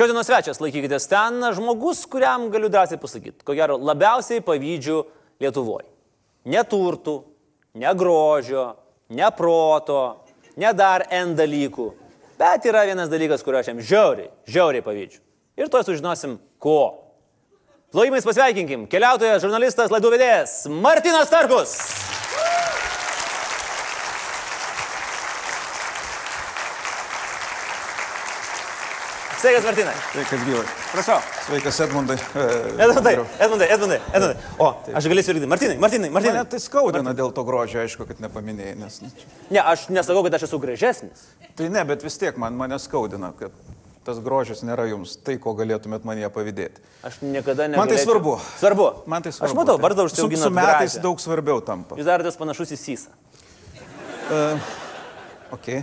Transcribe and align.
Šios 0.00 0.14
dienos 0.14 0.30
svečias, 0.30 0.56
laikykitės 0.64 1.04
ten, 1.10 1.42
žmogus, 1.52 1.98
kuriam 2.08 2.46
galiu 2.48 2.70
drąsiai 2.72 2.96
pasakyti, 2.96 3.42
ko 3.44 3.52
gero 3.52 3.74
labiausiai 3.76 4.40
pavydžiu 4.40 5.02
Lietuvoje. 5.44 5.84
Ne 6.48 6.62
turtų, 6.64 7.18
ne 7.76 7.92
grožio, 8.00 8.64
ne 9.12 9.28
proto, 9.36 10.00
ne 10.56 10.72
dar 10.72 11.04
N 11.12 11.36
dalykų. 11.36 11.90
Bet 12.40 12.64
yra 12.72 12.86
vienas 12.88 13.12
dalykas, 13.12 13.44
kurio 13.44 13.60
aš 13.60 13.74
jam 13.74 13.84
žiauriai, 13.92 14.32
žiauriai 14.48 14.88
pavydžiu. 14.88 15.20
Ir 15.60 15.68
to 15.68 15.84
sužinosim, 15.84 16.40
ko. 16.56 16.80
Plojimais 17.92 18.24
pasveikinkim, 18.24 18.88
keliautojas, 18.88 19.44
žurnalistas, 19.44 19.92
laidų 19.92 20.16
vedėjas 20.16 20.62
Martinas 20.80 21.28
Tarkus. 21.28 21.76
Sveikas, 29.40 29.64
Martinai. 29.64 29.94
Sveikas, 30.12 30.40
gyvai. 30.44 30.66
Prašau. 30.92 31.18
Sveikas, 31.46 31.80
Edmundai. 31.80 32.16
E, 32.34 32.42
Edmundai. 32.84 33.14
Edmundai, 33.40 33.68
Edmundai, 33.72 33.98
Edmundai. 34.12 34.36
O, 34.60 34.66
aš 35.00 35.06
galėsiu 35.08 35.32
irgi. 35.32 35.48
Martinai, 35.48 35.76
Martinai, 35.80 36.10
Martinai. 36.12 36.42
Mane 36.42 36.50
tai 36.52 36.60
skaudina 36.60 37.14
dėl 37.16 37.32
to 37.32 37.44
grožio, 37.48 37.80
aišku, 37.80 38.04
kad 38.10 38.20
nepaminėjai, 38.20 38.74
nes... 38.82 38.98
nu, 39.00 39.08
Ne, 39.48 39.62
aš 39.62 39.86
nesakau, 39.88 40.20
kad 40.26 40.36
aš 40.36 40.44
esu 40.50 40.60
gražesnis. 40.60 41.22
Tai 41.56 41.68
ne, 41.72 41.84
bet 41.88 42.04
vis 42.04 42.20
tiek 42.20 42.36
man 42.42 42.58
mane 42.58 42.76
skaudina, 42.84 43.30
kad 43.38 43.54
tas 44.04 44.20
grožis 44.24 44.60
nėra 44.66 44.84
jums 44.90 45.14
tai, 45.24 45.38
ko 45.40 45.54
galėtumėt 45.56 46.04
man 46.08 46.20
ją 46.20 46.28
pavydėti. 46.34 46.84
Aš 47.08 47.22
niekada 47.24 47.70
ne. 47.70 47.78
Man 47.80 47.88
tai 47.88 48.00
svarbu. 48.02 48.34
Svarbu. 48.60 48.88
Man 49.08 49.24
tai 49.24 49.32
svarbu. 49.36 49.48
Aš 49.48 49.56
matau, 49.56 49.78
taip. 49.78 49.86
vardą 49.86 50.04
su, 50.04 50.12
užsiauginat. 50.12 50.44
su 50.44 50.52
metais 50.58 50.82
gražią. 50.98 51.04
daug 51.06 51.24
svarbiau 51.24 51.64
tampa. 51.64 51.96
Jūs 51.96 52.08
darotės 52.08 52.36
panašus 52.40 52.76
į 52.76 52.80
Sysą. 52.82 53.16
Okay. 55.50 55.80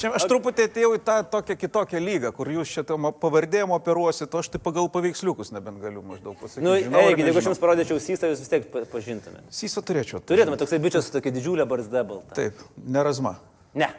Čia 0.00 0.10
aš 0.16 0.24
truputį 0.30 0.64
atėjau 0.68 0.90
į 0.96 1.00
tą 1.04 1.16
tokią 1.32 1.56
kitokią 1.60 2.00
lygą, 2.00 2.30
kur 2.36 2.48
jūs 2.48 2.70
šitą 2.72 2.96
pavardėjimo 3.20 3.76
operuosit, 3.76 4.32
o 4.32 4.40
aš 4.40 4.48
tai 4.54 4.60
pagal 4.64 4.88
paveiksliukus 4.92 5.50
nebent 5.52 5.82
galiu 5.82 6.00
maždaug 6.06 6.38
pasakyti. 6.40 6.64
Nu, 6.64 6.72
Žinau 6.80 7.02
ar 7.02 7.10
eikit, 7.12 7.28
jeigu 7.28 7.42
aš 7.42 7.48
jums 7.50 7.60
parodyčiau 7.60 8.00
Sysą, 8.00 8.30
jūs 8.32 8.40
vis 8.40 8.52
tiek 8.52 8.68
pa- 8.72 8.86
pažintumėte. 8.88 9.44
Syso 9.52 9.82
turėčiau. 9.84 10.22
Turėtume 10.24 10.56
toksai 10.60 10.80
bičias 10.80 11.08
su 11.10 11.12
tokia 11.18 11.34
didžiulė 11.36 11.66
barzda 11.68 12.04
balta. 12.08 12.32
Taip, 12.38 12.62
nerazma. 12.80 13.36
Ne. 13.76 13.90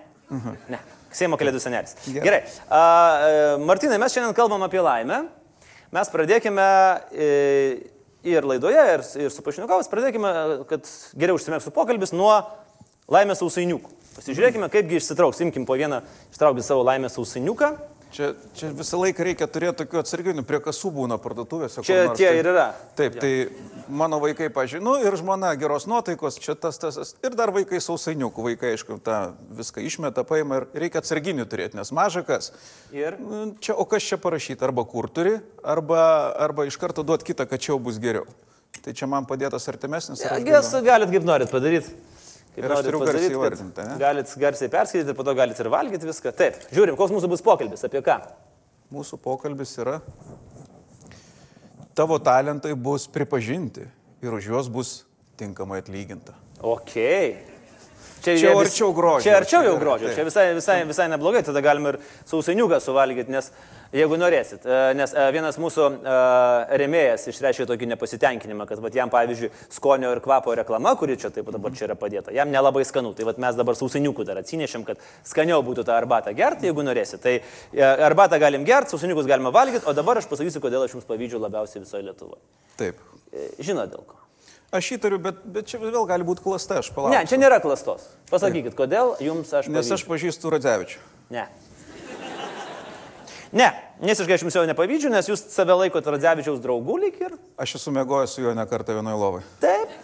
Ne. 0.70 0.80
Seimo 1.14 1.38
kalėdų 1.42 1.62
senelis. 1.62 1.96
Gerai. 2.06 2.26
Gerai. 2.26 2.42
A, 2.70 2.82
e, 2.82 3.46
Martinai, 3.66 3.98
mes 4.02 4.14
šiandien 4.14 4.36
kalbam 4.38 4.66
apie 4.66 4.82
laimę. 4.82 5.24
Mes 5.94 6.12
pradėkime 6.14 6.66
e, 7.14 7.30
ir 8.30 8.46
laidoje, 8.46 8.82
ir, 8.94 9.06
ir 9.26 9.32
su 9.34 9.46
pašnekovas, 9.46 9.90
pradėkime, 9.90 10.32
kad 10.70 10.86
geriau 11.18 11.38
užsimėgstų 11.40 11.74
pokalbis 11.74 12.14
nuo 12.14 12.36
laimės 13.10 13.42
sausainiukų. 13.44 13.96
Pasižiūrėkime, 14.20 14.68
kaipgi 14.74 14.98
išsitrauks. 15.00 15.40
Imkim 15.46 15.66
po 15.70 15.78
vieną, 15.80 16.02
ištraukti 16.34 16.64
savo 16.66 16.84
laimės 16.88 17.16
sausainiuką. 17.20 17.78
Čia, 18.10 18.32
čia 18.58 18.72
visą 18.74 18.98
laiką 18.98 19.22
reikia 19.22 19.46
turėti 19.46 19.84
tokių 19.84 20.00
atsarginių, 20.02 20.42
prie 20.50 20.58
kasų 20.66 20.90
būna 20.96 21.20
parduotuvėse. 21.22 21.84
Čia 21.86 22.08
nors, 22.08 22.18
tie 22.18 22.26
tai- 22.26 22.40
ir 22.40 22.48
yra. 22.50 22.64
Taip, 22.98 23.20
tai 23.22 23.30
mano 23.88 24.18
vaikai, 24.20 24.48
pažinu, 24.50 24.96
ir 25.06 25.14
žmona 25.14 25.52
geros 25.62 25.86
nuotaikos, 25.86 26.40
čia 26.42 26.56
tas, 26.58 26.80
tas, 26.82 26.96
tas. 26.98 27.14
Ir 27.22 27.36
dar 27.38 27.52
vaikai 27.54 27.78
sausainiukų, 27.78 28.48
vaikai, 28.48 28.74
aišku, 28.74 28.98
tą 29.06 29.36
viską 29.54 29.86
išmeta, 29.86 30.26
paima 30.26 30.58
ir 30.64 30.66
reikia 30.74 31.04
atsarginių 31.04 31.46
turėti, 31.46 31.78
nes 31.78 31.92
maža 31.94 32.26
kas. 32.26 32.50
Ir 32.92 33.14
Nu, 33.22 33.54
Čia, 33.62 33.78
o 33.78 33.86
kas 33.86 34.02
čia 34.02 34.18
parašyti? 34.18 34.66
Arba 34.66 34.84
kur 34.90 35.06
turi, 35.08 35.38
arba, 35.64 36.34
arba 36.34 36.66
iš 36.66 36.78
karto 36.82 37.04
duot 37.06 37.22
kitą, 37.22 37.46
kad 37.48 37.60
čia 37.62 37.74
jau 37.76 37.80
bus 37.80 38.00
geriau. 38.02 38.26
Tai 38.82 38.92
čia 38.92 39.06
man 39.06 39.28
padėtas 39.30 39.70
artimesnis. 39.70 40.18
Ges, 40.26 40.74
galiu- 40.74 40.84
galit 40.84 41.10
kaip 41.14 41.24
norit 41.30 41.52
padaryti. 41.52 41.94
Kaip 42.60 42.68
Ir 42.68 42.74
aš 42.76 42.82
turiu 42.84 43.00
garsiai 43.08 43.32
įvardinti? 43.32 43.84
Galit 44.02 44.32
garsiai 44.42 44.72
perskaityti, 44.74 45.14
po 45.16 45.24
to 45.24 45.34
galit 45.38 45.60
ir 45.64 45.70
valgyti 45.72 46.10
viską. 46.10 46.34
Taip, 46.36 46.58
žiūrim, 46.76 46.98
koks 47.00 47.14
mūsų 47.16 47.30
bus 47.32 47.44
pokalbis, 47.46 47.86
apie 47.88 48.02
ką. 48.04 48.18
Mūsų 48.92 49.20
pokalbis 49.24 49.72
yra, 49.80 50.00
tavo 51.96 52.18
talentai 52.20 52.74
bus 52.76 53.08
pripažinti 53.08 53.86
ir 54.20 54.36
už 54.36 54.50
juos 54.52 54.68
bus 54.68 54.92
tinkamai 55.40 55.80
atlyginta. 55.86 56.36
Ok. 56.60 56.98
Čia 58.20 58.36
jau 58.36 58.58
arčiau 58.60 58.92
grožio. 58.92 59.24
Čia 59.24 59.38
arčiau 59.40 59.64
jau 59.64 59.78
Čia 59.78 59.84
grožio. 59.86 60.12
Čia 60.18 60.28
visai, 60.28 60.48
visai, 60.58 60.82
visai 60.90 61.08
neblogai, 61.14 61.46
tada 61.48 61.64
galima 61.64 61.94
ir 61.94 62.02
sausainiuką 62.28 62.82
suvalgyti, 62.84 63.32
nes 63.32 63.54
jeigu 63.96 64.18
norėsit. 64.20 64.66
E, 64.66 64.80
Nes 64.98 65.14
e, 65.14 65.26
vienas 65.34 65.58
mūsų 65.62 65.86
e, 65.90 66.14
remėjas 66.82 67.28
išreiškė 67.32 67.68
tokį 67.70 67.90
nepasitenkinimą, 67.94 68.68
kad 68.70 68.82
vat, 68.84 68.96
jam, 68.98 69.12
pavyzdžiui, 69.14 69.52
skonio 69.74 70.12
ir 70.16 70.22
kvapo 70.26 70.54
reklama, 70.58 70.94
kuri 71.00 71.18
čia 71.20 71.32
taip 71.34 71.50
dabar 71.54 71.74
čia 71.78 71.88
yra 71.90 71.98
padėta, 72.00 72.34
jam 72.36 72.52
nelabai 72.54 72.86
skanu. 72.88 73.16
Tai 73.18 73.28
vat, 73.30 73.42
mes 73.42 73.58
dabar 73.60 73.78
sausainiukų 73.80 74.28
dar 74.30 74.42
atsinešėm, 74.44 74.86
kad 74.88 75.02
skaniau 75.28 75.64
būtų 75.66 75.88
tą 75.88 75.98
arbatą 75.98 76.34
gerti, 76.38 76.70
jeigu 76.70 76.86
norėsit. 76.86 77.24
Tai 77.26 77.38
arbatą 78.06 78.40
galim 78.42 78.68
gerti, 78.68 78.94
sausainiukus 78.96 79.30
galima 79.30 79.54
valgyti, 79.56 79.88
o 79.90 79.96
dabar 79.98 80.22
aš 80.22 80.30
pasakysiu, 80.32 80.62
kodėl 80.64 80.86
aš 80.86 80.98
jums 80.98 81.10
pavydžiu 81.10 81.42
labiausiai 81.42 81.84
visoje 81.84 82.06
Lietuvoje. 82.06 82.42
Taip. 82.80 83.02
Žinot 83.60 83.94
dėl 83.94 84.06
ko? 84.08 84.20
Aš 84.70 84.92
įtariu, 85.00 85.18
bet, 85.22 85.40
bet 85.50 85.66
čia 85.70 85.80
vėl 85.82 86.06
gali 86.06 86.26
būti 86.26 86.44
klasta, 86.46 86.78
aš 86.78 86.92
Ne, 86.92 86.96
palauksiu. 86.96 87.30
čia 87.32 87.38
nėra 87.42 87.58
klastos. 87.64 88.06
Pasakykit, 88.30 88.76
kodėl 88.78 89.16
jums 89.26 89.50
aš... 89.50 89.66
Nes 89.66 89.88
aš 89.90 90.04
pavydžiu? 90.06 90.10
pažįstu 90.12 90.52
Radzevičių. 90.54 91.00
Ne. 91.34 91.48
Ne, 93.52 93.70
nesiškai 94.06 94.36
aš 94.38 94.44
jums 94.46 94.58
jo 94.60 94.66
nepavydžiu, 94.70 95.10
nes 95.14 95.30
jūs 95.30 95.42
save 95.50 95.74
laikote 95.74 96.14
Radzevičiaus 96.14 96.62
draugų 96.62 97.00
lyg 97.06 97.18
ir. 97.24 97.38
Aš 97.58 97.80
esu 97.80 97.94
mėgojęs 97.96 98.36
su 98.36 98.44
juo 98.44 98.54
ne 98.58 98.66
kartą 98.70 98.98
vienoje 99.00 99.18
lovai. 99.18 99.42
Taip. 99.64 99.96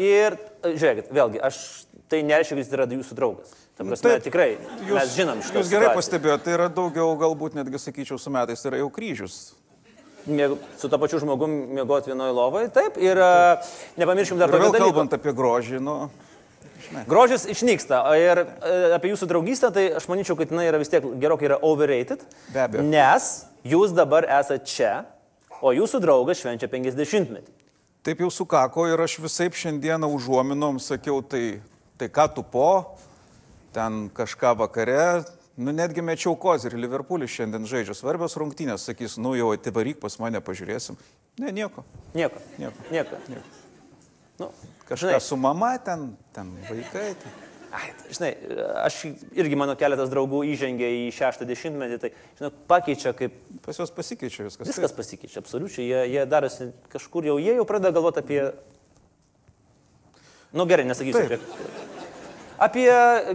Ir, 0.00 0.36
e, 0.64 0.74
žiūrėkit, 0.74 1.08
vėlgi, 1.12 1.40
aš 1.44 1.62
tai 2.10 2.22
nereiškia, 2.26 2.56
kad 2.56 2.62
jis 2.62 2.74
yra 2.76 2.86
jūsų 2.90 3.16
draugas. 3.16 3.56
Ta 3.80 3.86
prasme, 3.86 4.12
Taip. 4.12 4.24
tikrai, 4.26 4.50
mes 4.90 5.14
žinom 5.16 5.40
šitą. 5.40 5.62
Jūs 5.62 5.72
gerai 5.72 5.94
pastebėjote, 5.96 6.44
tai 6.44 6.56
yra 6.58 6.68
daugiau, 6.68 7.14
galbūt 7.20 7.56
netgi 7.56 7.80
sakyčiau, 7.80 8.18
su 8.20 8.32
metais, 8.32 8.60
tai 8.60 8.74
yra 8.74 8.82
jau 8.82 8.90
kryžius. 8.92 9.38
Mėg, 10.28 10.58
su 10.76 10.90
to 10.92 10.98
pačiu 11.00 11.22
žmogum 11.22 11.54
mėgoti 11.78 12.12
vienoje 12.12 12.34
lovoje, 12.36 12.68
taip. 12.74 12.98
Ir 13.00 13.16
taip. 13.16 13.70
nepamirškim 14.02 14.40
dar 14.42 14.52
dalyko. 14.52 14.76
kalbant 14.76 15.16
apie 15.16 15.32
grožį, 15.32 15.80
nu, 15.80 15.94
Grožis 17.08 17.46
išnyksta. 17.50 18.02
Ir 18.18 18.42
e, 18.42 18.74
apie 18.96 19.12
jūsų 19.12 19.28
draugystę, 19.30 19.70
tai 19.74 19.86
aš 20.00 20.08
manyčiau, 20.10 20.36
kad 20.38 20.50
jinai 20.50 20.66
yra 20.70 20.80
vis 20.82 20.90
tiek 20.90 21.04
gerokai 21.22 21.50
yra 21.50 21.60
overrated. 21.66 22.24
Be 22.54 22.64
abejo. 22.64 22.84
Nes 22.86 23.30
jūs 23.66 23.94
dabar 23.96 24.26
esate 24.40 24.66
čia, 24.66 24.92
o 25.60 25.74
jūsų 25.76 26.00
draugas 26.02 26.40
švenčia 26.42 26.70
50-metį. 26.72 27.56
taip 28.02 28.20
jau 28.24 28.30
sukako 28.32 28.86
ir 28.88 29.00
aš 29.00 29.18
visai 29.20 29.50
šiandieną 29.52 30.08
užuominom 30.16 30.80
sakiau, 30.80 31.20
tai, 31.22 31.60
tai 32.00 32.08
ką 32.08 32.26
tu 32.34 32.42
po, 32.42 32.96
ten 33.76 34.08
kažką 34.08 34.54
vakare, 34.56 35.24
nu 35.60 35.74
netgi 35.76 36.00
mečiau 36.02 36.32
kozirį, 36.32 36.80
Liverpoolis 36.80 37.30
šiandien 37.30 37.68
žaidžia 37.68 37.94
svarbios 37.94 38.38
rungtynės, 38.40 38.88
sakys, 38.88 39.18
nu 39.20 39.34
jau 39.36 39.52
ativaryk 39.52 40.00
pas 40.00 40.16
mane, 40.18 40.40
pažiūrėsim. 40.40 40.96
Ne, 41.40 41.52
nieko. 41.52 41.84
Nieko. 42.16 42.40
Nieko. 42.58 42.88
Nieko. 42.90 43.20
Nieko. 43.28 43.69
Nu, 44.40 44.50
Kažką 44.88 45.06
žinai, 45.06 45.20
su 45.22 45.36
mama 45.38 45.74
ten, 45.84 46.10
ten 46.34 46.50
vaikai. 46.66 47.12
Ten. 47.20 47.38
ai, 47.76 47.90
žinai, 48.10 48.30
aš 48.82 48.96
irgi 49.38 49.58
mano 49.58 49.76
keletas 49.78 50.10
draugų 50.10 50.42
įžengė 50.54 50.88
į 50.96 51.02
šeštą 51.14 51.46
dešimtmetį, 51.46 51.98
tai, 52.02 52.10
žinai, 52.40 52.50
pakeičia 52.70 53.12
kaip 53.16 53.36
Pas 53.66 53.78
juos 53.78 53.92
pasikeičia 53.94 54.48
viskas. 54.48 54.70
viskas 54.72 54.94
pasikeičia, 54.96 55.42
absoliučiai. 55.44 55.86
Jie, 55.86 56.00
jie 56.14 56.24
darosi 56.26 56.70
kažkur 56.90 57.28
jau, 57.28 57.36
jie 57.42 57.54
jau 57.58 57.66
pradeda 57.68 57.92
galvoti 57.94 58.24
apie... 58.24 58.40
Nu 60.56 60.66
gerai, 60.66 60.88
nesakysiu 60.88 61.20
Taip. 61.20 61.36
apie... 61.36 61.76
Apie 62.60 62.88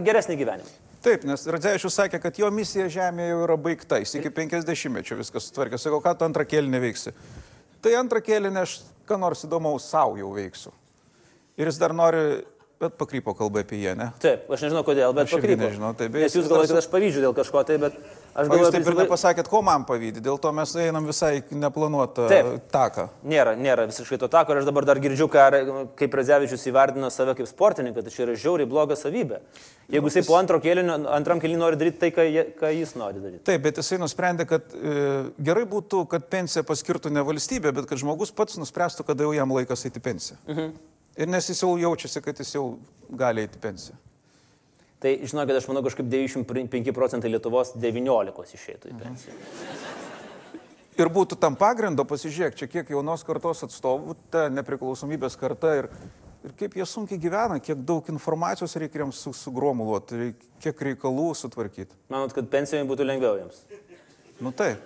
geresnį 0.06 0.36
gyvenimą. 0.38 0.74
Taip, 1.06 1.22
nes 1.26 1.46
Radzevičius 1.50 1.94
sakė, 1.94 2.18
kad 2.22 2.38
jo 2.38 2.48
misija 2.50 2.88
Žemėje 2.90 3.30
jau 3.30 3.42
yra 3.44 3.56
baigta, 3.62 4.00
jis 4.02 4.16
iki 4.18 4.30
50-mečio 4.34 5.18
viskas 5.18 5.46
sutvarkė. 5.48 5.78
Sakau, 5.78 6.00
ką 6.02 6.16
tu 6.18 6.26
antrą 6.26 6.42
kėlinį 6.46 6.80
veiksi? 6.82 7.12
Tai 7.82 7.92
antrą 8.00 8.18
kėlinį 8.26 8.62
aš 8.64 8.80
ką 9.06 9.18
nors 9.22 9.44
įdomaus 9.46 9.86
savo 9.86 10.18
jau 10.18 10.32
veiksiu. 10.34 10.74
Ir 11.56 11.70
jis 11.70 11.78
dar 11.80 11.94
nori, 11.96 12.44
bet 12.76 12.98
pakrypo 13.00 13.32
kalba 13.32 13.62
apie 13.64 13.78
jį, 13.80 13.94
ne? 13.96 14.10
Taip, 14.20 14.50
aš 14.52 14.66
nežinau 14.66 14.82
kodėl, 14.84 15.14
bet 15.16 15.24
Aš 15.30 15.38
pakrypo. 15.38 15.64
nežinau, 15.64 15.94
taip, 15.96 16.10
bet 16.12 16.26
Nes 16.26 16.34
jūs 16.36 16.44
galvojate, 16.50 16.74
kad 16.74 16.82
aš 16.82 16.88
pavydžiu 16.92 17.22
dėl 17.24 17.32
kažko, 17.38 17.62
tai 17.64 17.78
bet 17.80 17.94
aš 17.96 18.02
O 18.36 18.42
jūs 18.44 18.50
galvoju, 18.50 18.72
taip 18.74 18.90
ir 18.90 18.96
nepasakėt, 18.98 19.48
ko 19.48 19.62
man 19.64 19.86
pavydė, 19.88 20.20
dėl 20.26 20.36
to 20.42 20.50
mes 20.52 20.74
einam 20.84 21.06
visai 21.08 21.38
neplanuotą 21.48 22.26
Taip. 22.28 22.50
taką. 22.74 23.06
Nėra, 23.32 23.54
nėra 23.56 23.86
visiškai 23.88 24.18
to 24.20 24.28
tako 24.28 24.52
ir 24.52 24.60
aš 24.60 24.66
dabar 24.68 24.84
dar 24.90 25.00
girdžiu, 25.00 25.24
ką, 25.32 25.46
kaip 25.96 26.18
Radzevičius 26.20 26.66
įvardino 26.68 27.08
save 27.14 27.32
kaip 27.38 27.48
sportininką, 27.48 28.04
tai 28.04 28.12
čia 28.12 28.26
yra 28.26 28.34
žiauriai 28.36 28.68
bloga 28.68 28.98
savybė. 29.00 29.40
Jeigu 29.88 30.10
jisai 30.10 30.24
po 30.26 30.36
antro 30.36 30.58
kėlinio, 30.60 30.98
antram 31.16 31.40
kėlinį 31.40 31.62
nori 31.62 31.80
daryti 31.80 32.02
tai, 32.02 32.10
ką, 32.12 32.26
jie, 32.28 32.44
ką 32.60 32.74
jis 32.74 32.92
nori 33.00 33.22
daryti. 33.22 33.44
Taip, 33.48 33.62
bet 33.64 33.80
jisai 33.80 33.96
nusprendė, 34.02 34.44
kad 34.50 34.74
e, 34.74 35.30
gerai 35.48 35.64
būtų, 35.70 36.02
kad 36.10 36.28
pensiją 36.28 36.66
paskirtų 36.66 37.14
ne 37.14 37.24
valstybė, 37.24 37.72
bet 37.72 37.88
kad 37.88 38.02
žmogus 38.02 38.34
pats 38.36 38.58
nuspręstų, 38.60 39.06
kada 39.06 39.24
jau 39.24 39.32
jam 39.38 39.56
laikas 39.56 39.86
eiti 39.88 40.02
pensiją. 40.02 40.36
Mhm. 40.50 40.76
Ir 41.16 41.30
nes 41.30 41.48
jis 41.48 41.62
jau 41.62 41.72
jaučiasi, 41.80 42.20
kad 42.24 42.38
jis 42.42 42.54
jau 42.58 42.64
gali 43.08 43.46
eiti 43.46 43.60
pensiją. 43.60 43.96
Tai 45.00 45.12
žinokit, 45.28 45.58
aš 45.58 45.68
manau, 45.70 45.82
kažkaip 45.84 46.08
95 46.08 46.92
procentai 46.96 47.30
Lietuvos 47.30 47.74
19 47.76 48.56
išeitų 48.56 48.92
į 48.92 48.98
pensiją. 49.00 49.36
Ir 50.96 51.10
būtų 51.12 51.36
tam 51.40 51.56
pagrindo, 51.60 52.06
pasižiūrėk, 52.08 52.56
čia 52.56 52.68
kiek 52.72 52.92
jaunos 52.94 53.24
kartos 53.28 53.60
atstovų, 53.66 54.16
ta 54.32 54.46
nepriklausomybės 54.48 55.36
karta 55.36 55.74
ir, 55.82 55.90
ir 56.40 56.54
kaip 56.56 56.78
jie 56.80 56.86
sunkiai 56.88 57.20
gyvena, 57.20 57.60
kiek 57.60 57.82
daug 57.84 58.08
informacijos 58.08 58.78
reikia 58.80 59.02
jiems 59.02 59.20
su, 59.20 59.34
sugromuluoti, 59.36 60.22
reik, 60.22 60.48
kiek 60.64 60.80
reikalų 60.88 61.28
sutvarkyti. 61.36 61.92
Manot, 62.12 62.32
kad 62.36 62.48
pensijoje 62.52 62.88
būtų 62.88 63.08
lengviau 63.12 63.36
jiems. 63.42 63.60
Nu 64.40 64.56
taip. 64.56 64.80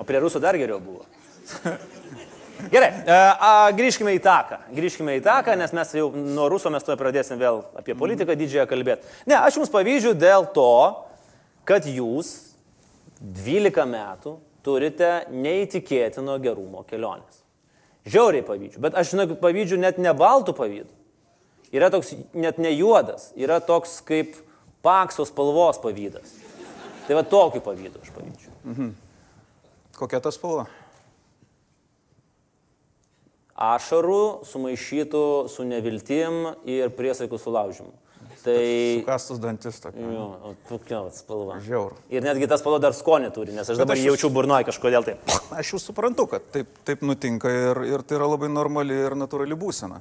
O 0.00 0.08
prie 0.08 0.24
rusų 0.24 0.40
dar 0.40 0.56
geriau 0.56 0.80
buvo. 0.80 1.04
Gerai, 2.68 2.90
a, 3.06 3.16
a, 3.16 3.50
grįžkime 3.76 4.12
į 4.16 4.20
taką. 4.24 4.58
Grįžkime 4.76 5.16
į 5.18 5.24
taką, 5.24 5.56
nes 5.58 5.72
mes 5.76 5.94
jau 5.96 6.10
nuo 6.12 6.48
ruso 6.52 6.72
mes 6.72 6.84
to 6.84 6.96
pradėsim 7.00 7.40
vėl 7.40 7.62
apie 7.78 7.96
politiką 7.98 8.36
didžiąją 8.36 8.66
kalbėti. 8.70 9.08
Ne, 9.30 9.38
aš 9.38 9.60
jums 9.60 9.72
pavyzdžių 9.72 10.14
dėl 10.20 10.48
to, 10.54 10.70
kad 11.68 11.88
jūs 11.88 12.32
12 13.20 13.86
metų 13.88 14.36
turite 14.66 15.10
neįtikėtino 15.32 16.36
gerumo 16.42 16.84
kelionės. 16.88 17.44
Žiauriai 18.10 18.44
pavyzdžių, 18.46 18.80
bet 18.82 18.96
aš 18.96 19.12
žinau, 19.14 19.28
pavyzdžių 19.40 19.80
net 19.80 20.00
ne 20.00 20.12
baltų 20.16 20.56
pavyzdžių. 20.56 20.96
Yra 21.76 21.90
toks 21.92 22.14
net 22.34 22.58
ne 22.58 22.72
juodas, 22.74 23.30
yra 23.38 23.60
toks 23.62 24.00
kaip 24.06 24.34
paksos 24.82 25.30
spalvos 25.30 25.78
pavydas. 25.82 26.32
Tai 27.06 27.18
va 27.18 27.24
tokiu 27.26 27.62
pavydu 27.62 28.02
aš 28.02 28.12
pavyzdžių. 28.16 28.52
Mhm. 28.64 28.92
Kokia 30.00 30.20
ta 30.24 30.32
spalva? 30.34 30.66
Ašarų 33.60 34.46
sumaišytų 34.48 35.24
su 35.52 35.66
neviltim 35.68 36.54
ir 36.68 36.92
priesaikų 36.96 37.40
sulaužimu. 37.40 37.92
Tai... 38.40 38.60
Sukastus 39.02 39.40
dantis 39.40 39.82
tokia. 39.84 40.00
Jo, 40.14 40.54
tokia 40.68 41.02
spalva. 41.12 41.58
Žiaur. 41.60 41.98
Ir 42.08 42.24
netgi 42.24 42.48
ta 42.48 42.56
spalva 42.56 42.78
dar 42.80 42.96
skonį 42.96 43.28
turi, 43.36 43.52
nes 43.52 43.68
aš 43.68 43.82
dabar 43.82 43.98
aš 43.98 44.06
jaučiu 44.06 44.30
burnoje 44.32 44.64
kažkodėl 44.70 45.04
tai. 45.04 45.18
Aš 45.60 45.74
jau 45.74 45.80
suprantu, 45.82 46.24
kad 46.30 46.46
taip, 46.54 46.70
taip 46.88 47.04
nutinka 47.04 47.52
ir, 47.52 47.82
ir 47.90 48.04
tai 48.06 48.16
yra 48.16 48.30
labai 48.30 48.48
normali 48.48 48.96
ir 48.96 49.16
natūrali 49.18 49.58
būsena. 49.60 50.00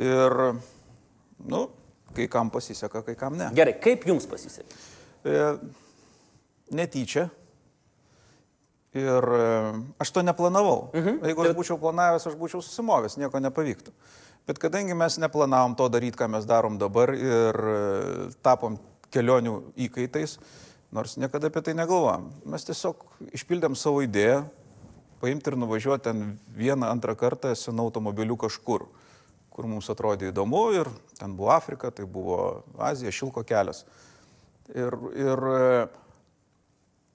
Ir, 0.00 0.38
nu, 1.52 1.66
kai 2.16 2.30
kam 2.32 2.48
pasiseka, 2.54 3.04
kai 3.04 3.18
kam 3.18 3.36
ne. 3.36 3.50
Gerai, 3.56 3.76
kaip 3.82 4.08
jums 4.08 4.24
pasisekė? 4.30 4.80
E, 5.28 5.44
netyčia 6.80 7.28
Ir 8.98 9.22
e, 9.22 9.42
aš 10.02 10.10
to 10.10 10.22
neplanavau. 10.26 10.90
Mhm. 10.96 11.20
Jeigu 11.30 11.44
aš 11.46 11.54
būčiau 11.54 11.78
planavęs, 11.78 12.26
aš 12.26 12.34
būčiau 12.38 12.62
susimovęs, 12.64 13.20
nieko 13.22 13.38
nepavyktų. 13.38 13.94
Bet 14.48 14.58
kadangi 14.58 14.96
mes 14.98 15.18
neplanavom 15.22 15.76
to 15.78 15.86
daryti, 15.92 16.18
ką 16.18 16.26
mes 16.32 16.46
darom 16.48 16.78
dabar 16.80 17.12
ir 17.14 17.54
e, 17.54 17.76
tapom 18.42 18.80
kelionių 19.14 19.60
įkaitais, 19.86 20.38
nors 20.94 21.14
niekada 21.22 21.50
apie 21.50 21.62
tai 21.62 21.74
negalvojom, 21.78 22.30
mes 22.50 22.66
tiesiog 22.66 23.04
išpildėm 23.36 23.76
savo 23.78 24.02
idėją, 24.02 24.42
paimti 25.20 25.52
ir 25.52 25.58
nuvažiuoti 25.60 26.06
ten 26.08 26.24
vieną, 26.56 26.88
antrą 26.90 27.14
kartą 27.18 27.52
senu 27.54 27.86
automobiliu 27.86 28.38
kažkur, 28.40 28.88
kur 29.50 29.68
mums 29.70 29.90
atrodė 29.92 30.30
įdomu 30.32 30.64
ir 30.74 30.90
ten 31.18 31.34
buvo 31.36 31.52
Afrika, 31.54 31.90
tai 31.94 32.06
buvo 32.08 32.64
Azija, 32.78 33.12
Šilko 33.12 33.44
kelias. 33.46 33.84
Ir, 34.70 34.94
ir 35.14 35.46
e, 35.50 35.86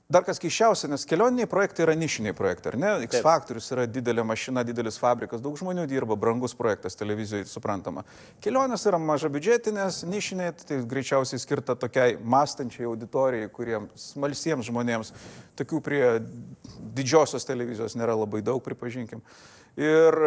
Dar 0.06 0.22
kas 0.22 0.38
keiščiausia, 0.38 0.86
nes 0.92 1.02
kelioniniai 1.10 1.48
projektai 1.50 1.81
yra 1.88 1.94
nišiniai 1.98 2.36
projektai, 2.38 2.75
ar 2.75 2.75
ne? 2.78 2.90
X 3.07 3.24
Factorius 3.25 3.72
yra 3.74 3.88
didelė 3.90 4.22
mašina, 4.30 4.62
didelis 4.68 5.00
fabrikas, 5.02 5.42
daug 5.42 5.57
žmonių 5.57 5.88
dirba, 5.90 6.13
brangus 6.13 6.54
projektas 6.54 6.94
televizijoje, 7.00 7.48
suprantama. 7.50 8.04
Kelionės 8.46 8.86
yra 8.86 9.00
maža 9.02 9.31
biudžetinės, 9.34 10.04
nišiniai, 10.06 10.52
tai 10.62 10.78
greičiausiai 10.92 11.42
skirta 11.42 11.74
tokiai 11.81 12.19
mąstančiai 12.22 12.86
auditorijai, 12.86 13.50
kuriems 13.56 14.12
smalsiems 14.12 14.69
žmonėms, 14.69 15.10
tokių 15.57 15.81
prie 15.90 16.04
didžiosios 16.94 17.50
televizijos 17.50 17.98
nėra 17.98 18.13
labai 18.13 18.46
daug, 18.46 18.62
pripažinkim. 18.62 19.25
Ir, 19.75 20.22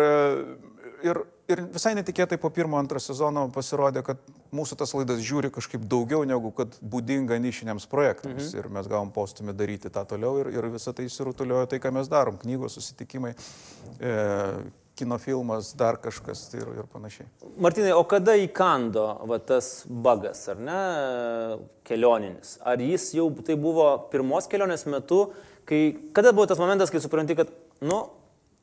ir 1.07 1.25
ir 1.49 1.63
visai 1.73 1.95
netikėtai 1.97 2.39
po 2.41 2.51
pirmo, 2.55 2.79
antro 2.81 3.01
sezono 3.03 3.47
pasirodė, 3.53 4.03
kad 4.07 4.21
mūsų 4.55 4.79
tas 4.81 4.93
laidas 4.97 5.23
žiūri 5.25 5.51
kažkaip 5.55 5.87
daugiau 5.89 6.27
negu 6.29 6.53
kad 6.57 6.77
būdinga 6.81 7.39
nišiniams 7.43 7.89
projektams. 7.91 8.51
Mhm. 8.51 8.59
Ir 8.61 8.69
mes 8.79 8.91
gavom 8.91 9.13
postumį 9.15 9.57
daryti 9.57 9.93
tą 9.93 10.05
toliau 10.09 10.43
ir, 10.43 10.53
ir 10.57 10.69
visą 10.73 10.95
tai 10.97 11.09
įsirutuliojo 11.09 11.71
tai, 11.73 11.81
ką 11.83 11.95
mes 11.97 12.11
darom. 12.13 12.37
Knygos, 12.43 12.77
susitikimai, 12.77 13.33
e, 14.01 14.13
kino 14.99 15.19
filmas, 15.23 15.73
dar 15.79 15.97
kažkas 16.03 16.45
ir, 16.59 16.69
ir 16.83 16.89
panašiai. 16.93 17.29
Martinai, 17.63 17.95
o 17.97 18.05
kada 18.09 18.35
įkando 18.37 19.07
va, 19.31 19.39
tas 19.41 19.87
bagas, 19.89 20.43
ar 20.53 20.61
ne, 20.61 20.79
kelioninis? 21.89 22.57
Ar 22.67 22.83
jis 22.83 23.13
jau 23.17 23.31
tai 23.47 23.57
buvo 23.57 23.93
pirmos 24.13 24.51
kelionės 24.51 24.85
metu, 24.91 25.29
kai, 25.69 25.83
kada 26.17 26.35
buvo 26.35 26.49
tas 26.51 26.61
momentas, 26.61 26.91
kai 26.93 27.01
supranti, 27.05 27.39
kad, 27.39 27.53
nu, 27.81 28.03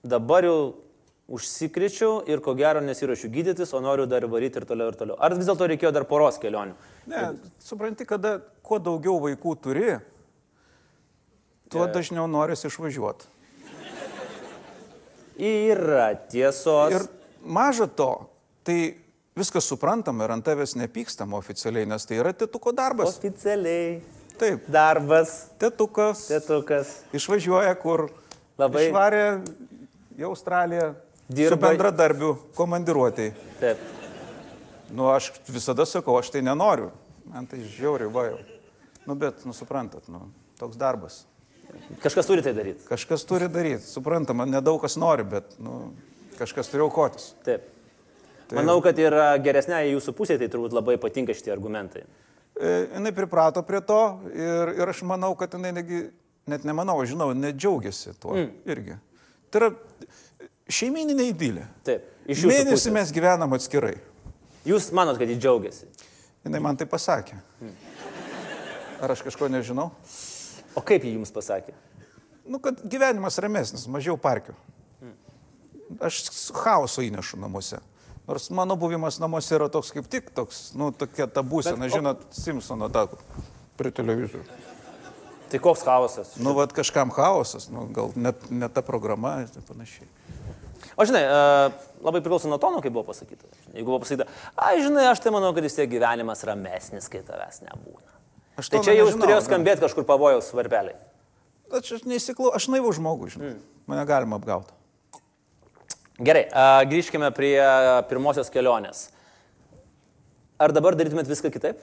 dabar 0.06 0.46
jau 0.46 0.58
užsikričiau 1.28 2.20
ir 2.30 2.42
ko 2.46 2.54
gero 2.58 2.82
nesiuošiu 2.86 3.32
gydytis, 3.34 3.74
o 3.74 3.82
noriu 3.82 4.06
dar 4.10 4.28
varyti 4.30 4.62
ir 4.62 4.68
toliau 4.70 4.92
ir 4.92 4.98
toliau. 5.00 5.18
Ar 5.18 5.34
vis 5.34 5.48
dėlto 5.48 5.68
reikėjo 5.72 5.92
dar 5.96 6.06
poros 6.10 6.38
kelionių? 6.42 6.76
Ne, 7.10 7.24
supranti, 7.62 8.06
kada 8.06 8.38
kuo 8.66 8.78
daugiau 8.82 9.18
vaikų 9.24 9.56
turi, 9.64 9.88
tuo 11.74 11.86
yeah. 11.86 11.94
dažniau 11.96 12.28
norisi 12.30 12.70
išvažiuoti. 12.70 13.32
Yra 15.36 16.14
tiesos. 16.32 16.94
Ir 16.94 17.08
maža 17.44 17.90
to, 17.92 18.12
tai 18.64 18.78
viskas 19.36 19.66
suprantama 19.68 20.28
ir 20.28 20.36
ant 20.38 20.46
tavęs 20.46 20.78
nepykstama 20.80 21.36
oficialiai, 21.42 21.90
nes 21.90 22.06
tai 22.08 22.22
yra 22.22 22.32
tėtuko 22.38 22.72
darbas. 22.76 23.18
Oficialiai. 23.18 23.98
Taip. 24.40 24.68
Darbas. 24.72 25.34
Tėtukas. 25.60 26.28
Tėtukas. 26.30 26.94
Išvažiuoja 27.16 27.74
kur. 27.80 28.10
Labai. 28.60 28.86
Išvarė 28.88 29.26
į 30.16 30.28
Australiją, 30.30 30.94
dirba... 31.28 31.56
su 31.56 31.62
bendradarbiu 31.62 32.32
komandiruotėjai. 32.58 33.36
Taip. 33.62 33.86
Nu, 34.96 35.10
aš 35.14 35.32
visada 35.50 35.86
sakau, 35.90 36.18
aš 36.20 36.32
tai 36.34 36.44
nenoriu. 36.46 36.92
Man 37.32 37.48
tai 37.50 37.64
žiauriai 37.66 38.12
vajau. 38.14 38.42
Nu, 39.06 39.16
bet, 39.18 39.42
nu, 39.46 39.54
suprantat, 39.54 40.10
nu, 40.10 40.28
toks 40.60 40.78
darbas. 40.78 41.24
Kažkas 42.02 42.30
turi 42.30 42.44
tai 42.46 42.54
daryti. 42.58 42.86
Kažkas 42.88 43.26
turi 43.28 43.50
daryti. 43.52 43.86
Suprantama, 43.90 44.46
nedaug 44.50 44.80
kas 44.82 44.98
nori, 45.02 45.26
bet, 45.28 45.58
nu, 45.62 45.94
kažkas 46.40 46.70
turi 46.72 46.86
aukotis. 46.86 47.34
Taip. 47.46 47.72
Tai... 48.46 48.60
Manau, 48.60 48.78
kad 48.86 48.98
ir 49.02 49.16
geresnė 49.42 49.82
jūsų 49.90 50.14
pusė, 50.18 50.38
tai 50.38 50.50
turbūt 50.54 50.76
labai 50.78 51.00
patinka 51.02 51.34
šitie 51.34 51.50
argumentai. 51.54 52.04
E, 52.56 52.74
jinai 52.94 53.12
priprato 53.16 53.64
prie 53.66 53.82
to 53.84 54.02
ir, 54.30 54.76
ir 54.78 54.92
aš 54.94 55.02
manau, 55.08 55.34
kad 55.40 55.58
jinai 55.58 55.74
negi, 55.76 56.04
net 56.50 56.68
nemanau, 56.68 57.00
žinau, 57.10 57.32
nedžiaugiasi 57.34 58.14
tuo 58.22 58.36
mm. 58.38 58.52
irgi. 58.70 59.00
Tai 59.50 59.64
yra 59.64 59.72
šeimininė 60.70 61.30
įdylė. 61.32 61.66
Taip. 61.86 62.12
Mėnesį 62.26 62.72
pusės. 62.72 62.94
mes 62.94 63.12
gyvenam 63.14 63.54
atskirai. 63.54 63.96
Jūs 64.66 64.90
manot, 64.98 65.20
kad 65.22 65.30
jį 65.30 65.38
džiaugiasi? 65.38 65.90
Jis 66.46 66.62
man 66.62 66.78
tai 66.78 66.88
pasakė. 66.90 67.38
Ar 69.02 69.14
aš 69.14 69.22
kažko 69.26 69.50
nežinau? 69.52 69.92
O 70.76 70.82
kaip 70.82 71.06
jį 71.06 71.16
jums 71.20 71.34
pasakė? 71.34 71.76
Nu, 72.46 72.60
kad 72.62 72.82
gyvenimas 72.82 73.38
ramesnis, 73.42 73.86
mažiau 73.90 74.18
parkių. 74.22 74.56
Aš 76.02 76.24
chaoso 76.54 77.06
įnešu 77.06 77.38
namuose. 77.42 77.80
Nors 78.26 78.50
mano 78.50 78.74
buvimas 78.78 79.20
namuose 79.22 79.54
yra 79.54 79.68
toks 79.70 79.92
kaip 79.94 80.08
tik 80.10 80.32
toks, 80.34 80.72
nu, 80.78 80.90
tokia 80.90 81.28
ta 81.30 81.44
būsena, 81.46 81.90
žinot, 81.94 82.24
Simpsono 82.34 82.90
tako 82.90 83.20
prie 83.78 83.92
televizorių. 83.94 84.46
Tai 85.52 85.60
koks 85.62 85.84
chaosas? 85.86 86.32
Nu, 86.42 86.56
vad 86.58 86.74
kažkam 86.74 87.14
chaosas, 87.14 87.70
nu, 87.70 87.86
gal 87.94 88.10
net 88.18 88.50
ne 88.50 88.70
ta 88.74 88.82
programa 88.86 89.38
ir 89.44 89.66
panašiai. 89.68 90.10
O 90.94 91.06
žinai, 91.10 91.24
e, 91.26 91.96
labai 92.06 92.22
priklauso 92.22 92.52
nuo 92.52 92.60
tono, 92.62 92.82
kaip 92.84 92.94
buvo 92.96 93.08
pasakyta. 93.10 93.50
Jeigu 93.74 93.90
buvo 93.90 94.04
pasakyta, 94.04 94.30
ai 94.68 94.78
žinai, 94.84 95.10
aš 95.12 95.24
tai 95.26 95.34
manau, 95.36 95.52
kad 95.58 95.66
vis 95.66 95.76
tiek 95.78 95.90
gyvenimas 95.92 96.46
ramesnis, 96.48 97.10
kai 97.12 97.24
tavęs 97.26 97.64
nebūna. 97.66 98.16
Aš 98.62 98.72
tai 98.72 98.84
čia 98.86 98.96
jau 98.96 99.10
turėjo 99.12 99.42
skambėti 99.44 99.84
kažkur 99.84 100.08
pavojaus 100.08 100.48
svarbeliai. 100.54 100.96
Aš 101.76 102.06
neįsiklau, 102.08 102.54
aš 102.56 102.70
naivų 102.72 102.94
žmogus, 102.96 103.36
žinai. 103.36 103.56
Mm. 103.56 103.64
Mane 103.92 104.06
galima 104.08 104.40
apgauti. 104.40 104.74
Gerai, 106.24 106.46
a, 106.56 106.86
grįžkime 106.88 107.28
prie 107.36 107.58
pirmosios 108.10 108.50
kelionės. 108.54 109.10
Ar 110.62 110.72
dabar 110.72 110.96
darytumėt 110.96 111.28
viską 111.28 111.52
kitaip? 111.52 111.82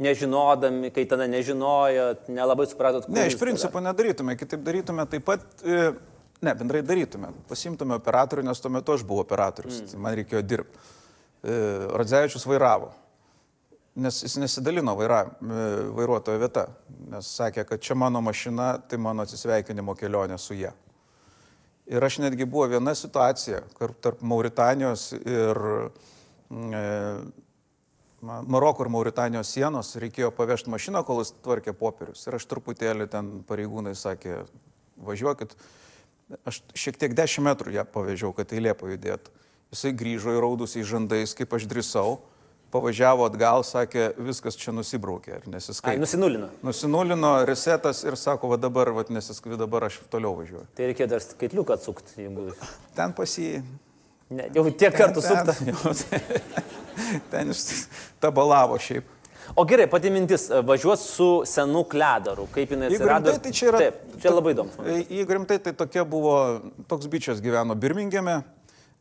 Nežinodami, 0.00 0.92
kai 0.94 1.04
tada 1.10 1.26
nežinojot, 1.28 2.30
nelabai 2.32 2.68
supratot, 2.70 3.04
kur. 3.04 3.16
Ne, 3.16 3.26
iš 3.28 3.36
principo 3.40 3.82
nedarytume, 3.82 4.36
kitaip 4.38 4.62
darytume 4.64 5.04
taip 5.10 5.26
pat. 5.26 5.44
E, 5.60 5.90
Ne, 6.40 6.54
bendrai 6.54 6.84
darytume. 6.86 7.32
Pasimtume 7.50 7.96
operatorių, 7.98 8.44
nes 8.46 8.62
tuo 8.62 8.70
metu 8.70 8.94
aš 8.94 9.02
buvau 9.06 9.24
operatorius, 9.24 9.80
mm. 9.82 9.90
tai 9.90 10.00
man 10.04 10.16
reikėjo 10.20 10.42
dirbti. 10.46 10.82
E, 11.42 11.54
Radzevičius 11.98 12.46
vairavo, 12.46 12.92
nes 13.98 14.20
jis 14.22 14.36
nesidalino 14.38 14.94
vaira, 14.98 15.24
e, 15.26 15.64
vairuotojo 15.98 16.38
vieta, 16.42 16.68
nes 17.10 17.30
sakė, 17.40 17.64
kad 17.66 17.82
čia 17.82 17.96
mano 17.98 18.22
mašina, 18.22 18.76
tai 18.90 19.00
mano 19.02 19.26
atsisveikinimo 19.26 19.96
kelionė 19.98 20.38
su 20.38 20.54
ją. 20.58 20.70
Ir 21.88 22.04
aš 22.04 22.20
netgi 22.20 22.46
buvo 22.46 22.66
viena 22.68 22.94
situacija, 22.94 23.62
kur 23.74 23.94
tarp 23.96 24.22
Mauritanijos 24.22 25.10
ir 25.18 25.62
e, 26.50 26.84
Maroko 28.20 28.82
ir 28.82 28.90
Mauritanijos 28.90 29.50
sienos 29.54 29.92
reikėjo 30.02 30.32
pavežti 30.34 30.70
mašiną, 30.74 31.04
kol 31.06 31.22
jis 31.22 31.30
tvarkė 31.38 31.74
popierius. 31.78 32.24
Ir 32.26 32.34
aš 32.38 32.48
truputėlį 32.50 33.06
ten 33.12 33.28
pareigūnai 33.46 33.94
sakė, 33.98 34.40
važiuokit, 35.06 35.54
Aš 36.44 36.60
šiek 36.76 36.98
tiek 37.00 37.14
10 37.16 37.44
metrų 37.46 37.72
ją 37.72 37.84
pavežiau, 37.88 38.34
kad 38.36 38.50
eilė 38.52 38.74
pajudėtų. 38.76 39.32
Jisai 39.72 39.92
grįžo 39.96 40.32
įraudus 40.36 40.76
į 40.80 40.84
žandais, 40.88 41.34
kaip 41.36 41.54
aš 41.56 41.64
drįsau. 41.68 42.18
pavažiavo 42.68 43.24
atgal, 43.24 43.62
sakė, 43.64 44.10
viskas 44.20 44.56
čia 44.60 44.74
nusibraukė 44.76 45.30
ir 45.38 45.44
Ai, 45.46 45.52
nesiskaitė. 45.54 46.00
nusinulino. 46.02 46.50
Nusinulino 46.62 47.30
resetas 47.48 48.02
ir 48.04 48.16
sako, 48.20 48.50
va 48.52 48.58
dabar, 48.60 48.90
va 48.92 49.04
nesiskaitė, 49.08 49.56
dabar 49.56 49.86
aš 49.88 50.02
toliau 50.12 50.34
važiuoju. 50.36 50.66
Tai 50.76 50.90
reikėjo 50.90 51.08
dar 51.08 51.24
skaitliuką 51.24 51.78
atsukti, 51.78 52.26
jeigu... 52.26 52.52
Ten 52.96 53.14
pasijai. 53.16 53.62
Ne, 54.28 54.50
jau 54.52 54.66
tiek 54.68 54.92
kartų 54.92 55.24
sukta. 55.24 55.56
Ten, 56.98 57.20
ten 57.30 57.52
jis 57.54 57.86
tabalavo 58.20 58.76
šiaip. 58.82 59.06
O 59.56 59.64
gerai, 59.64 59.86
pati 59.90 60.10
mintis, 60.10 60.48
važiuoti 60.64 61.02
su 61.02 61.42
senu 61.46 61.84
kledaru, 61.84 62.46
kaip 62.54 62.70
jinai 62.70 62.86
atsirado. 62.92 63.30
rimtai, 63.32 63.42
tai 63.42 63.52
čia 63.52 63.70
yra- 63.72 63.78
Taip, 63.78 64.20
čia 64.22 64.30
labai 64.34 64.54
įdomu. 64.54 64.70
Jeigu 65.08 65.32
rimtai, 65.38 65.58
tai 65.58 65.72
tokia 65.72 66.04
buvo, 66.04 66.60
toks 66.88 67.06
bičias 67.06 67.40
gyveno 67.40 67.74
Birmingeme. 67.74 68.42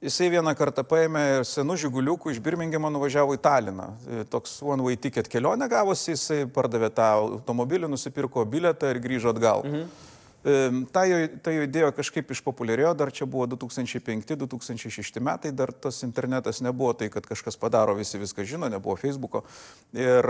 Jisai 0.02 0.30
vieną 0.30 0.54
kartą 0.56 0.84
paėmė 0.86 1.22
ir 1.40 1.42
senų 1.50 1.74
žiguliukų 1.82 2.30
iš 2.32 2.40
Birmingemo 2.40 2.90
nuvažiavo 2.94 3.34
į 3.34 3.40
Taliną. 3.42 3.88
E, 4.08 4.24
Toks 4.30 4.62
one 4.62 4.84
way 4.86 4.96
ticket 4.96 5.28
kelionė 5.28 5.68
gavosi, 5.70 6.12
jisai 6.14 6.46
pardavė 6.46 6.92
tą 6.94 7.08
automobilį, 7.18 7.90
nusipirko 7.90 8.46
bilietą 8.46 8.92
ir 8.94 9.00
grįžo 9.02 9.34
atgal. 9.34 9.64
Mhm. 9.66 9.88
Ta 10.94 11.02
jo, 11.04 11.18
ta 11.44 11.52
jo 11.52 11.64
idėja 11.66 11.90
kažkaip 11.92 12.30
išpopuliarėjo, 12.32 12.94
dar 12.96 13.10
čia 13.12 13.26
buvo 13.28 13.44
2005-2006 13.52 15.20
metai, 15.20 15.50
dar 15.52 15.74
tas 15.76 15.98
internetas 16.06 16.62
nebuvo 16.64 16.94
tai, 16.96 17.10
kad 17.12 17.26
kažkas 17.28 17.58
padaro, 17.60 17.98
visi 17.98 18.20
viską 18.22 18.46
žino, 18.48 18.70
nebuvo 18.72 18.96
Facebooko. 18.96 19.42
Ir, 19.92 20.30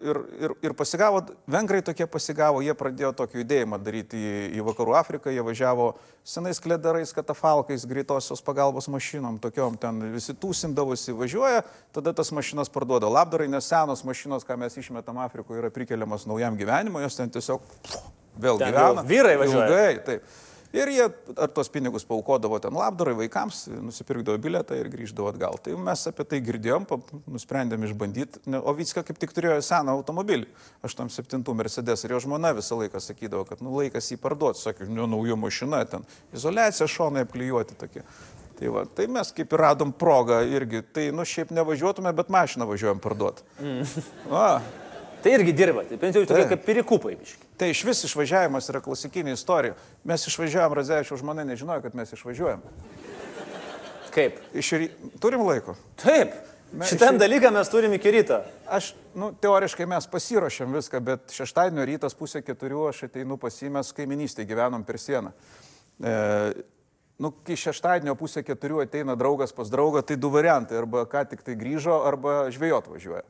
ir, 0.00 0.20
ir, 0.40 0.54
ir 0.64 0.76
pasigavo, 0.78 1.26
vengrai 1.50 1.82
tokie 1.84 2.06
pasigavo, 2.08 2.62
jie 2.64 2.72
pradėjo 2.78 3.10
tokį 3.18 3.42
judėjimą 3.42 3.80
daryti 3.84 4.16
į, 4.16 4.38
į 4.56 4.64
Vakarų 4.70 4.94
Afriką, 4.96 5.34
jie 5.34 5.44
važiavo 5.44 5.90
senais 6.24 6.60
kledarais, 6.62 7.12
katafalkais, 7.12 7.84
greitosios 7.90 8.40
pagalbos 8.46 8.88
mašinom, 8.88 9.36
tokiom 9.44 9.76
ten 9.82 10.00
visi 10.14 10.32
tūsindavosi, 10.40 11.12
važiuoja, 11.18 11.66
tada 11.92 12.14
tas 12.16 12.32
mašinas 12.32 12.72
parduoda 12.72 13.12
labdarai, 13.12 13.50
nes 13.52 13.68
senos 13.68 14.06
mašinos, 14.08 14.48
ką 14.48 14.56
mes 14.64 14.80
išmetam 14.80 15.20
Afrikoje, 15.20 15.60
yra 15.60 15.72
prikeliamas 15.74 16.24
naujam 16.30 16.56
gyvenimui, 16.56 17.04
jos 17.04 17.20
ten 17.20 17.32
tiesiog 17.32 17.60
pff, 17.60 18.19
vėl 18.36 18.60
Ten 18.60 18.74
gyvena. 18.74 19.06
vyrai 19.06 19.34
važiuoja. 19.40 19.66
Ilgai, 19.66 20.04
taip. 20.06 20.38
Ir 20.70 20.86
jie 20.86 21.02
ar 21.34 21.50
tos 21.50 21.66
pinigus 21.66 22.04
paukodavo 22.06 22.60
ten 22.62 22.76
labdarai 22.78 23.16
vaikams, 23.18 23.64
nusipirkdavo 23.82 24.38
bilietą 24.38 24.76
ir 24.78 24.86
grįždavo 24.92 25.32
atgal. 25.32 25.56
Tai 25.58 25.74
mes 25.82 26.04
apie 26.06 26.26
tai 26.30 26.38
girdėjom, 26.46 26.86
nusprendėm 27.26 27.88
išbandyti. 27.88 28.44
O 28.60 28.74
Vicka 28.78 29.02
kaip 29.06 29.18
tik 29.18 29.34
turėjo 29.34 29.56
seną 29.66 29.96
automobilį, 29.98 30.46
87 30.86 31.42
Mercedes 31.58 32.06
ir 32.06 32.14
jo 32.14 32.20
žmona 32.22 32.52
visą 32.54 32.78
laiką 32.78 33.02
sakydavo, 33.02 33.48
kad 33.48 33.64
nu, 33.66 33.72
laikas 33.80 34.12
jį 34.12 34.20
parduoti. 34.22 34.62
Sakė, 34.62 34.86
nu, 34.86 35.08
nauja 35.10 35.34
mašina, 35.34 35.82
ten 35.90 36.06
izolacija, 36.36 36.86
šonai 36.86 37.26
apklijuoti 37.26 37.74
tokie. 37.80 38.04
Tai, 38.60 38.70
va, 38.70 38.84
tai 38.84 39.08
mes 39.10 39.32
kaip 39.34 39.56
ir 39.56 39.62
radom 39.64 39.90
progą 39.96 40.38
irgi, 40.46 40.84
tai 40.94 41.08
nu 41.16 41.26
šiaip 41.26 41.50
nevažiuotume, 41.56 42.12
bet 42.14 42.30
mašiną 42.30 42.68
važiuojam 42.68 43.02
parduoti. 43.02 43.42
Mm. 43.58 44.06
Tai 45.20 45.32
irgi 45.36 45.52
dirba, 45.52 45.84
tai 45.84 46.12
jau 46.14 46.24
tokie 46.24 46.46
kaip 46.54 46.62
pirikupai. 46.64 47.16
Tai 47.60 47.68
iš 47.72 47.82
vis 47.84 48.04
išvažiavimas 48.08 48.70
yra 48.72 48.80
klasikinė 48.84 49.34
istorija. 49.36 49.74
Mes 50.08 50.24
išvažiavam, 50.30 50.76
Razevičiaus 50.78 51.20
žmona 51.20 51.44
nežinojo, 51.44 51.82
kad 51.84 51.96
mes 51.98 52.12
išvažiuojam. 52.16 52.62
Kaip? 54.14 54.40
Iš 54.56 54.70
ry... 54.78 54.88
Turim 55.20 55.44
laiko. 55.46 55.76
Taip. 56.00 56.32
Mes 56.72 56.88
Šitam 56.88 57.16
šiaip- 57.16 57.20
dalykam 57.20 57.54
mes 57.54 57.68
turim 57.70 57.92
iki 57.92 58.10
ryto. 58.14 58.40
Aš, 58.70 58.92
nu, 59.18 59.32
teoriškai 59.42 59.86
mes 59.90 60.06
pasiruošėm 60.10 60.76
viską, 60.78 61.00
bet 61.02 61.34
šeštadienio 61.34 61.86
rytas 61.88 62.14
pusė 62.14 62.44
keturių 62.46 62.84
aš 62.92 63.04
ateinu 63.08 63.38
pasimęs 63.42 63.90
kaiminystėje, 63.96 64.46
gyvenom 64.52 64.84
per 64.86 65.00
sieną. 65.02 65.32
E, 65.98 66.14
nu, 67.18 67.32
kai 67.46 67.58
šeštadienio 67.58 68.14
pusė 68.18 68.44
keturių 68.46 68.84
ateina 68.84 69.18
draugas 69.18 69.52
pas 69.52 69.70
draugą, 69.70 70.04
tai 70.06 70.16
du 70.16 70.30
variantai. 70.30 70.78
Arba 70.78 71.02
ką 71.10 71.24
tik 71.32 71.42
tai 71.46 71.58
grįžo, 71.58 72.00
arba 72.06 72.44
žvėjot 72.54 72.90
važiuoja. 72.94 73.26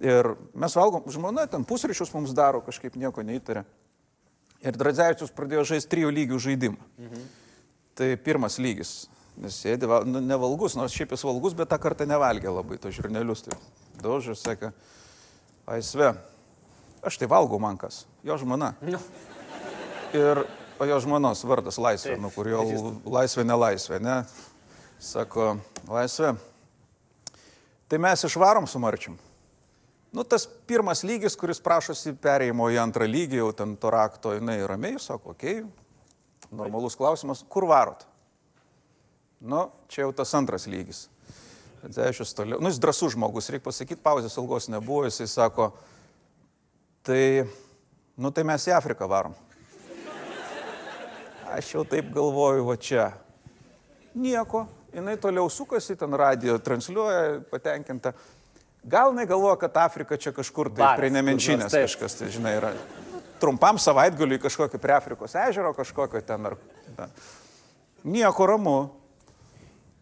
Ir 0.00 0.30
mes 0.56 0.74
valgom, 0.76 1.04
žmona 1.12 1.44
ten 1.50 1.64
pusryčius 1.68 2.12
mums 2.14 2.32
daro, 2.32 2.62
kažkaip 2.64 2.94
nieko 2.96 3.20
neįtarė. 3.26 3.64
Ir 4.64 4.76
Dradzevičius 4.76 5.32
pradėjo 5.36 5.64
žaisti 5.74 5.90
trijų 5.92 6.10
lygių 6.16 6.38
žaidimą. 6.40 6.80
Mhm. 6.98 7.26
Tai 8.00 8.08
pirmas 8.24 8.56
lygis. 8.60 9.08
Nes 9.40 9.54
sėdi, 9.56 9.86
val- 9.88 10.04
nu, 10.08 10.20
nevalgus, 10.20 10.74
nors 10.76 10.92
šiaip 10.92 11.12
jis 11.14 11.22
valgus, 11.24 11.54
bet 11.56 11.68
tą 11.70 11.78
kartą 11.80 12.04
nevalgė 12.08 12.48
labai 12.52 12.76
to 12.80 12.90
žurnalius. 12.92 13.44
Tai 13.46 13.56
daužė, 14.02 14.34
sakė, 14.36 14.72
aisve, 15.68 16.10
aš 17.04 17.16
tai 17.20 17.28
valgau 17.30 17.60
man 17.60 17.76
kas, 17.80 18.02
jo 18.24 18.36
žmona. 18.40 18.74
Nu. 18.84 18.98
Ir 20.16 20.42
o 20.80 20.84
jo 20.88 20.96
žmonos 21.04 21.44
vardas 21.44 21.76
Laisvė, 21.78 22.16
Taip, 22.16 22.22
nu 22.24 22.30
kur 22.34 22.48
jo 22.48 22.62
pažįstu. 22.64 22.92
laisvė, 23.04 23.44
nelaisvė, 23.46 24.00
ne? 24.02 24.16
Sako, 25.00 25.58
Laisvė, 25.88 26.34
tai 27.88 27.98
mes 27.98 28.24
išvarom 28.28 28.66
su 28.68 28.80
Marčium. 28.82 29.16
Nu, 30.12 30.24
tas 30.26 30.48
pirmas 30.66 31.04
lygis, 31.06 31.36
kuris 31.38 31.60
prašosi 31.62 32.16
perėjimo 32.18 32.66
į 32.74 32.80
antrą 32.82 33.06
lygį, 33.06 33.38
jau 33.44 33.50
ten 33.54 33.76
to 33.78 33.92
rakto, 33.94 34.32
jinai 34.34 34.58
ramiai, 34.66 34.98
sako, 34.98 35.36
okei, 35.36 35.60
okay, 35.62 36.50
normalus 36.50 36.96
klausimas, 36.98 37.44
kur 37.46 37.68
varot? 37.70 38.02
Nu, 39.40 39.68
čia 39.88 40.02
jau 40.02 40.10
tas 40.12 40.34
antras 40.34 40.66
lygis. 40.66 41.06
Zešius 41.80 42.34
toliau, 42.36 42.58
nu, 42.60 42.68
jis 42.68 42.80
drasus 42.82 43.14
žmogus, 43.14 43.48
reikia 43.54 43.68
pasakyti, 43.70 44.02
pauzės 44.04 44.34
ilgos 44.36 44.66
nebuvo, 44.68 45.06
jisai 45.06 45.28
sako, 45.30 45.70
tai, 47.06 47.46
nu, 48.20 48.34
tai 48.34 48.44
mes 48.50 48.66
į 48.68 48.74
Afriką 48.76 49.08
varom. 49.08 49.38
Aš 51.54 51.70
jau 51.72 51.86
taip 51.88 52.10
galvoju, 52.14 52.66
va 52.66 52.76
čia. 52.78 53.06
Nieko, 54.18 54.66
jinai 54.94 55.16
toliau 55.22 55.48
sukasi, 55.50 55.96
ten 55.98 56.14
radio 56.18 56.58
transliuoja, 56.58 57.40
patenkinta. 57.50 58.12
Gal 58.82 59.12
jinai 59.12 59.26
galvoja, 59.28 59.58
kad 59.60 59.76
Afrika 59.76 60.16
čia 60.16 60.32
kažkur 60.32 60.70
tai 60.72 60.84
Baras, 60.84 61.00
prie 61.00 61.10
nemenčinės 61.12 61.74
kažkas, 61.74 62.16
tai 62.16 62.30
žinai, 62.32 62.54
yra. 62.56 62.70
Trumpam 63.40 63.76
savaitgaliui 63.80 64.40
kažkokį 64.40 64.80
prie 64.80 64.94
Afrikos 64.96 65.36
ežero, 65.36 65.74
kažkokio 65.76 66.22
ten 66.24 66.48
ar... 66.48 66.56
ten. 66.96 67.12
Nieko 68.04 68.46
ramu. 68.48 68.78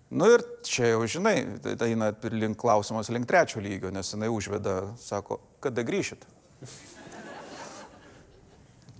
Nu 0.09 0.29
ir 0.33 0.45
čia 0.65 0.95
jau, 0.95 1.03
žinai, 1.11 1.43
tai 1.63 1.75
tai 1.77 1.91
eina 1.93 2.13
link 2.33 2.57
klausimas 2.59 3.11
link 3.13 3.27
trečio 3.29 3.61
lygio, 3.61 3.91
nes 3.93 4.15
jinai 4.15 4.31
užveda, 4.33 4.81
sako, 5.03 5.43
kada 5.65 5.87
grįšit. 5.87 6.29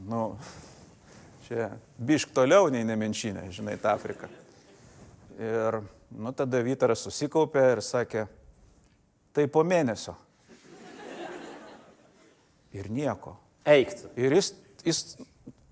Nu, 0.09 0.39
čia 1.45 1.67
bišk 2.01 2.31
toliau 2.33 2.71
nei 2.73 2.85
nemenčinė, 2.87 3.43
žinai, 3.53 3.75
ta 3.83 3.91
Afrika. 3.93 4.31
Ir, 5.37 5.81
nu, 6.17 6.33
tada 6.33 6.63
Vytaras 6.65 7.03
susikaupė 7.05 7.65
ir 7.75 7.83
sakė, 7.85 8.23
tai 9.39 9.47
po 9.47 9.63
mėnesio. 9.63 10.17
Ir 12.75 12.91
nieko. 12.91 13.37
Eiktų. 13.69 14.11
Ir 14.19 14.35
jis, 14.35 14.51
jis, 14.85 15.03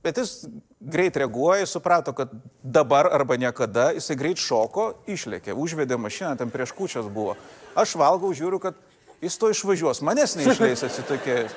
bet 0.04 0.20
jis 0.22 0.46
greit 0.80 1.16
reaguoja, 1.18 1.64
jis 1.64 1.74
suprato, 1.74 2.14
kad 2.16 2.30
dabar 2.62 3.08
arba 3.12 3.36
niekada, 3.40 3.90
jisai 3.96 4.16
greit 4.18 4.40
šoko, 4.40 4.88
išlėkė, 5.10 5.54
užvedė 5.56 5.98
mašiną, 6.00 6.36
ten 6.38 6.52
prieš 6.52 6.72
kučias 6.76 7.08
buvo. 7.12 7.34
Aš 7.76 7.96
valgau, 7.98 8.30
žiūriu, 8.36 8.60
kad 8.62 8.78
jis 9.24 9.38
to 9.40 9.50
išvažiuos, 9.52 10.02
manęs 10.06 10.36
neišleis 10.38 10.86
atsitokėjęs. 10.86 11.56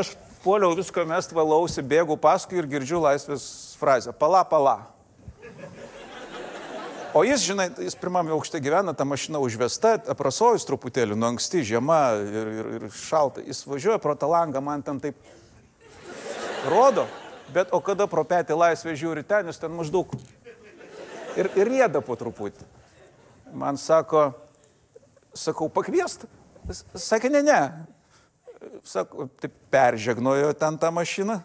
Aš 0.00 0.14
puoliau 0.44 0.76
viską 0.78 1.04
mest 1.08 1.34
valausi, 1.36 1.82
bėgu 1.84 2.16
paskui 2.20 2.60
ir 2.60 2.70
girdžiu 2.70 3.02
laisvės 3.02 3.76
frazę- 3.80 4.14
pala, 4.22 4.44
pala. 4.44 4.78
O 7.14 7.24
jis, 7.26 7.42
žinai, 7.42 7.66
jis 7.82 7.96
pirmame 7.98 8.30
aukšte 8.30 8.60
gyvena, 8.62 8.92
ta 8.94 9.02
mašina 9.08 9.40
užvesta, 9.42 9.96
aprasojus 10.12 10.62
truputėlį, 10.68 11.16
nu 11.18 11.26
anksti 11.32 11.64
žiema 11.66 11.98
ir, 12.22 12.50
ir, 12.54 12.68
ir 12.76 12.84
šalta. 12.94 13.42
Jis 13.42 13.64
važiuoja 13.66 13.98
pro 14.02 14.14
tą 14.14 14.28
langą, 14.30 14.60
man 14.62 14.84
ten 14.86 15.00
taip 15.02 15.18
rodo, 16.70 17.08
bet 17.50 17.72
o 17.74 17.80
kada 17.82 18.06
pro 18.10 18.22
petį 18.22 18.54
laisvę 18.54 18.94
žiūri 18.94 19.24
ten, 19.26 19.50
jis 19.50 19.58
ten 19.58 19.74
maždaug 19.74 20.12
ir, 21.34 21.50
ir 21.50 21.70
rėda 21.70 22.02
po 22.04 22.14
truputį. 22.20 22.68
Man 23.58 23.80
sako, 23.80 24.28
sakau, 25.34 25.66
pakviest. 25.66 26.28
Sakė, 26.94 27.32
ne, 27.34 27.42
ne. 27.42 27.60
Sako, 28.86 29.26
taip 29.42 29.56
peržegnojo 29.72 30.52
ten 30.54 30.78
tą 30.78 30.92
mašiną, 30.94 31.40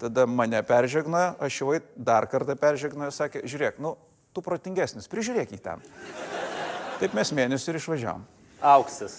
tada 0.00 0.24
mane 0.24 0.62
peržegnojo, 0.64 1.34
aš 1.36 1.60
jau 1.60 1.76
dar 2.00 2.24
kartą 2.32 2.56
peržegnojo, 2.56 3.12
sakė, 3.12 3.44
žiūrėk, 3.44 3.82
nu, 3.82 3.92
tu 4.32 4.42
protingesnis, 4.44 5.08
prižiūrėk 5.12 5.52
į 5.56 5.60
ten. 5.64 5.82
Taip 7.02 7.14
mes 7.18 7.32
mėnesį 7.34 7.72
ir 7.72 7.80
išvažiavom. 7.80 8.24
Auksas. 8.62 9.18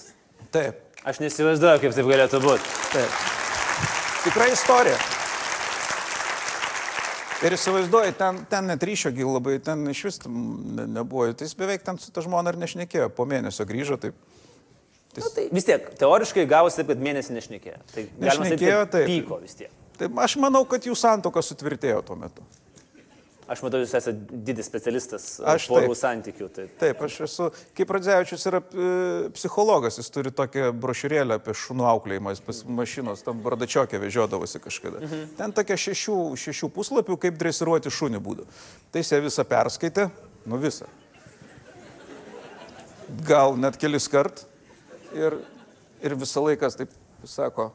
Taip, 0.53 0.79
Aš 1.03 1.19
nesivaizduoju, 1.19 1.81
kaip 1.83 1.95
taip 1.97 2.07
galėtų 2.07 2.39
būti. 2.43 2.69
taip. 2.93 3.17
Tikra 4.23 4.45
istorija. 4.53 4.95
Ir 7.43 7.51
įsivaizduoji, 7.57 8.13
ten, 8.15 8.37
ten 8.47 8.69
net 8.71 8.83
ryšio 8.87 9.11
gil 9.11 9.33
labai, 9.35 9.57
ten 9.59 9.81
iš 9.91 10.03
vis 10.07 10.19
ne, 10.31 10.85
nebuvo. 10.95 11.25
Tai 11.35 11.43
jis 11.43 11.57
beveik 11.59 11.83
ten 11.83 11.97
su 11.99 12.07
ta 12.15 12.23
žmona 12.23 12.53
ir 12.53 12.59
nešnekėjo. 12.61 13.09
Po 13.17 13.25
mėnesio 13.27 13.65
grįžo, 13.67 13.97
taip. 13.99 14.15
Nu, 15.17 15.27
tai 15.35 15.49
vis 15.51 15.67
tiek, 15.67 15.89
teoriškai 15.99 16.45
gavosi 16.49 16.79
taip, 16.79 16.93
kad 16.93 17.03
mėnesį 17.03 17.35
nešnekėjo. 17.35 17.81
Tai 17.91 18.05
Nešnekėjo, 18.23 18.85
taip. 18.95 19.09
Pyko 19.11 19.41
vis 19.43 19.59
tiek. 19.59 19.73
taip. 19.99 20.15
Aš 20.23 20.37
manau, 20.39 20.63
kad 20.65 20.87
jų 20.87 20.95
santoka 20.97 21.43
sutvirtėjo 21.43 21.99
tuo 22.07 22.15
metu. 22.21 22.47
Aš 23.43 23.59
matau, 23.65 23.81
jūs 23.81 23.91
esate 23.97 24.39
didis 24.47 24.67
specialistas 24.69 25.25
e, 25.41 25.45
Aš 25.53 25.65
porų 25.71 25.95
santykių. 25.99 26.47
Tai. 26.53 26.65
Taip, 26.79 27.01
aš 27.03 27.17
esu, 27.25 27.47
kaip 27.75 27.91
Radzevičius 27.91 28.45
yra 28.47 28.61
e, 28.63 28.85
psichologas, 29.35 29.97
jis 29.99 30.11
turi 30.13 30.31
tokią 30.35 30.69
brošiūrėlę 30.79 31.37
apie 31.41 31.55
šunų 31.59 31.87
auklėjimą, 31.91 32.31
jis 32.35 32.43
pas 32.45 32.61
mašinos 32.79 33.25
tam 33.25 33.41
bardačiokė 33.43 33.99
vežiodavosi 33.99 34.61
kažkada. 34.63 35.01
Mhm. 35.03 35.25
Ten 35.39 35.55
tokia 35.57 35.77
šešių, 35.85 36.17
šešių 36.39 36.69
puslapių, 36.77 37.17
kaip 37.25 37.39
dresiruoti 37.41 37.91
šunį 37.91 38.21
būdų. 38.23 38.47
Tai 38.93 39.03
jis 39.03 39.11
ją 39.11 39.19
visą 39.25 39.45
perskaitė, 39.49 40.07
nu 40.47 40.59
visą. 40.61 40.87
Gal 43.27 43.59
net 43.59 43.75
kelis 43.81 44.07
kart. 44.11 44.45
Ir, 45.13 45.35
ir 46.01 46.15
visą 46.17 46.41
laiką 46.41 46.71
taip 46.73 46.93
sako, 47.29 47.67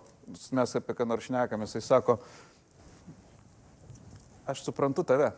mes 0.56 0.72
apie 0.80 0.96
ką 0.96 1.06
nors 1.06 1.28
šnekame, 1.28 1.68
jis 1.68 1.86
sako, 1.86 2.16
aš 4.48 4.64
suprantu 4.64 5.04
tave. 5.06 5.28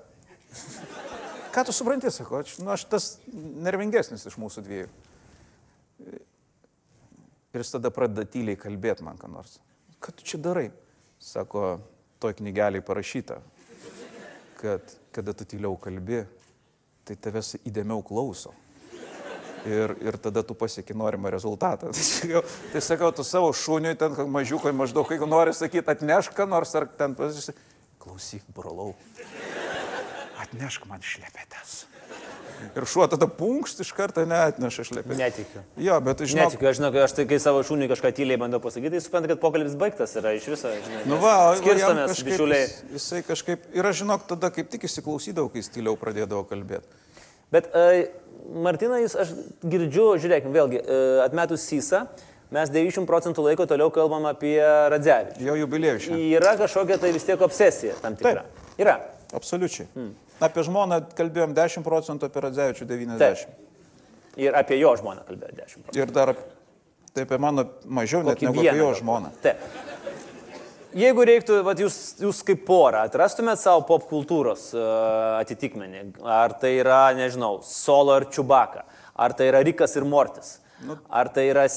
Ką 1.50 1.64
tu 1.66 1.75
supranti, 1.75 2.11
sako, 2.14 2.45
aš, 2.45 2.59
nu, 2.62 2.71
aš 2.71 2.85
tas 2.90 3.07
nervingesnis 3.35 4.26
iš 4.30 4.37
mūsų 4.38 4.62
dviejų. 4.66 4.90
Ir 7.50 7.64
jis 7.64 7.73
tada 7.75 7.90
pradeda 7.90 8.23
tyliai 8.30 8.59
kalbėti 8.59 9.02
man 9.07 9.19
ką 9.19 9.30
nors. 9.33 9.59
Ką 10.02 10.14
tu 10.14 10.26
čia 10.26 10.38
darai? 10.38 10.69
Sako, 11.21 11.80
toj 12.23 12.37
knygeliai 12.38 12.85
parašyta, 12.87 13.40
kad 14.61 14.95
kada 15.11 15.35
tu 15.35 15.45
tyliau 15.45 15.75
kalbi, 15.80 16.23
tai 17.04 17.16
tavęs 17.19 17.57
įdėmiau 17.64 18.04
klauso. 18.07 18.54
Ir, 19.66 19.92
ir 20.00 20.16
tada 20.23 20.40
tu 20.47 20.54
pasieki 20.57 20.95
norimą 20.97 21.35
rezultatą. 21.35 21.90
Tai 21.92 22.00
sakau, 22.07 22.40
tai 22.73 22.80
sakau 22.80 23.11
tu 23.12 23.26
savo 23.28 23.50
šuniui 23.52 23.99
ten 24.00 24.14
mažiukai 24.33 24.73
maždaug, 24.73 25.11
jeigu 25.12 25.28
nori 25.28 25.52
sakyti, 25.52 25.85
atnešk 25.85 26.33
ką 26.38 26.47
nors 26.49 26.73
ar 26.78 26.88
ten 26.97 27.12
pasisai. 27.19 27.59
Klausyk, 28.00 28.47
brolau 28.57 28.95
atnešk 30.42 30.87
man 30.90 31.02
šlepetės. 31.04 31.85
Ir 32.76 32.85
šuo 32.85 33.06
tada 33.09 33.25
punkšt 33.25 33.78
iš 33.80 33.90
karto 33.97 34.20
neatneša 34.28 34.85
šlepetės. 34.85 35.16
Netikiu. 35.20 35.62
Jo, 35.80 35.94
bet 36.04 36.20
žinau. 36.28 36.49
Netikiu, 36.50 36.68
aš 36.68 36.76
žinau, 36.80 36.90
aš 37.06 37.14
tai 37.16 37.25
kai 37.30 37.38
savo 37.40 37.62
šūnį 37.64 37.88
kažką 37.88 38.11
tyliai 38.18 38.37
bandau 38.40 38.61
pasakyti, 38.61 38.92
tai 38.99 39.00
suprantu, 39.04 39.30
kad 39.32 39.40
pokalbis 39.40 39.76
baigtas 39.80 40.12
yra 40.20 40.35
iš 40.37 40.49
viso. 40.52 40.68
Žinai, 40.75 41.04
Nu 41.09 41.16
va, 41.23 41.54
skirstamės, 41.56 42.12
kažkaip 42.12 42.28
bičiuliai. 42.35 42.66
jis- 42.66 42.82
Jisai 42.99 43.23
kažkaip, 43.25 43.64
ir 43.73 43.88
aš 43.92 44.02
žinok, 44.02 44.26
tada 44.28 44.50
kaip 44.52 44.68
tik 44.75 44.85
įsiklausydavau, 44.90 45.49
kai 45.54 45.62
jis 45.64 45.73
tyliau 45.73 45.97
pradėdavo 45.97 46.44
kalbėti. 46.50 46.85
Bet 47.50 47.70
uh, 47.73 48.04
Martina, 48.61 49.00
jūs, 49.00 49.16
aš 49.25 49.32
girdžiu, 49.64 50.11
žiūrėkime, 50.20 50.52
vėlgi, 50.54 50.82
uh, 50.85 51.25
atmetus 51.25 51.64
Sysą, 51.64 52.04
mes 52.52 52.68
90 52.70 53.09
procentų 53.09 53.42
laiko 53.49 53.64
toliau 53.70 53.88
kalbam 53.94 54.26
apie 54.28 54.59
Radzevičių. 54.92 55.40
Jo 55.49 55.56
jubiliejų 55.64 56.00
šiandien. 56.04 56.28
Yra 56.37 56.56
kažkokia 56.61 56.99
tai 57.00 57.12
vis 57.16 57.25
tiek 57.25 57.40
obsesija 57.40 57.97
tam 58.04 58.16
tikra. 58.20 58.44
Yra. 58.78 58.99
Absoliučiai. 59.32 59.87
Hmm. 59.97 60.12
Apie 60.40 60.64
žmoną 60.64 61.02
kalbėjom 61.18 61.52
10 61.56 61.85
procentų, 61.87 62.30
apie 62.30 62.44
Radzevičių 62.47 62.88
90. 62.88 63.20
Taip. 63.20 64.37
Ir 64.40 64.56
apie 64.56 64.78
jo 64.80 64.94
žmoną 64.97 65.26
kalbėjo 65.28 65.52
10 65.59 65.85
procentų. 65.85 66.00
Ir 66.00 66.14
dar 66.16 66.35
taip 67.14 67.26
apie 67.26 67.40
mano 67.42 67.66
mažiau, 67.85 68.23
net 68.25 68.38
Kokį 68.38 68.49
negu 68.49 68.62
apie 68.62 68.78
jo 68.78 68.92
žmoną. 69.02 69.32
Taip. 69.44 69.64
Jeigu 70.97 71.23
reiktų, 71.23 71.61
vat, 71.62 71.78
jūs, 71.78 71.97
jūs 72.18 72.40
kaip 72.47 72.64
pora, 72.66 73.04
atrastumėt 73.06 73.61
savo 73.62 73.85
pop 73.87 74.09
kultūros 74.11 74.73
uh, 74.75 75.37
atitikmenį, 75.38 76.00
ar 76.26 76.56
tai 76.59 76.73
yra, 76.80 77.12
nežinau, 77.14 77.61
Solo 77.62 78.16
ir 78.18 78.26
Čiubaka, 78.35 78.82
ar 79.14 79.37
tai 79.38 79.47
yra 79.52 79.61
Rikas 79.62 79.94
ir 80.00 80.06
Mortis, 80.09 80.56
nu, 80.82 80.97
ar 81.06 81.30
tai 81.30 81.44
yra 81.52 81.68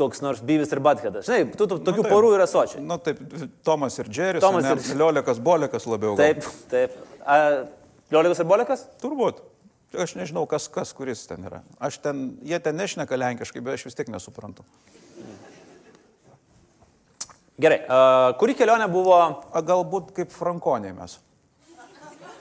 koks 0.00 0.24
nors 0.24 0.40
Byvis 0.40 0.72
ir 0.72 0.80
Bathedas. 0.84 1.28
Žinai, 1.28 1.50
tų, 1.52 1.68
tų, 1.68 1.78
tokių 1.84 2.06
taip. 2.06 2.12
porų 2.14 2.32
yra 2.38 2.46
sočiai. 2.48 2.80
Na 2.80 2.96
taip, 2.96 3.20
Tomas 3.66 4.00
ir 4.00 4.08
Džeris, 4.08 4.40
Tomas 4.44 4.64
ne, 4.64 4.72
ir- 4.72 5.02
Liolekas, 5.02 5.42
Bolekas 5.50 5.84
labiau. 5.88 6.16
gal. 6.16 6.24
Taip, 6.24 6.48
taip. 6.72 6.96
A, 7.28 7.36
Liolikas 8.12 8.40
ir 8.42 8.48
Bolekas? 8.48 8.86
Turbūt. 9.02 9.42
Aš 9.96 10.16
nežinau, 10.18 10.44
kas, 10.50 10.66
kas 10.72 10.92
kuris 10.94 11.24
ten 11.26 11.46
yra. 11.46 11.62
Aš 11.82 11.98
ten, 12.04 12.26
jie 12.44 12.58
ten 12.62 12.76
nešneka 12.78 13.16
lenkiškai, 13.18 13.62
bet 13.64 13.78
aš 13.78 13.86
vis 13.88 13.98
tiek 13.98 14.10
nesuprantu. 14.12 14.66
Gerai, 17.56 17.78
a, 17.88 18.00
kuri 18.38 18.56
kelionė 18.58 18.88
buvo... 18.92 19.16
A 19.16 19.62
galbūt 19.64 20.10
kaip 20.16 20.34
frankoniai 20.34 20.92
mes. 20.96 21.16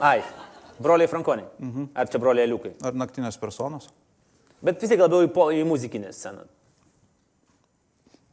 Ai, 0.03 0.19
broliai 0.83 1.07
Frankoniai. 1.07 1.47
Mhm. 1.59 1.91
Ar 1.95 2.09
čia 2.11 2.19
broliai 2.19 2.49
Liukai? 2.49 2.73
Ar 2.83 2.97
naktinės 2.97 3.39
personos? 3.39 3.87
Bet 4.65 4.81
vis 4.81 4.91
tiek 4.91 4.99
labiau 4.99 5.23
į, 5.23 5.31
po, 5.31 5.47
į 5.55 5.63
muzikinę 5.67 6.11
sceną. 6.15 6.43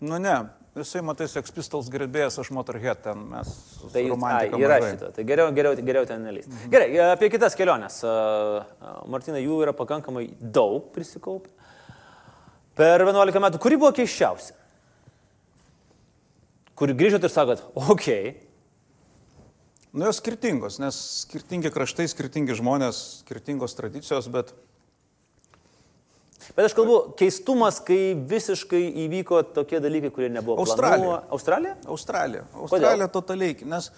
Nu 0.03 0.19
ne, 0.19 0.35
visai 0.77 1.03
matai, 1.05 1.29
Sex 1.29 1.53
Pistols 1.55 1.91
gerbėjas, 1.93 2.39
aš 2.41 2.51
Motorhead 2.57 3.03
ten 3.05 3.27
mes. 3.31 3.51
Tai 3.93 4.03
ai, 4.03 4.07
yra 4.09 4.79
mažai. 4.79 4.93
šito, 4.95 5.11
tai 5.17 5.25
geriau, 5.29 5.51
geriau, 5.57 5.77
geriau 5.79 6.09
ten 6.09 6.25
nelys. 6.25 6.49
Mhm. 6.49 6.71
Gerai, 6.73 6.89
apie 7.13 7.29
kitas 7.33 7.57
keliones. 7.59 7.99
A, 8.07 8.15
a, 8.81 8.95
Martina, 9.13 9.43
jų 9.43 9.63
yra 9.67 9.75
pakankamai 9.77 10.29
daug 10.41 10.89
prisikaupę. 10.95 11.53
Per 12.79 13.05
11 13.05 13.43
metų, 13.45 13.61
kuri 13.61 13.77
buvo 13.77 13.93
keiščiausia? 13.97 14.57
Kur 16.79 16.95
grįžot 16.97 17.29
ir 17.29 17.31
sakot, 17.31 17.61
okei, 17.77 17.93
okay, 17.93 18.33
Nu 19.93 20.07
jos 20.09 20.23
skirtingos, 20.23 20.79
nes 20.81 20.97
skirtingi 21.27 21.69
kraštai, 21.69 22.07
skirtingi 22.09 22.55
žmonės, 22.57 22.99
skirtingos 23.27 23.75
tradicijos, 23.77 24.25
bet 24.33 24.55
bet 26.57 26.69
aš 26.69 26.77
kalbu, 26.77 26.99
keistumas, 27.19 27.81
kai 27.85 28.15
visiškai 28.29 28.83
įvyko 29.07 29.43
tokie 29.57 29.81
dalykai, 29.83 30.13
kurie 30.15 30.31
nebuvo 30.33 30.61
Australija. 30.63 30.99
planuojami. 30.99 31.31
Australija? 31.37 31.75
Australija. 31.87 32.45
Australija 32.55 33.09
totaliai, 33.13 33.57
nes 33.69 33.91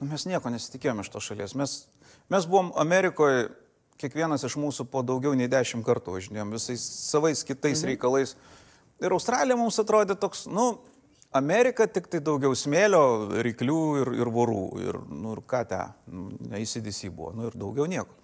nu, 0.00 0.10
mes 0.10 0.26
nieko 0.28 0.52
nesitikėjome 0.52 1.06
iš 1.06 1.12
tos 1.14 1.28
šalies. 1.30 1.56
Mes, 1.58 1.76
mes 2.32 2.48
buvom 2.50 2.72
Amerikoje, 2.80 3.50
kiekvienas 4.02 4.44
iš 4.48 4.56
mūsų 4.58 4.88
po 4.90 5.04
daugiau 5.06 5.34
nei 5.38 5.50
dešimt 5.50 5.86
kartų 5.86 6.16
važinėjom 6.16 6.56
visais 6.56 6.82
savais 7.12 7.44
kitais 7.46 7.82
mhm. 7.82 7.92
reikalais. 7.92 8.36
Ir 9.02 9.14
Australija 9.14 9.58
mums 9.58 9.78
atrodė 9.82 10.16
toks, 10.18 10.46
nu, 10.50 10.76
Amerika 11.32 11.86
tik 11.88 12.10
tai 12.12 12.20
daugiau 12.20 12.52
smėlio, 12.56 13.04
ryklių 13.46 13.82
ir, 14.02 14.10
ir 14.20 14.30
vorų. 14.32 14.64
Ir, 14.84 14.98
nu, 15.08 15.32
ir 15.32 15.40
ką 15.48 15.62
te, 15.70 15.80
nu, 16.12 16.28
neįsidisi 16.52 17.08
buvo, 17.10 17.32
nu, 17.38 17.48
ir 17.48 17.56
daugiau 17.58 17.88
nieko. 17.88 18.18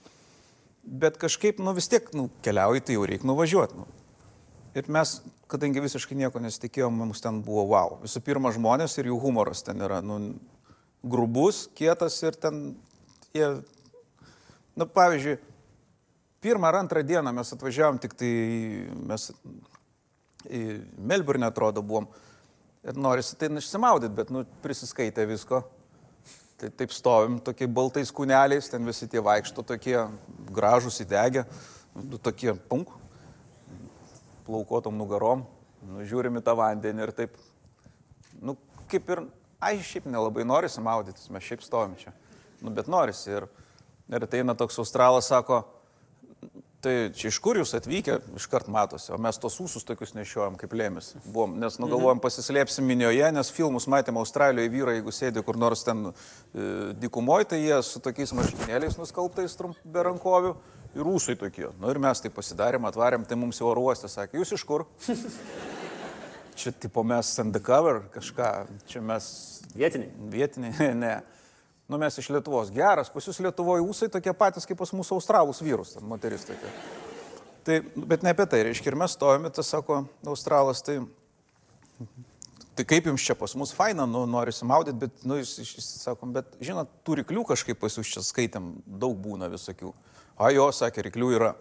Bet 0.89 1.19
kažkaip, 1.21 1.59
nu, 1.61 1.75
vis 1.77 1.91
tiek, 1.91 2.07
nu, 2.17 2.31
keliauji, 2.45 2.81
tai 2.87 2.97
jau 2.97 3.05
reikia 3.09 3.29
nuvažiuoti. 3.29 3.77
Nu. 3.77 3.85
Ir 4.79 4.89
mes, 4.93 5.19
kadangi 5.51 5.83
visiškai 5.85 6.17
nieko 6.17 6.41
nesitikėjom, 6.41 6.95
mums 6.97 7.21
ten 7.25 7.43
buvo 7.45 7.67
wow. 7.75 7.99
Visų 8.01 8.23
pirma, 8.25 8.53
žmonės 8.55 8.97
ir 8.97 9.11
jų 9.11 9.19
humoras 9.21 9.61
ten 9.67 9.83
yra, 9.85 10.01
nu, 10.05 10.17
grubus, 11.05 11.67
kietas 11.77 12.17
ir 12.25 12.39
ten 12.41 12.63
jie, 13.37 13.51
nu, 14.79 14.87
pavyzdžiui, 14.87 15.37
pirmą 16.45 16.71
ar 16.71 16.81
antrą 16.81 17.03
dieną 17.05 17.35
mes 17.37 17.53
atvažiavom, 17.57 18.01
tik 18.01 18.17
tai 18.19 18.33
mes 19.11 19.29
į 20.49 20.63
Melbourne 20.97 21.49
atrodo 21.49 21.83
buvom. 21.85 22.09
Ir 22.89 22.97
norisi 22.97 23.37
tai 23.37 23.51
išsimaudyti, 23.51 24.15
bet, 24.15 24.31
nu, 24.33 24.45
prisiskaitę 24.63 25.27
visko. 25.29 25.65
Tai 26.59 26.71
taip 26.75 26.91
stovim, 26.91 27.37
tokie 27.45 27.69
baltais 27.71 28.11
kūneliais, 28.11 28.67
ten 28.71 28.83
visi 28.87 29.07
tie 29.11 29.21
vaikšto, 29.23 29.63
tokie 29.63 29.95
gražus 30.51 30.99
įdegę, 31.05 31.45
nu, 31.95 32.19
tokie 32.19 32.51
punk, 32.71 32.91
plaukotom 34.49 34.97
nugarom, 34.99 35.45
nu, 35.87 36.03
žiūrim 36.03 36.41
į 36.41 36.43
tą 36.43 36.57
vandenį 36.59 37.05
ir 37.05 37.13
taip, 37.15 37.39
nu, 38.43 38.57
kaip 38.91 39.13
ir, 39.15 39.23
ai, 39.63 39.77
šiaip 39.79 40.09
nelabai 40.11 40.43
norisi 40.49 40.83
maudytis, 40.83 41.31
mes 41.31 41.47
šiaip 41.47 41.63
stovim 41.63 41.95
čia, 42.01 42.11
nu, 42.59 42.75
bet 42.75 42.91
norisi. 42.91 43.31
Ir, 43.39 43.47
ir 44.11 44.27
ateina 44.27 44.57
toks 44.59 44.81
australas, 44.83 45.31
sako, 45.31 45.61
tai 46.85 46.95
iš 47.11 47.39
kur 47.43 47.59
jūs 47.59 47.75
atvykę, 47.79 48.19
iškart 48.39 48.69
matosi, 48.71 49.11
o 49.15 49.19
mes 49.21 49.39
tos 49.43 49.59
ūsus 49.63 49.87
tokius 49.87 50.15
nešiojam 50.15 50.59
kaip 50.61 50.75
lėmis. 50.79 51.13
Buvom, 51.27 51.57
nes 51.59 51.79
nugalvojom 51.83 52.23
pasislėpsim 52.23 52.87
minioje, 52.87 53.27
nes 53.35 53.53
filmus 53.55 53.89
matėm 53.91 54.21
Australijoje 54.21 54.73
vyrai, 54.73 54.99
jeigu 54.99 55.15
sėdi 55.15 55.43
kur 55.47 55.59
nors 55.59 55.83
ten 55.87 56.11
e, 56.11 56.13
dikumoje, 57.03 57.51
tai 57.53 57.63
jie 57.65 57.81
su 57.87 58.03
tokiais 58.05 58.35
marškinėliais 58.39 58.99
nuskaltais 59.01 59.59
trump 59.59 59.81
be 59.83 60.07
rankovių 60.07 60.55
ir 60.99 61.11
ūsai 61.17 61.37
tokie. 61.41 61.67
Na 61.75 61.89
nu, 61.89 61.93
ir 61.95 62.03
mes 62.03 62.23
tai 62.23 62.31
pasidarėm, 62.35 62.87
atvarėm, 62.89 63.27
tai 63.29 63.39
mums 63.41 63.59
jau 63.59 63.73
oro 63.73 63.89
uostė 63.91 64.11
sakė, 64.13 64.39
jūs 64.41 64.55
iš 64.59 64.67
kur? 64.69 64.87
čia 66.59 66.73
tipo 66.75 67.03
mes 67.07 67.35
undercover 67.43 68.05
kažką, 68.15 68.53
čia 68.91 69.03
mes 69.05 69.27
Vietiniai. 69.75 70.11
vietiniai, 70.31 70.95
ne. 71.05 71.19
Nu 71.89 71.99
mes 71.99 72.19
iš 72.19 72.29
Lietuvos. 72.29 72.69
Geras, 72.69 73.09
pas 73.09 73.25
jūs 73.25 73.39
Lietuvoje 73.41 73.81
ūsai 73.81 74.11
tokie 74.13 74.33
patys 74.37 74.69
kaip 74.69 74.77
pas 74.77 74.91
mūsų 74.93 75.17
australus 75.17 75.63
vyrus, 75.65 75.95
ten 75.97 76.05
moteris 76.05 76.45
tokia. 76.45 76.73
Tai, 77.65 77.79
bet 77.97 78.25
ne 78.25 78.35
apie 78.35 78.45
tai, 78.49 78.61
reiškia, 78.67 78.91
ir 78.93 78.97
mes 79.01 79.15
stovime, 79.17 79.49
tas 79.53 79.71
sako 79.73 80.03
australas, 80.29 80.83
tai, 80.85 80.99
tai 82.77 82.85
kaip 82.89 83.09
jums 83.09 83.25
čia 83.25 83.37
pas 83.37 83.57
mus 83.57 83.73
faina, 83.77 84.05
nu, 84.09 84.27
norisi 84.29 84.69
maudyti, 84.69 85.01
bet, 85.01 85.25
nu, 85.29 85.39
jis, 85.41 85.55
jis, 85.63 85.71
jis 85.79 85.89
sakom, 86.05 86.33
bet, 86.37 86.51
žinot, 86.65 86.93
tų 87.09 87.23
ryklių 87.23 87.47
kažkaip 87.55 87.81
pas 87.81 87.97
jūs 87.97 88.13
čia 88.13 88.25
skaitėm, 88.25 88.71
daug 88.85 89.17
būna 89.25 89.49
visokių. 89.53 89.95
A 90.45 90.53
jo, 90.53 90.69
sakė, 90.73 91.07
ryklių 91.09 91.31
yra. 91.39 91.55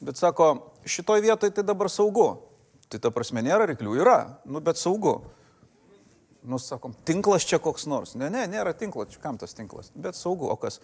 Bet 0.00 0.16
sako, 0.20 0.48
šitoj 0.88 1.20
vietoje 1.24 1.52
tai 1.56 1.66
dabar 1.68 1.92
saugu. 1.92 2.30
Tai 2.90 2.98
ta 2.98 3.12
prasme 3.12 3.44
nėra 3.44 3.68
ryklių, 3.70 4.00
yra, 4.00 4.18
nu, 4.48 4.64
bet 4.64 4.80
saugu. 4.80 5.18
Nu, 6.42 6.58
sakom, 6.58 6.94
tinklas 7.04 7.44
čia 7.44 7.58
koks 7.60 7.84
nors. 7.90 8.14
Ne, 8.16 8.30
ne, 8.32 8.46
nėra 8.48 8.72
tinklas, 8.76 9.18
kam 9.20 9.36
tas 9.40 9.52
tinklas. 9.56 9.90
Bet 9.94 10.16
saugu, 10.16 10.48
o 10.48 10.56
kas? 10.56 10.80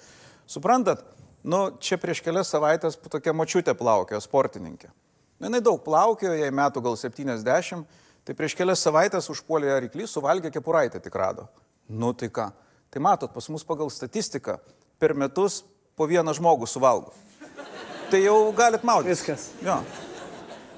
Suprantat, 0.46 1.04
Nu, 1.46 1.68
čia 1.78 1.94
prieš 2.02 2.24
kelias 2.26 2.48
savaitės 2.50 2.96
tokia 3.06 3.30
mačiutė 3.36 3.70
plaukio, 3.78 4.18
sportininkė. 4.18 4.88
Nu, 5.38 5.46
jinai 5.46 5.60
daug 5.62 5.78
plaukio, 5.84 6.32
jai 6.34 6.48
metų 6.50 6.82
gal 6.82 6.96
70, 6.98 7.84
tai 8.26 8.34
prieš 8.34 8.56
kelias 8.58 8.82
savaitės 8.82 9.30
užpuolė 9.30 9.76
ryklį, 9.84 10.08
suvalgė 10.10 10.50
kepuraitę 10.56 10.98
tik 11.04 11.14
rado. 11.14 11.46
Nu 11.86 12.10
tai 12.18 12.32
ką? 12.34 12.48
Tai 12.90 13.02
matot, 13.04 13.30
pas 13.30 13.46
mus 13.54 13.62
pagal 13.68 13.92
statistiką 13.94 14.56
per 14.98 15.14
metus 15.14 15.60
po 15.94 16.08
vieną 16.10 16.34
žmogų 16.34 16.66
suvalgo. 16.66 17.14
Tai 18.10 18.18
jau 18.24 18.50
galit 18.56 18.82
maudytis. 18.86 19.22
Viskas. 19.22 19.46
Jo. 19.62 19.78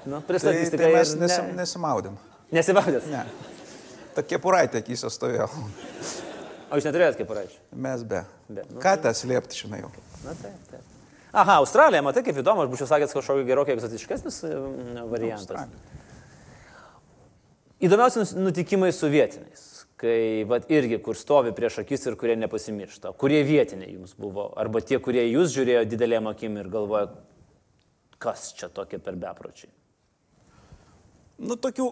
Nu, 0.05 0.19
Tai, 0.19 0.25
pristatysite, 0.29 0.77
tai 0.83 0.93
mes 0.93 1.15
nesim, 1.17 1.49
nesimaudėm. 1.57 2.21
Nesibaudėt. 2.53 3.09
Ne. 3.09 3.25
Ta 4.19 4.25
kepuraitė 4.27 4.81
akise 4.83 5.07
stovėjo. 5.13 5.47
O 6.69 6.75
jūs 6.75 6.85
neturėjot 6.89 7.21
parašyti? 7.23 7.61
Mes 7.71 8.01
be. 8.03 8.25
Be, 8.49 8.65
nu, 8.67 8.81
Ką 8.83 8.97
tą 8.99 9.13
slėpti, 9.15 9.61
žinai 9.63 9.79
jau. 9.79 9.91
Na 10.25 10.33
taip, 10.35 10.57
taip. 10.67 10.89
Aha, 11.31 11.55
Australija, 11.61 12.01
matai 12.03 12.25
kaip 12.25 12.41
įdomu, 12.41 12.65
aš 12.65 12.71
būčiau 12.73 12.89
sakęs 12.89 13.15
kažkokį 13.15 13.45
gerokai 13.47 13.77
egzotiškesnis 13.77 14.41
e, 14.49 14.51
variantas. 15.07 15.45
Australija. 15.45 15.99
Įdomiausi 17.87 18.25
nutikimai 18.35 18.89
su 18.91 19.07
vietiniais, 19.13 19.63
kai 20.01 20.43
vat, 20.49 20.67
irgi 20.73 20.99
kur 21.05 21.15
stovi 21.15 21.55
prieš 21.55 21.79
akis 21.85 22.09
ir 22.09 22.19
kurie 22.19 22.35
nepasimiršta, 22.41 23.13
kurie 23.23 23.39
vietiniai 23.47 23.93
jums 23.93 24.17
buvo, 24.19 24.49
arba 24.59 24.83
tie, 24.83 24.99
kurie 24.99 25.23
jūs 25.29 25.55
žiūrėjo 25.55 25.85
didelėm 25.93 26.27
akim 26.33 26.59
ir 26.59 26.67
galvoja, 26.73 27.07
kas 28.19 28.49
čia 28.59 28.67
tokie 28.67 28.99
per 28.99 29.15
bepročiai. 29.21 29.71
Nu, 31.39 31.55
tokių, 31.55 31.87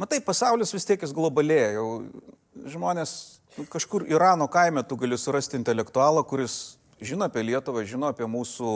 matai, 0.00 0.20
pasaulis 0.24 0.72
vis 0.74 0.86
tiek 0.88 1.02
jis 1.02 1.14
globalėja. 1.16 1.74
Jau 1.78 1.88
žmonės 2.74 3.16
nu, 3.58 3.66
kažkur 3.70 4.06
Irano 4.10 4.48
kaime 4.52 4.84
tu 4.86 4.96
gali 5.00 5.18
surasti 5.18 5.58
intelektualą, 5.60 6.24
kuris 6.28 6.76
žino 7.02 7.26
apie 7.26 7.44
Lietuvą, 7.44 7.84
žino 7.88 8.10
apie 8.12 8.28
mūsų 8.28 8.72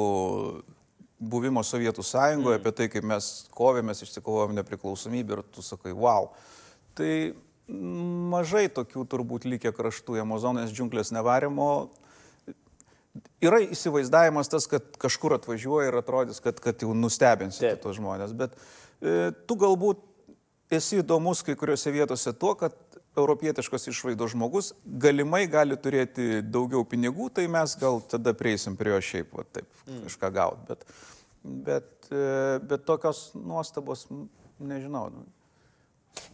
buvimo 1.17 1.63
Sovietų 1.65 2.05
sąjungoje, 2.05 2.59
mm. 2.59 2.63
apie 2.63 2.73
tai, 2.77 2.89
kaip 2.93 3.07
mes 3.09 3.31
kovėmės, 3.57 4.03
išsikovojom 4.05 4.57
nepriklausomybę 4.59 5.39
ir 5.39 5.45
tu 5.55 5.65
sakai, 5.65 5.95
wow. 5.97 6.29
Tai 6.97 7.13
mažai 7.67 8.67
tokių 8.73 9.07
turbūt 9.11 9.47
likę 9.49 9.73
kraštų, 9.75 10.21
Amazonės 10.23 10.75
džiunglės 10.75 11.13
nevarimo. 11.17 11.89
Yra 13.43 13.63
įsivaizdavimas 13.65 14.51
tas, 14.53 14.69
kad 14.69 14.85
kažkur 15.01 15.39
atvažiuoja 15.39 15.89
ir 15.89 15.97
atrodys, 15.99 16.41
kad, 16.45 16.61
kad 16.63 16.85
jau 16.85 16.93
nustebinsi 16.97 17.65
Taip. 17.65 17.81
tos 17.83 17.97
žmonės, 17.97 18.35
bet 18.37 18.53
e, 19.01 19.33
tu 19.49 19.57
galbūt 19.61 20.03
esi 20.71 21.01
įdomus 21.03 21.43
kai 21.47 21.57
kuriuose 21.59 21.93
vietose 21.95 22.33
tuo, 22.37 22.55
kad 22.59 22.75
europietiškos 23.17 23.89
išvaidos 23.93 24.35
žmogus 24.35 24.73
galimai 24.85 25.47
gali 25.51 25.79
turėti 25.81 26.43
daugiau 26.45 26.85
pinigų, 26.89 27.31
tai 27.33 27.47
mes 27.49 27.77
gal 27.81 28.03
tada 28.11 28.35
prieisim 28.37 28.77
prie 28.77 28.93
jo 28.93 29.01
šiaip, 29.11 29.31
va, 29.33 29.47
taip, 29.57 29.69
mm. 29.87 30.03
kažką 30.09 30.33
gauti. 30.37 30.67
Bet, 30.69 30.85
bet, 31.69 32.11
e, 32.11 32.27
bet 32.61 32.85
tokios 32.89 33.31
nuostabos, 33.39 34.07
nežinau. 34.61 35.09
nu, 35.15 35.25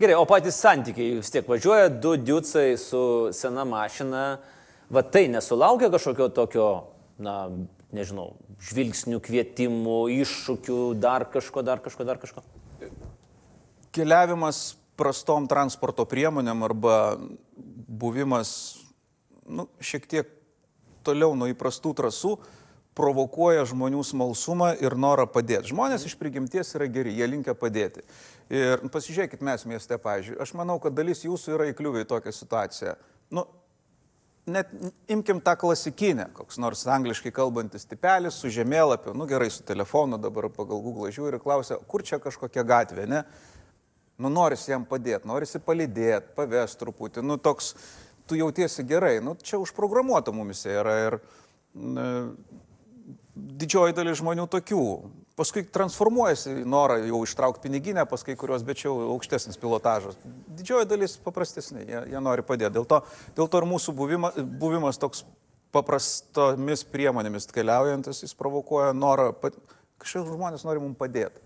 Gerai, 0.01 0.17
o 0.19 0.25
patys 0.27 0.59
santykiai, 0.63 1.19
vis 1.21 1.31
tiek 1.31 1.47
važiuoja 1.49 1.91
du 1.93 2.17
diucai 2.17 2.73
su 2.81 3.03
sena 3.35 3.65
mašina, 3.69 4.25
va 4.93 5.03
tai 5.03 5.27
nesulaukia 5.31 5.91
kažkokio 5.93 6.29
tokio, 6.35 6.69
na, 7.23 7.37
nežinau, 7.95 8.33
žvilgsnių, 8.63 9.21
kvietimų, 9.23 9.99
iššūkių, 10.23 10.81
dar 11.03 11.27
kažko, 11.31 11.65
dar 11.67 11.83
kažko, 11.85 12.07
dar 12.09 12.21
kažko. 12.23 12.45
Keliavimas 13.95 14.75
prastom 14.99 15.49
transporto 15.51 16.05
priemonėm 16.09 16.65
arba 16.67 16.97
buvimas 17.89 18.53
nu, 19.49 19.69
šiek 19.83 20.09
tiek 20.09 20.35
toliau 21.07 21.35
nuo 21.37 21.49
įprastų 21.51 21.95
trasų 21.99 22.37
provokuoja 22.97 23.65
žmonių 23.69 24.03
smalsumą 24.05 24.75
ir 24.85 24.97
norą 25.01 25.25
padėti. 25.33 25.71
Žmonės 25.73 26.05
iš 26.09 26.17
prigimties 26.21 26.75
yra 26.77 26.89
geri, 26.93 27.15
jie 27.17 27.29
linkia 27.29 27.55
padėti. 27.57 28.05
Ir 28.53 28.85
pasižiūrėkit 28.93 29.41
mes 29.45 29.65
mieste, 29.69 29.97
pavyzdžiui, 29.97 30.37
aš 30.45 30.53
manau, 30.59 30.77
kad 30.83 30.95
dalis 30.97 31.25
jūsų 31.25 31.57
yra 31.57 31.71
įkliuvę 31.71 32.05
į 32.05 32.09
tokią 32.11 32.35
situaciją. 32.37 32.95
Nu, 33.33 33.47
net 34.45 34.69
imkim 35.09 35.41
tą 35.41 35.55
klasikinę, 35.57 36.29
koks 36.37 36.61
nors 36.61 36.85
angliškai 36.91 37.33
kalbantis 37.33 37.89
tipelis 37.89 38.37
su 38.43 38.53
žemėlapiu, 38.53 39.17
nu 39.17 39.25
gerai, 39.31 39.49
su 39.55 39.65
telefonu 39.65 40.21
dabar 40.21 40.51
pagal 40.53 40.85
Google 40.85 41.09
žiūri 41.15 41.39
ir 41.39 41.45
klausia, 41.45 41.81
kur 41.89 42.05
čia 42.05 42.21
kažkokia 42.21 42.67
gatvė, 42.67 43.09
ne? 43.09 43.23
Nu, 44.23 44.31
norisi 44.31 44.71
jam 44.71 44.85
padėti, 44.87 45.27
norisi 45.27 45.61
palydėti, 45.63 46.35
pavest 46.37 46.79
truputį, 46.79 47.25
nu 47.27 47.39
toks, 47.43 47.73
tu 48.31 48.39
jautiesi 48.39 48.85
gerai, 48.87 49.17
nu 49.25 49.35
čia 49.43 49.59
užprogramuota 49.59 50.35
mumise 50.35 50.71
yra 50.71 50.95
ir 51.09 51.19
ne, 51.75 52.07
didžioji 53.35 53.97
dalis 53.97 54.21
žmonių 54.21 54.47
tokių. 54.53 54.85
Paskui 55.39 55.65
transformuojasi 55.75 56.53
norą 56.69 56.99
jau 57.09 57.23
ištraukti 57.25 57.65
piniginę 57.65 58.05
pas 58.07 58.23
kai 58.23 58.37
kurios, 58.39 58.65
bet 58.67 58.83
čia 58.83 58.91
jau 58.91 59.15
aukštesnis 59.15 59.59
pilotažas. 59.59 60.19
Didžioji 60.59 60.91
dalis 60.91 61.17
paprastesnė, 61.25 61.87
jie, 61.89 62.03
jie 62.13 62.21
nori 62.23 62.45
padėti. 62.47 62.77
Dėl 62.77 62.87
to, 62.89 63.01
dėl 63.39 63.49
to 63.49 63.63
ir 63.63 63.69
mūsų 63.71 63.95
buvima, 63.97 64.33
buvimas 64.37 65.01
toks 65.01 65.25
paprastomis 65.73 66.85
priemonėmis 66.93 67.49
keliaujantis, 67.49 68.21
jis 68.27 68.37
provokuoja 68.37 68.93
norą, 68.93 69.31
kažkaip 70.03 70.29
žmonės 70.29 70.67
nori 70.69 70.85
mums 70.85 71.01
padėti. 71.01 71.41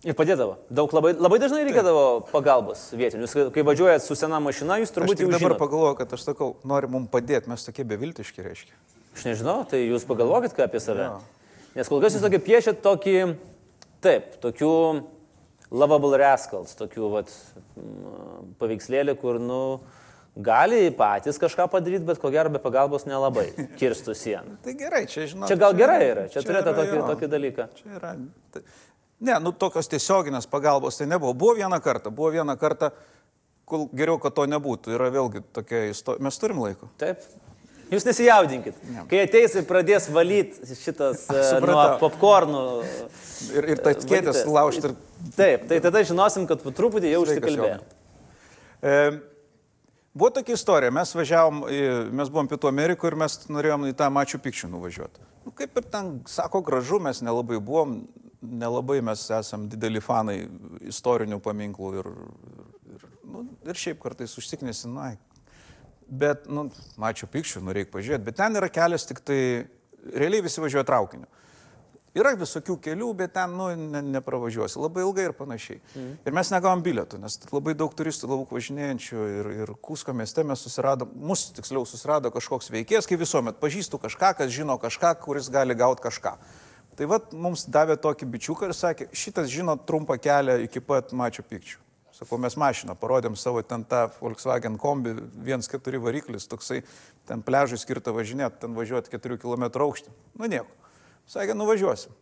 Ir 0.00 0.16
padėdavo. 0.16 0.54
Daug 0.72 0.92
labai, 0.96 1.10
labai 1.12 1.36
dažnai 1.42 1.60
reikėdavo 1.66 2.04
pagalbos 2.30 2.86
vietinių. 2.96 3.26
Jūs, 3.26 3.34
kai 3.52 3.64
važiuojat 3.68 4.04
su 4.06 4.16
sena 4.16 4.38
mašina, 4.40 4.78
jūs 4.80 4.94
turbūt 4.96 5.20
jau 5.20 5.28
dabar 5.28 5.58
pagalvoju, 5.60 5.98
kad 5.98 6.14
aš 6.16 6.24
sakau, 6.30 6.54
nori 6.64 6.88
mums 6.88 7.10
padėti, 7.12 7.50
mes 7.52 7.66
tokie 7.66 7.84
beviltiški 7.84 8.46
reiškia. 8.46 8.78
Aš 9.12 9.26
nežinau, 9.28 9.58
tai 9.68 9.82
jūs 9.84 10.06
pagalvokit 10.08 10.56
ką 10.56 10.64
apie 10.70 10.80
save. 10.80 11.04
Jo. 11.04 11.20
Nes 11.76 11.92
kol 11.92 12.00
kas 12.00 12.16
jūs 12.16 12.24
tokį 12.24 12.40
piešėt 12.48 12.80
tokį, 12.86 13.16
taip, 14.00 14.32
tokių 14.40 14.72
lovable 15.70 16.16
rascals, 16.18 16.72
tokių 16.80 17.12
vat, 17.18 17.36
paveikslėlį, 18.62 19.18
kur, 19.20 19.36
nu, 19.42 19.60
gali 20.40 20.86
patys 20.96 21.38
kažką 21.42 21.68
padaryti, 21.70 22.06
bet 22.08 22.20
ko 22.22 22.32
gero 22.32 22.50
be 22.56 22.60
pagalbos 22.62 23.04
nelabai 23.04 23.50
kirstų 23.80 24.16
sieną. 24.16 24.56
Tai 24.64 24.74
gerai, 24.80 25.04
čia 25.10 25.28
žinau. 25.30 25.50
Čia 25.50 25.60
gal 25.60 25.76
gerai 25.76 26.00
yra, 26.08 26.28
čia 26.32 26.40
turėtų 26.40 26.72
yra 26.72 26.78
tokį, 26.80 27.02
tokį 27.12 27.30
dalyką. 27.36 27.68
Čia 27.82 27.98
yra. 28.00 28.14
tai- 28.54 28.64
Ne, 29.20 29.36
nu 29.44 29.52
tokios 29.52 29.88
tiesioginės 29.92 30.48
pagalbos 30.48 30.96
tai 30.96 31.06
nebuvo. 31.10 31.34
Buvo 31.36 31.58
vieną 31.58 31.80
kartą, 31.84 32.12
buvo 32.14 32.30
vieną 32.32 32.56
kartą, 32.60 32.88
kol 33.68 33.86
geriau, 33.92 34.16
kad 34.22 34.34
to 34.36 34.46
nebūtų. 34.48 34.94
Yra 34.96 35.10
vėlgi 35.12 35.44
tokia 35.54 35.84
istorija. 35.90 36.24
Mes 36.24 36.40
turim 36.40 36.62
laiko. 36.62 36.88
Taip. 37.00 37.26
Jūs 37.90 38.06
nesijaudinkit. 38.06 38.76
Ne. 38.86 39.04
Kai 39.10 39.24
ateis 39.26 39.56
ir 39.58 39.66
pradės 39.66 40.06
valyti 40.14 40.76
šitas 40.78 41.24
e, 41.34 41.40
popkornų. 42.00 42.62
Ir, 43.50 43.66
ir 43.74 43.82
tas 43.82 44.04
kėdės 44.04 44.44
valytojas. 44.44 44.52
laužti. 44.54 44.92
Ir... 44.92 45.32
Taip, 45.36 45.66
tai 45.68 45.80
tada 45.82 46.04
žinosim, 46.06 46.46
kad 46.48 46.62
po 46.64 46.72
truputį 46.76 47.10
jau 47.12 47.24
Sveikas, 47.26 47.50
užsikalbėjom. 47.50 47.82
E, 48.80 48.94
buvo 50.14 50.30
tokia 50.38 50.56
istorija. 50.56 50.94
Mes 50.94 51.12
važiavom, 51.18 51.64
mes 52.20 52.32
buvom 52.32 52.48
Pietų 52.48 52.70
Amerikoje 52.70 53.12
ir 53.12 53.18
mes 53.26 53.36
norėjom 53.50 53.90
į 53.90 53.96
tą 53.98 54.08
Mačių 54.14 54.40
Pikčių 54.46 54.70
nuvažiuoti. 54.72 55.26
Nu, 55.44 55.52
kaip 55.56 55.76
ir 55.82 55.90
ten 55.90 56.14
sako 56.30 56.62
gražu, 56.64 57.02
mes 57.02 57.24
nelabai 57.26 57.58
buvom, 57.58 58.04
nelabai 58.40 59.00
mes 59.04 59.26
esam 59.36 59.66
dideli 59.70 60.00
fanai 60.04 60.38
istorinių 60.88 61.40
paminklų 61.44 61.90
ir, 62.00 62.08
ir, 62.94 63.08
nu, 63.28 63.44
ir 63.68 63.82
šiaip 63.82 64.00
kartais 64.02 64.36
užsiknėsi, 64.40 64.88
na, 64.92 65.12
Bet, 66.10 66.48
nu, 66.50 66.64
mačiau 66.98 67.28
pikščių, 67.30 67.60
nu 67.62 67.74
reikia 67.76 67.92
pažiūrėti, 67.92 68.26
bet 68.26 68.34
ten 68.40 68.58
yra 68.58 68.66
kelias 68.72 69.04
tik 69.06 69.20
tai, 69.22 69.36
realiai 70.10 70.42
visi 70.42 70.58
važiuoja 70.58 70.82
traukiniu. 70.88 71.28
Yra 72.18 72.32
visokių 72.34 72.74
kelių, 72.82 73.12
bet 73.20 73.36
ten, 73.36 73.52
nu, 73.54 73.68
ne, 73.78 74.00
nepravažiuosi, 74.16 74.80
labai 74.82 75.04
ilgai 75.04 75.28
ir 75.28 75.34
panašiai. 75.38 75.78
Mm. 75.94 76.08
Ir 76.26 76.34
mes 76.34 76.48
negavom 76.50 76.82
bilietų, 76.82 77.20
nes 77.22 77.36
labai 77.52 77.76
daug 77.78 77.94
turistų 77.94 78.32
lauk 78.32 78.50
važinėjančių 78.50 79.26
ir, 79.36 79.50
ir 79.60 79.72
Kusko 79.78 80.16
mieste 80.18 80.42
mes 80.42 80.64
susiradom, 80.66 81.12
mūsų 81.30 81.54
tiksliau 81.60 81.86
susirado 81.86 82.34
kažkoks 82.34 82.72
veikėjas, 82.74 83.06
kaip 83.06 83.22
visuomet, 83.22 83.60
pažįstu 83.62 84.02
kažką, 84.02 84.32
kas 84.40 84.50
žino 84.50 84.74
kažką, 84.82 85.14
kuris 85.22 85.52
gali 85.54 85.78
gauti 85.78 86.02
kažką. 86.08 86.34
Tai 87.00 87.06
vad 87.08 87.30
mums 87.32 87.62
davė 87.64 87.94
tokį 87.96 88.26
bičiuką 88.28 88.66
ir 88.68 88.74
sakė, 88.76 89.06
šitas 89.16 89.46
žino 89.48 89.72
trumpą 89.88 90.18
kelią 90.20 90.58
iki 90.66 90.82
pat 90.84 91.14
mačio 91.16 91.40
pikčių. 91.48 91.78
Sakau, 92.12 92.36
mes 92.36 92.52
mašiną 92.60 92.92
parodėm 93.00 93.38
savo 93.40 93.62
ten 93.64 93.86
tą 93.88 94.02
Volkswagen 94.18 94.76
kombi, 94.76 95.14
1.4 95.46 96.00
variklis, 96.04 96.44
toksai 96.50 96.82
ten 97.24 97.40
pležui 97.40 97.78
skirta 97.80 98.12
važinėti, 98.12 98.60
ten 98.66 98.76
važiuoti 98.76 99.14
4 99.14 99.40
km 99.40 99.64
aukštį. 99.86 100.12
Nu 100.36 100.50
nieko. 100.52 100.68
Sakė, 101.24 101.56
nuvažiuosim. 101.56 102.12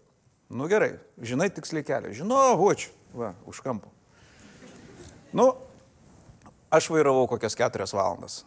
Nu 0.54 0.70
gerai, 0.70 0.92
žinai 1.18 1.50
tiksliai 1.50 1.82
kelią. 1.82 2.14
Žinau, 2.20 2.54
vočiu, 2.62 2.94
va, 3.18 3.32
už 3.50 3.58
kampo. 3.66 3.90
Nu, 5.34 5.56
aš 6.70 6.86
vairavau 6.94 7.26
kokias 7.34 7.58
4 7.58 7.90
valandas. 7.98 8.44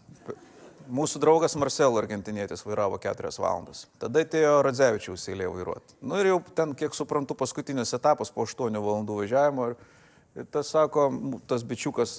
Mūsų 0.91 1.21
draugas 1.23 1.53
Marcel 1.55 1.95
argentinietis 1.95 2.65
vairavo 2.65 2.97
4 2.99 3.29
valandas. 3.39 3.85
Tada 4.01 4.25
atėjo 4.25 4.57
Radzevičiaus 4.65 5.23
eilė 5.31 5.47
vairuoti. 5.47 5.95
Nu 6.03 6.17
ir 6.19 6.33
jau 6.33 6.39
ten, 6.57 6.73
kiek 6.75 6.95
suprantu, 6.97 7.37
paskutinis 7.39 7.93
etapas 7.95 8.33
po 8.33 8.43
8 8.43 8.75
valandų 8.75 9.21
važiavimo. 9.21 9.69
Ir, 9.71 9.77
ir 10.35 10.49
tas 10.51 10.73
sako, 10.73 11.05
tas 11.47 11.63
bičiukas, 11.63 12.17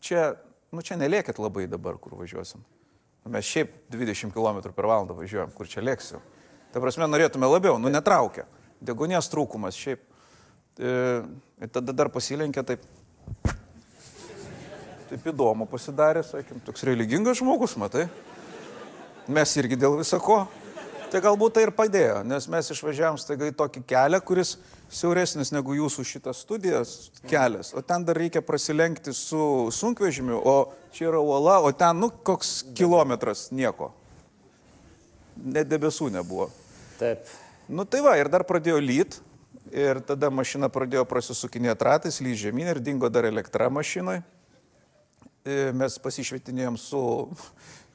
čia, 0.00 0.30
nu 0.72 0.80
čia 0.80 0.96
neliekit 0.96 1.36
labai 1.42 1.66
dabar, 1.68 1.98
kur 2.00 2.16
važiuosim. 2.16 2.64
Mes 3.28 3.52
šiaip 3.52 3.76
20 3.92 4.32
km 4.32 4.62
per 4.70 4.88
valandą 4.88 5.16
važiuojam, 5.18 5.52
kur 5.52 5.68
čia 5.68 5.84
lėksiu. 5.84 6.22
Ta 6.72 6.80
prasme, 6.80 7.04
norėtume 7.08 7.48
labiau, 7.48 7.76
nu 7.80 7.92
netraukia. 7.92 8.46
Degonės 8.84 9.28
trūkumas 9.32 9.76
šiaip. 9.76 10.00
E, 10.80 10.96
ir 11.60 11.72
tada 11.72 11.92
dar 11.92 12.08
pasilenkė 12.12 12.64
taip. 12.64 12.88
Taip 15.14 15.28
įdomu 15.30 15.62
pasidarė, 15.70 16.24
sakėm, 16.26 16.58
toks 16.66 16.82
religingas 16.88 17.38
žmogus, 17.38 17.76
matai. 17.78 18.08
Mes 19.30 19.52
irgi 19.60 19.76
dėl 19.78 20.00
visako. 20.00 20.40
Tai 21.12 21.20
galbūt 21.22 21.54
tai 21.54 21.62
ir 21.68 21.70
padėjo, 21.76 22.16
nes 22.26 22.48
mes 22.50 22.70
išvažiavam 22.74 23.20
staiga 23.22 23.46
į 23.46 23.54
tokį 23.54 23.84
kelią, 23.92 24.18
kuris 24.26 24.56
siauresnis 24.90 25.54
negu 25.54 25.76
jūsų 25.78 26.02
šitas 26.10 26.42
studijas 26.42 26.96
kelias, 27.30 27.70
o 27.78 27.84
ten 27.86 28.02
dar 28.02 28.18
reikia 28.18 28.42
prasilenkti 28.42 29.14
su 29.14 29.70
sunkvežimiu, 29.70 30.42
o 30.42 30.56
čia 30.90 31.12
yra 31.12 31.22
uola, 31.22 31.60
o 31.62 31.70
ten, 31.70 32.02
nu, 32.02 32.10
koks 32.10 32.64
kilometras 32.74 33.46
nieko. 33.54 33.92
Net 35.38 35.70
debesų 35.70 36.10
nebuvo. 36.18 36.50
Taip. 36.98 37.30
Nu 37.70 37.86
tai 37.86 38.02
va, 38.02 38.18
ir 38.18 38.34
dar 38.34 38.42
pradėjo 38.50 38.82
lyt, 38.82 39.20
ir 39.70 40.02
tada 40.10 40.34
mašina 40.34 40.66
pradėjo 40.74 41.06
prasisukinėti 41.06 41.92
ratais, 41.92 42.18
lyt 42.18 42.48
žemyn 42.48 42.74
ir 42.74 42.82
dingo 42.82 43.06
dar 43.06 43.30
elektra 43.30 43.70
mašinai. 43.70 44.24
E, 45.44 45.74
Mes 45.76 45.98
pasišvietinėjom 46.00 46.78
su, 46.80 46.98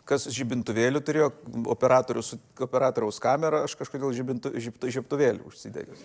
kas 0.05 0.27
žibintuvėlių 0.29 0.99
turėjo, 1.01 1.29
operatoriaus 1.73 3.17
kamera, 3.23 3.63
aš 3.65 3.73
kažkodėl 3.79 4.13
žibintu, 4.13 4.51
žib, 4.61 4.77
žibtuvėlių 4.85 5.47
užsidegęs. 5.49 6.03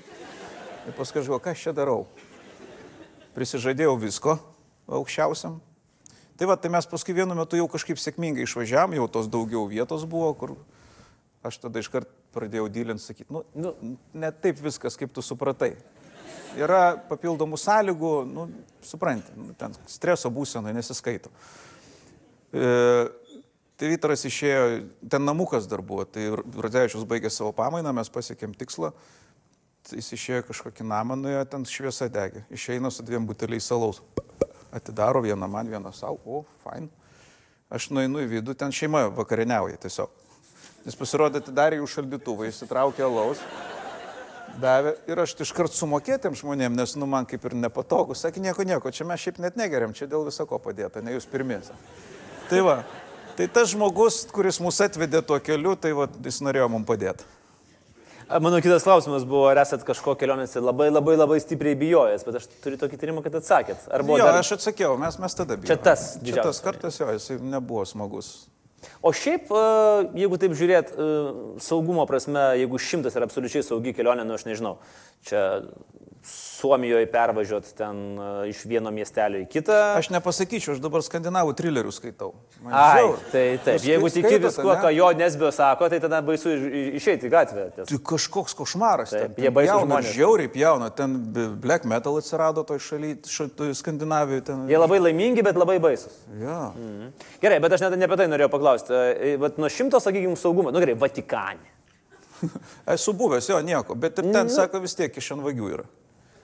Ir 0.89 0.97
paskui 0.97 1.21
aš 1.21 1.29
galvoju, 1.29 1.43
ką 1.45 1.53
aš 1.53 1.67
čia 1.67 1.75
darau. 1.77 2.07
Prisižadėjau 3.37 3.93
visko 4.01 4.39
aukščiausiam. 4.89 5.59
Tai 6.41 6.49
va, 6.49 6.57
tai 6.57 6.73
mes 6.73 6.89
paskui 6.89 7.13
vienu 7.21 7.37
metu 7.37 7.61
jau 7.61 7.69
kažkaip 7.69 8.01
sėkmingai 8.01 8.49
išvažiavam, 8.49 8.97
jau 8.97 9.11
tos 9.13 9.29
daugiau 9.29 9.67
vietos 9.69 10.09
buvo, 10.09 10.33
kur 10.41 10.57
aš 11.45 11.61
tada 11.67 11.85
iškart 11.85 12.09
pradėjau 12.33 12.71
dylint 12.73 13.05
sakyti, 13.05 13.29
nu, 13.29 13.45
nu, 13.53 13.77
ne 14.17 14.33
taip 14.33 14.65
viskas, 14.65 14.97
kaip 14.97 15.13
tu 15.13 15.21
supratai. 15.21 15.75
Yra 16.59 16.95
papildomų 17.09 17.59
sąlygų, 17.59 18.13
nu, 18.31 18.47
supranti, 18.85 19.35
nu, 19.39 19.55
ten 19.59 19.75
streso 19.91 20.31
būsena 20.31 20.73
nesiskaito. 20.75 21.33
E, 22.55 22.69
tai 23.81 23.91
Vytaras 23.91 24.23
išėjo, 24.29 24.65
ten 25.11 25.27
namukas 25.27 25.67
dar 25.71 25.83
buvo, 25.83 26.07
tai 26.07 26.29
Radzevičius 26.35 27.07
baigė 27.11 27.33
savo 27.33 27.51
pamainą, 27.57 27.95
mes 27.97 28.11
pasiekėm 28.13 28.55
tikslą, 28.59 28.93
tai 29.89 29.99
jis 29.99 30.13
išėjo 30.17 30.47
kažkokį 30.51 30.87
namą, 30.87 31.19
nuėjo 31.19 31.45
ten 31.51 31.67
šviesa 31.69 32.09
degė, 32.13 32.45
išeina 32.55 32.93
su 32.95 33.03
dviem 33.07 33.27
buteliais 33.27 33.67
salaus, 33.67 34.01
atidaro 34.75 35.25
vieną 35.25 35.51
man, 35.51 35.71
vieną 35.71 35.95
savo, 35.95 36.21
o, 36.25 36.45
fain. 36.63 36.87
Aš 37.75 37.91
nueinu 37.91 38.23
į 38.23 38.31
vidų, 38.37 38.55
ten 38.55 38.71
šeima 38.71 39.09
vakarieniauja 39.17 39.81
tiesiog. 39.83 40.13
Jis 40.85 40.99
pasirodė, 41.01 41.41
atidarė 41.41 41.81
jų 41.81 41.89
šaldytuvą, 41.91 42.47
įsitraukė 42.51 43.07
alaus, 43.07 43.41
davė 44.61 44.95
ir 45.11 45.21
aš 45.25 45.35
iškart 45.45 45.75
sumokėtėm 45.77 46.37
žmonėm, 46.39 46.77
nes 46.79 46.97
nu 46.99 47.09
man 47.11 47.27
kaip 47.29 47.45
ir 47.49 47.57
nepatogu, 47.59 48.17
sakė 48.19 48.43
nieko, 48.45 48.67
nieko, 48.67 48.93
čia 48.95 49.07
mes 49.09 49.23
šiaip 49.23 49.41
net 49.43 49.59
negeriam, 49.61 49.95
čia 49.97 50.09
dėl 50.11 50.27
visako 50.29 50.61
padėta, 50.63 51.03
ne 51.05 51.17
jūs 51.17 51.29
pirmiesia. 51.31 51.77
Tai 52.51 52.61
va, 52.67 52.77
tai 53.39 53.49
tas 53.49 53.73
žmogus, 53.73 54.25
kuris 54.35 54.61
mus 54.63 54.81
atvedė 54.85 55.25
tuo 55.27 55.41
keliu, 55.43 55.77
tai 55.81 55.95
va, 55.97 56.09
jis 56.25 56.43
norėjo 56.45 56.71
mums 56.73 56.89
padėti. 56.89 57.27
Mano 58.41 58.57
kitas 58.65 58.87
klausimas 58.87 59.25
buvo, 59.29 59.45
ar 59.51 59.61
esat 59.61 59.83
kažko 59.85 60.15
kelionėse 60.17 60.63
labai 60.63 60.89
labai 60.89 61.19
labai 61.19 61.37
stipriai 61.45 61.77
bijojęs, 61.77 62.25
bet 62.25 62.39
aš 62.41 62.49
turiu 62.65 62.79
tokį 62.81 62.99
tyrimą, 63.01 63.25
kad 63.27 63.37
atsakėt. 63.37 63.85
Ar 63.93 64.05
buvo 64.07 64.17
Jo, 64.17 64.31
dar... 64.31 64.41
aš 64.41 64.55
atsakiau, 64.57 64.97
mes, 65.01 65.19
mes 65.21 65.37
tada 65.37 65.59
bijome. 65.59 65.69
Čia 65.69 65.77
tas 65.77 66.07
Čia 66.25 66.41
tas 66.41 66.61
kartas 66.65 66.97
jo, 67.03 67.11
jis 67.13 67.29
nebuvo 67.45 67.85
smagus. 67.89 68.33
O 69.03 69.13
šiaip, 69.15 69.51
e, 69.51 69.65
jeigu 70.23 70.39
taip 70.41 70.55
žiūrėt, 70.59 70.95
e, 70.95 71.09
saugumo 71.65 72.07
prasme, 72.11 72.43
jeigu 72.61 72.81
šimtas 72.81 73.17
yra 73.19 73.29
absoliučiai 73.29 73.65
saugi 73.67 73.95
kelionė, 73.97 74.27
nu 74.29 74.37
aš 74.39 74.47
nežinau, 74.49 74.77
čia 75.29 75.45
Suomijoje 76.25 77.05
pervažiuot 77.13 77.67
ten 77.77 77.99
e, 78.17 78.27
iš 78.49 78.63
vieno 78.65 78.89
miestelio 78.95 79.43
į 79.43 79.49
kitą. 79.53 79.75
Aš 79.99 80.09
nepasakyčiau, 80.15 80.73
aš 80.73 80.81
dabar 80.81 81.03
skandinavų 81.05 81.53
trilerių 81.59 81.91
skaitau. 81.93 82.31
Man 82.65 82.73
Ai, 82.73 83.03
žiauru. 83.03 83.19
tai 83.33 83.43
taip, 83.67 83.75
Jūs 83.77 83.85
jeigu 83.91 84.11
tiki 84.15 84.39
viskuo, 84.41 84.73
ką 84.81 84.93
jo 84.97 85.09
nesbio 85.19 85.51
sako, 85.53 85.89
tai 85.93 85.99
tada 86.01 86.23
baisu 86.25 86.49
iš- 86.55 86.65
iš- 86.81 86.95
išeiti 87.01 87.29
į 87.29 87.33
gatvę. 87.35 87.67
ties- 87.77 87.89
Tai 87.93 87.99
kažkoks 88.13 88.57
košmaras. 88.57 89.11
Taip, 89.13 89.35
ten, 89.37 89.45
jie 89.45 89.51
baisūs 89.53 89.69
pjauna, 89.75 89.85
žmonės. 90.01 90.15
Žiauriai 90.17 90.49
pjauna, 90.55 90.89
ten 90.97 91.19
black 91.61 91.85
metal 91.85 92.17
atsirado 92.17 92.65
toj 92.65 92.79
šaly, 92.81 93.13
šitoj 93.29 93.75
Skandinavijoje. 93.77 94.45
Ten... 94.45 94.65
Jie 94.69 94.79
labai 94.81 94.99
laimingi, 95.05 95.43
bet 95.45 95.57
labai 95.61 95.77
baisus. 95.79 96.17
Ja. 96.41 96.73
Gerai, 97.43 97.61
bet 97.61 97.73
aš 97.77 97.85
net 97.85 97.99
ne 98.01 98.09
apie 98.09 98.17
tai 98.17 98.27
norėjau 98.33 98.49
paklausti. 98.49 98.93
E, 98.97 99.37
Vat 99.37 99.59
nuo 99.61 99.69
šimto, 99.69 100.01
sakykime, 100.01 100.37
saugumo, 100.41 100.73
nu 100.73 100.81
gerai, 100.81 100.95
Vatikane. 100.97 101.61
Esu 102.95 103.13
buvęs, 103.13 103.49
jo, 103.53 103.61
nieko, 103.61 103.95
bet 103.95 104.19
ir 104.19 104.25
Mhm. 104.25 104.33
ten, 104.33 104.49
sako, 104.49 104.81
vis 104.81 104.95
tiek 104.95 105.13
iš 105.17 105.31
ant 105.37 105.43
vagių 105.45 105.69
yra. 105.75 105.85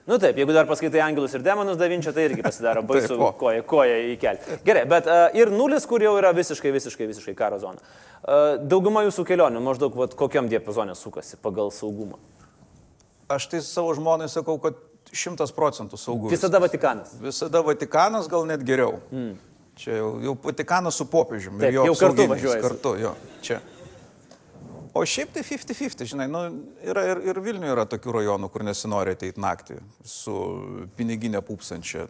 Nu 0.09 0.17
taip, 0.17 0.37
jeigu 0.37 0.53
dar 0.55 0.65
paskaitai 0.69 1.01
Angelus 1.05 1.35
ir 1.37 1.43
Demonus 1.45 1.77
Davinčio, 1.77 2.13
tai 2.15 2.25
irgi 2.29 2.41
pasidaro 2.45 2.81
baisu 2.89 3.13
Taip, 3.13 3.37
koja, 3.39 3.63
koja 3.67 3.99
įkelti. 4.15 4.57
Gerai, 4.65 4.85
bet 4.89 5.09
uh, 5.09 5.27
ir 5.37 5.51
nulis, 5.53 5.85
kur 5.89 6.01
jau 6.01 6.15
yra 6.17 6.33
visiškai, 6.35 6.71
visiškai, 6.73 7.09
visiškai 7.11 7.35
karo 7.37 7.59
zona. 7.61 7.81
Uh, 8.21 8.55
dauguma 8.61 9.05
jūsų 9.05 9.25
kelionių 9.29 9.61
maždaug 9.65 9.97
vat, 9.97 10.15
kokiam 10.17 10.49
diapazonė 10.49 10.97
sukasi 10.97 11.37
pagal 11.41 11.69
saugumą. 11.75 12.17
Aš 13.31 13.47
tai 13.53 13.61
savo 13.63 13.93
žmonai 13.95 14.27
sakau, 14.31 14.57
kad 14.61 14.79
šimtas 15.15 15.53
procentų 15.55 15.99
saugus. 15.99 16.33
Visada 16.33 16.59
Vatikanas. 16.63 17.13
Visada 17.21 17.61
Vatikanas 17.65 18.27
gal 18.31 18.47
net 18.49 18.65
geriau. 18.67 18.99
Mm. 19.13 19.35
Čia 19.79 19.99
jau, 20.01 20.09
jau 20.25 20.35
Vatikanas 20.43 20.97
su 20.99 21.07
popiežiumi. 21.09 21.61
Taip, 21.61 21.77
jau 21.77 21.95
kartu 21.99 22.27
važiuojasi. 22.33 22.65
Kartu, 22.65 22.95
jo. 23.01 23.13
Čia. 23.45 23.61
O 24.93 25.05
šiaip 25.07 25.31
tai 25.31 25.43
50-50, 25.47 26.03
žinai, 26.11 26.27
nu, 26.27 26.41
yra 26.83 27.05
ir, 27.13 27.21
ir 27.31 27.39
Vilniuje 27.43 27.71
yra 27.71 27.85
tokių 27.87 28.17
rajonų, 28.17 28.49
kur 28.51 28.65
nesinori 28.67 29.13
ateiti 29.15 29.39
naktį 29.39 29.77
su 30.03 30.35
piniginė 30.97 31.39
pupsančia. 31.47 32.09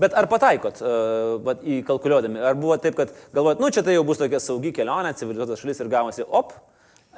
Bet 0.00 0.16
ar 0.16 0.24
pataikot 0.30 0.80
uh, 0.80 1.34
vat, 1.44 1.60
įkalkuliuodami? 1.60 2.40
Ar 2.40 2.56
buvo 2.56 2.78
taip, 2.80 2.96
kad 2.96 3.12
galvojat, 3.36 3.60
nu 3.60 3.68
čia 3.68 3.84
tai 3.84 3.98
jau 3.98 4.06
bus 4.08 4.22
tokia 4.22 4.40
saugi 4.40 4.72
kelionė, 4.74 5.12
civilizuotas 5.18 5.60
šalis 5.60 5.84
ir 5.84 5.92
gavosi, 5.92 6.24
op, 6.24 6.56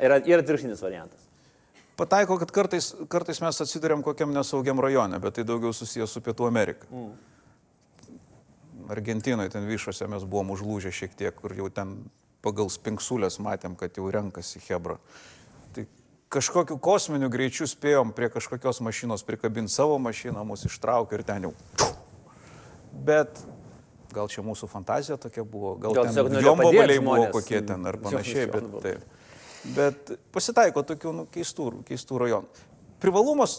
yra 0.02 0.18
ir 0.26 0.42
atvirkštinis 0.42 0.82
variantas. 0.82 1.22
Pataiko, 1.98 2.36
kad 2.42 2.50
kartais, 2.54 2.92
kartais 3.10 3.40
mes 3.42 3.62
atsidurėm 3.64 4.02
kokiam 4.06 4.34
nesaugiam 4.34 4.82
rajone, 4.82 5.18
bet 5.22 5.38
tai 5.38 5.46
daugiau 5.46 5.70
susijęs 5.74 6.10
su 6.14 6.22
Pietų 6.26 6.46
Amerika. 6.50 6.90
Mm. 6.90 8.18
Argentinoje 8.94 9.54
ten 9.54 9.66
vyšose 9.68 10.06
mes 10.10 10.26
buvom 10.26 10.54
užlūžę 10.54 10.90
šiek 10.94 11.14
tiek, 11.18 11.34
kur 11.38 11.54
jau 11.54 11.66
ten 11.74 12.00
pagal 12.44 12.70
spinksulės 12.72 13.38
matėm, 13.42 13.76
kad 13.78 13.96
jau 13.98 14.08
renkasi 14.12 14.62
Hebra. 14.68 14.98
Tai 15.74 15.84
kažkokiu 16.34 16.78
kosminiu 16.82 17.30
greičiu 17.32 17.68
spėjom 17.68 18.14
prie 18.16 18.30
kažkokios 18.32 18.82
mašinos 18.84 19.26
prikabinti 19.26 19.72
savo 19.74 19.98
mašiną, 20.02 20.44
mus 20.46 20.66
ištraukė 20.68 21.18
ir 21.18 21.24
ten 21.28 21.48
jau. 21.48 21.54
Bet 22.92 23.42
gal 24.14 24.30
čia 24.32 24.42
mūsų 24.46 24.68
fantazija 24.70 25.18
tokia 25.20 25.44
buvo, 25.44 25.74
gal, 25.80 25.96
Gal 25.96 26.08
ten 26.08 26.40
jombobaliai 26.42 27.00
buvo 27.02 27.28
kokie 27.34 27.60
ten 27.66 27.86
ar 27.86 27.98
panašiai, 28.00 28.46
bet 28.50 28.68
nu, 28.68 28.82
taip. 28.84 29.04
Bet 29.74 30.14
pasitaiko 30.32 30.84
tokių 30.86 31.12
nu, 31.14 31.26
keistų, 31.32 31.70
keistų 31.88 32.22
rajonų. 32.22 32.64
Privalumas 33.02 33.58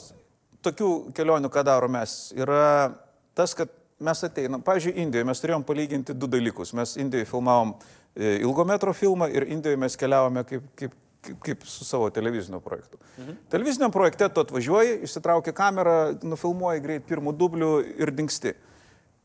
tokių 0.66 1.12
kelionių, 1.16 1.52
ką 1.54 1.64
daro 1.68 1.90
mes, 1.92 2.32
yra 2.36 2.96
tas, 3.38 3.54
kad 3.56 3.72
mes 4.04 4.24
ateinam, 4.26 4.64
pavyzdžiui, 4.66 4.96
Indijoje 5.04 5.28
mes 5.28 5.42
turėjom 5.44 5.66
palyginti 5.68 6.16
du 6.16 6.28
dalykus. 6.32 6.74
Mes 6.76 6.96
Indijoje 7.00 7.28
filmavom 7.30 7.76
e, 7.76 7.99
ilgo 8.16 8.66
metro 8.66 8.94
filmą 8.94 9.30
ir 9.32 9.48
Indijoje 9.48 9.78
mes 9.78 9.96
keliavome 9.98 10.44
kaip, 10.48 10.64
kaip, 10.76 10.96
kaip, 11.22 11.40
kaip 11.46 11.66
su 11.68 11.86
savo 11.86 12.10
televiziniu 12.10 12.60
projektu. 12.60 12.98
Mhm. 13.18 13.32
Televiziniam 13.50 13.92
projekte 13.92 14.30
tu 14.30 14.42
atvažiuoji, 14.42 15.02
išsitrauki 15.04 15.54
kamerą, 15.56 15.98
nufilmuoji 16.24 16.84
greit 16.84 17.08
pirmų 17.10 17.36
dublių 17.38 17.74
ir 18.00 18.14
dinksti. 18.16 18.56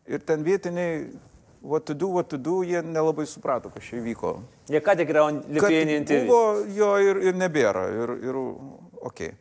Ir 0.06 0.20
ten 0.20 0.44
vietiniai, 0.44 1.06
what 1.62 1.84
to 1.84 1.94
do, 1.94 2.08
what 2.08 2.28
to 2.28 2.36
do, 2.36 2.62
jie 2.62 2.82
nelabai 2.82 3.24
suprato, 3.26 3.70
kas 3.72 3.86
čia 3.88 4.02
įvyko. 4.02 4.34
Jie 4.68 4.82
ką 4.84 4.96
tik 5.00 5.14
yra 5.14 5.24
TV. 6.04 6.26
Buvo 6.28 6.66
jo 6.76 6.90
ir, 7.00 7.22
ir 7.30 7.40
nebėra. 7.40 7.86
Ir, 8.02 8.12
ir, 8.28 8.40
okay. 9.00 9.32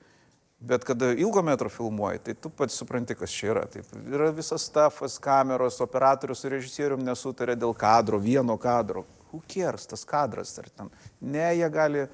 Bet 0.64 0.86
kada 0.88 1.10
ilgo 1.20 1.42
metro 1.44 1.68
filmuoji, 1.68 2.22
tai 2.24 2.34
tu 2.40 2.48
pats 2.48 2.78
supranti, 2.80 3.18
kas 3.20 3.34
čia 3.36 3.50
yra. 3.52 3.66
Taip, 3.68 3.90
yra 4.08 4.30
visas 4.32 4.64
stafas, 4.70 5.18
kameros, 5.20 5.82
operatorius 5.84 6.40
su 6.40 6.52
režisierium 6.54 7.04
nesutarė 7.04 7.58
dėl 7.60 7.76
kadro, 7.76 8.22
vieno 8.24 8.56
kadro. 8.56 9.04
Cares, 9.50 9.88
tas 9.90 10.06
kadras 10.06 10.54
ar 10.62 10.70
ten. 10.70 10.92
Ne, 11.22 11.48
jie 11.58 11.70
gali 11.74 12.06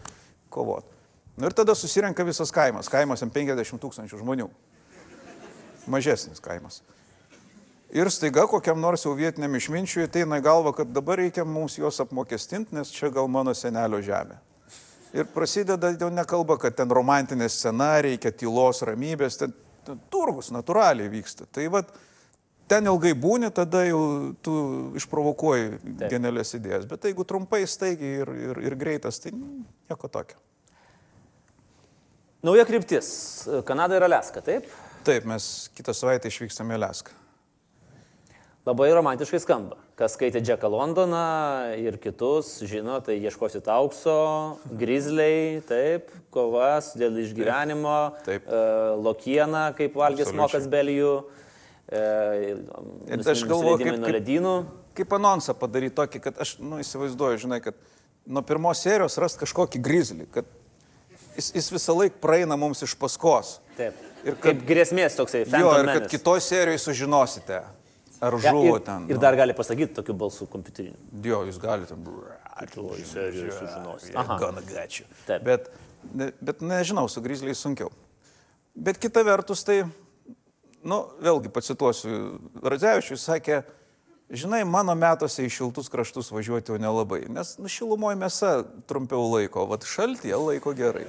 kovoti. 0.49 0.95
Nu 1.39 1.47
ir 1.47 1.55
tada 1.55 1.75
susirenka 1.75 2.23
visas 2.27 2.51
kaimas. 2.51 2.89
Kaimas 2.91 3.23
ant 3.23 3.33
50 3.35 3.79
tūkstančių 3.79 4.19
žmonių. 4.19 4.49
Mažesnis 5.87 6.41
kaimas. 6.43 6.81
Ir 7.89 8.09
staiga 8.13 8.43
kokiam 8.45 8.77
nors 8.77 9.01
jau 9.05 9.15
vietiniam 9.17 9.55
išminčiui 9.57 10.03
ateina 10.05 10.37
į 10.37 10.43
galvą, 10.45 10.75
kad 10.77 10.91
dabar 10.93 11.17
reikia 11.23 11.45
mums 11.47 11.79
juos 11.79 11.97
apmokestinti, 12.03 12.75
nes 12.75 12.91
čia 12.93 13.09
gal 13.09 13.25
mano 13.31 13.55
senelio 13.57 13.97
žemė. 14.05 14.37
Ir 15.15 15.25
prasideda 15.33 15.89
jau 15.95 16.11
nekalba, 16.13 16.59
kad 16.61 16.75
ten 16.77 16.91
romantinė 16.93 17.47
scena, 17.49 17.95
reikia 18.05 18.29
tylos, 18.29 18.83
ramybės, 18.85 19.39
ten, 19.41 19.55
ten 19.87 19.97
turgus 20.13 20.51
natūraliai 20.53 21.09
vyksta. 21.09 21.47
Tai 21.49 21.65
vad, 21.73 21.89
ten 22.69 22.89
ilgai 22.89 23.15
būni, 23.17 23.49
tada 23.55 23.83
jau 23.87 24.01
tu 24.45 24.53
išprovokuoji 24.99 25.79
Taip. 25.79 26.05
genialias 26.11 26.53
idėjas. 26.57 26.85
Bet 26.89 27.09
jeigu 27.09 27.25
trumpai, 27.27 27.63
staigiai 27.69 28.21
ir, 28.23 28.33
ir, 28.49 28.61
ir 28.69 28.77
greitas, 28.79 29.21
tai 29.23 29.33
nieko 29.35 30.11
tokio. 30.11 30.37
Nauja 32.45 32.63
kryptis. 32.63 33.09
Kanada 33.67 33.97
ir 33.97 34.05
Aleska, 34.07 34.43
taip? 34.45 34.69
Taip, 35.03 35.25
mes 35.27 35.69
kitą 35.75 35.95
savaitę 35.95 36.31
išvykstame 36.31 36.77
į 36.77 36.83
Leską. 36.85 37.15
Labai 38.67 38.89
romantiškai 38.93 39.39
skamba. 39.41 39.79
Kas 39.97 40.13
skaitė 40.15 40.39
Džeką 40.43 40.69
Londoną 40.71 41.75
ir 41.79 41.97
kitus, 41.99 42.59
žino, 42.67 42.99
tai 43.03 43.17
ieškosit 43.17 43.67
aukso, 43.71 44.15
grizliai, 44.79 45.59
taip, 45.67 46.11
kovas 46.31 46.91
dėl 46.99 47.17
išgyvenimo, 47.23 47.97
Taip. 48.27 48.45
e, 48.45 48.61
lokiena, 48.99 49.69
kaip 49.75 49.97
valgys 49.99 50.31
mokas 50.35 50.67
belijų, 50.71 51.15
e, 51.23 51.48
Ir 51.91 53.19
aš 53.29 53.43
galvoju, 53.49 53.77
kaip- 53.81 54.03
kaip-. 54.05 54.65
Kaip 54.99 55.13
anonsą 55.15 55.53
padaryti 55.55 55.95
tokį, 55.95 56.19
kad 56.21 56.39
aš 56.43 56.57
nu, 56.59 56.77
įsivaizduoju, 56.81 57.37
žinai, 57.45 57.61
kad 57.63 57.75
nuo 58.27 58.41
pirmos 58.43 58.81
serijos 58.83 59.15
rast 59.21 59.39
kažkokį 59.39 59.79
grizlį, 59.81 60.25
kad 60.33 60.45
jis, 61.37 61.51
jis 61.55 61.69
visą 61.71 61.95
laiką 61.95 62.19
praeina 62.19 62.57
mums 62.59 62.81
iš 62.83 62.95
paskos. 62.99 63.59
Taip. 63.77 63.93
Ir 64.25 64.35
kad- 64.35 64.41
kaip 64.57 64.65
grėsmės 64.67 65.15
toksai. 65.15 65.45
Jo, 65.47 65.71
ir 65.79 65.85
kad 65.85 65.85
Menace. 65.85 66.09
kitoj 66.17 66.41
serijoje 66.43 66.79
sužinosite, 66.83 67.61
ar 68.21 68.33
Ja, 68.43 68.51
žuvo 68.51 68.75
ir, 68.75 68.81
ten. 68.83 69.05
ir 69.09 69.15
nu. 69.15 69.21
dar 69.21 69.35
gali 69.35 69.53
pasakyti 69.53 69.93
tokiu 70.01 70.13
balsu 70.13 70.45
kompiuteriniu. 70.45 70.97
Jo, 71.23 71.45
jūs 71.47 71.57
galite. 71.61 71.95
Kitoj 71.95 72.99
serijoj 73.05 73.51
sužinosit. 73.55 74.15
Aha. 74.15 74.37
Gana 74.37 74.61
gačiu. 74.61 75.05
Taip. 75.25 75.43
Bet, 75.43 75.69
bet 76.41 76.59
nežinau, 76.59 77.07
su 77.09 77.21
grizliais 77.21 77.57
sunkiau. 77.57 77.89
Bet 78.75 78.97
kita 78.99 79.23
vertus, 79.23 79.63
tai, 79.63 79.85
nu, 80.83 81.01
vėlgi 81.23 81.51
pacituosiu, 81.53 82.39
Radzevičius 82.63 83.25
sakė, 83.27 83.61
žinai, 84.29 84.61
mano 84.67 84.95
metuose 84.97 85.45
į 85.45 85.51
šiltus 85.53 85.89
kraštus 85.91 86.31
važiuoti 86.33 86.73
jau 86.73 86.79
nelabai, 86.81 87.23
nes 87.31 87.55
nu, 87.59 87.71
šilumoje 87.71 88.19
mėsa 88.19 88.53
trumpiau 88.89 89.25
laiko, 89.33 89.65
o 89.65 89.79
šaltyje 89.79 90.39
laiko 90.39 90.73
gerai. 90.77 91.05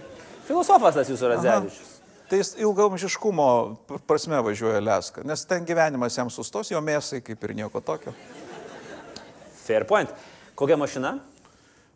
Filosofas 0.48 0.98
tas 0.98 1.10
jūsų 1.10 1.34
Radzevičius. 1.34 1.96
Tai 2.30 2.38
jis 2.38 2.52
ilgamžiškumo 2.62 3.46
pr- 3.88 4.02
prasme 4.06 4.38
važiuoja 4.46 4.78
Leska, 4.82 5.24
nes 5.26 5.42
ten 5.50 5.64
gyvenimas 5.66 6.14
jam 6.14 6.28
sustos, 6.30 6.70
jo 6.70 6.78
mėsai 6.78 7.18
kaip 7.26 7.42
ir 7.42 7.56
nieko 7.58 7.82
tokio. 7.82 8.14
Fair 9.64 9.82
point. 9.86 10.12
Kokia 10.54 10.76
mašina? 10.78 11.16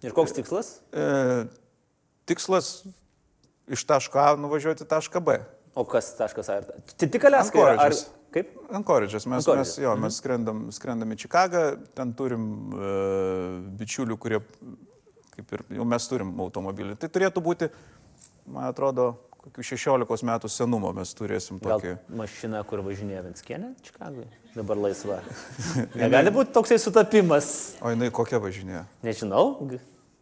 Ir 0.02 0.14
koks 0.16 0.34
tikslas? 0.34 0.80
E, 0.90 1.46
tikslas 2.26 2.82
iš 3.70 3.84
taško 3.87 4.18
A 4.20 4.32
nuvažiuoti 4.40 4.82
į 4.82 4.90
tašką 4.90 5.22
B. 5.22 5.38
O 5.74 5.84
kas 5.88 6.12
taškas 6.18 6.50
A? 6.54 6.60
tik 7.10 7.26
yra? 7.26 7.42
Ar... 7.82 7.96
Kaip? 8.34 8.50
Ankoridžas. 8.74 9.26
Mes, 9.30 9.42
Ankoridžas. 9.42 9.76
mes, 9.76 9.84
jo, 9.84 9.92
mes 10.02 10.16
skrendam, 10.18 10.64
skrendam 10.74 11.14
į 11.14 11.18
Čikagą, 11.22 11.62
ten 11.94 12.14
turim 12.18 12.48
e, 12.74 12.88
bičiulių, 13.78 14.16
kurie, 14.18 14.40
kaip 15.37 15.54
ir 15.54 15.62
jau 15.78 15.87
mes 15.87 16.08
turim 16.10 16.32
automobilį. 16.42 16.96
Tai 16.98 17.10
turėtų 17.14 17.42
būti, 17.46 17.70
man 18.50 18.66
atrodo, 18.72 19.12
kokių 19.44 19.66
16 19.70 20.26
metų 20.26 20.50
senumo 20.50 20.90
mes 20.96 21.14
turėsim 21.14 21.60
Gal 21.62 21.78
tokį. 21.78 21.94
mašina, 22.18 22.62
kur 22.66 22.82
važinėja 22.87 23.22
Vinskienė 23.28 23.74
Čikagui? 23.87 24.26
Dabar 24.54 24.82
laisva. 24.82 25.20
Negali 26.02 26.34
būti 26.34 26.54
toksai 26.54 26.78
sutapimas. 26.82 27.50
O 27.82 27.94
jinai 27.94 28.10
kokia 28.14 28.42
važinėja? 28.42 28.87
Nežinau, 29.06 29.46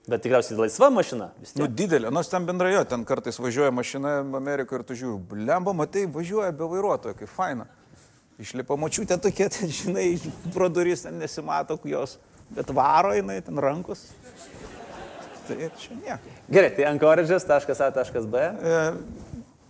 bet 0.09 0.23
tikriausiai 0.25 0.59
laisva 0.59 0.89
mašina. 0.91 1.31
Vis 1.41 1.55
Nu, 1.55 1.67
tiek. 1.69 1.77
didelė, 1.83 2.11
nors 2.15 2.31
ten 2.33 2.47
bendrajo, 2.49 2.83
ten 2.91 3.05
kartais 3.09 3.39
važiuoja 3.39 3.71
mašina 3.75 4.17
Amerikoje 4.39 4.81
ir 4.81 4.85
tu 4.89 4.97
žiūri, 4.99 5.21
blemba, 5.35 5.75
matai, 5.77 6.07
važiuoja 6.11 6.51
be 6.57 6.69
vairuotojo, 6.73 7.15
kaip 7.21 7.31
faina. 7.31 7.69
Išlipa 8.43 8.75
močiutė 8.81 9.19
tokia, 9.23 9.49
ten, 9.55 9.71
žinai, 9.71 10.07
pro 10.55 10.69
duris 10.73 11.05
ten 11.07 11.19
nesimato 11.23 11.79
jos, 11.87 12.17
bet 12.51 12.71
varo 12.75 13.15
jinai 13.15 13.41
ten 13.47 13.59
rankus. 13.63 14.09
Tai 15.47 15.57
čia 15.79 15.95
nieko. 15.99 16.33
Gerai, 16.55 16.71
tai 16.77 16.85
Ankoridžas, 16.87 17.45
taškas 17.49 17.81
A, 17.83 17.91
taškas 17.95 18.27
B. 18.31 18.39
E, 18.39 18.83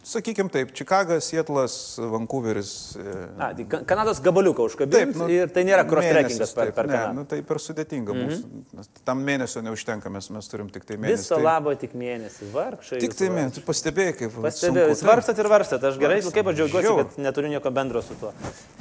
Sakykime 0.02 0.50
taip, 0.50 0.72
Čikagas, 0.74 1.28
Sietlas, 1.30 1.98
Vancouveris. 1.98 2.96
E, 2.96 3.02
A, 3.38 3.52
tai 3.54 3.66
Ka- 3.70 3.84
Kanados 3.86 4.18
gabaliuką 4.20 4.64
užkabinti 4.66 5.18
nu, 5.18 5.28
ir 5.30 5.50
tai 5.54 5.62
nėra 5.62 5.84
cross-trekkingas 5.86 6.40
mėnesis, 6.40 6.54
per, 6.56 6.72
per 6.74 6.88
ne, 6.90 6.96
Kanadą. 6.96 7.14
nu, 7.14 7.24
tai 7.30 7.38
per 7.46 7.60
sudėtinga 7.62 8.10
mm 8.10 8.24
-hmm. 8.26 8.64
nes 8.78 8.90
Tam 9.06 9.22
mėnesio 9.22 9.62
neužtenka, 9.62 10.10
mes, 10.10 10.26
mes 10.30 10.48
turim 10.48 10.70
tik 10.74 10.84
tai 10.84 10.96
mėnesį. 10.96 11.22
Viso 11.22 11.36
tai, 11.36 11.44
labo 11.44 11.74
tik 11.74 11.94
mėnesį, 11.94 12.50
vargšai. 12.52 12.98
Tik 12.98 13.14
tai 13.14 13.28
mėnesį, 13.28 13.54
tu 13.54 13.60
pastebėjai, 13.66 14.16
kaip... 14.18 14.32
Pastebėjau, 14.42 14.88
jūs 14.90 15.04
vargstat 15.06 15.38
ir 15.38 15.48
vargstat, 15.48 15.84
aš 15.84 15.98
gerai, 16.02 16.18
kaip 16.22 16.50
aš 16.50 16.56
džiaugiuosi, 16.56 16.86
Žiauru. 16.86 17.04
kad 17.04 17.22
neturiu 17.22 17.48
nieko 17.54 17.70
bendro 17.70 18.02
su 18.02 18.14
tuo. 18.18 18.32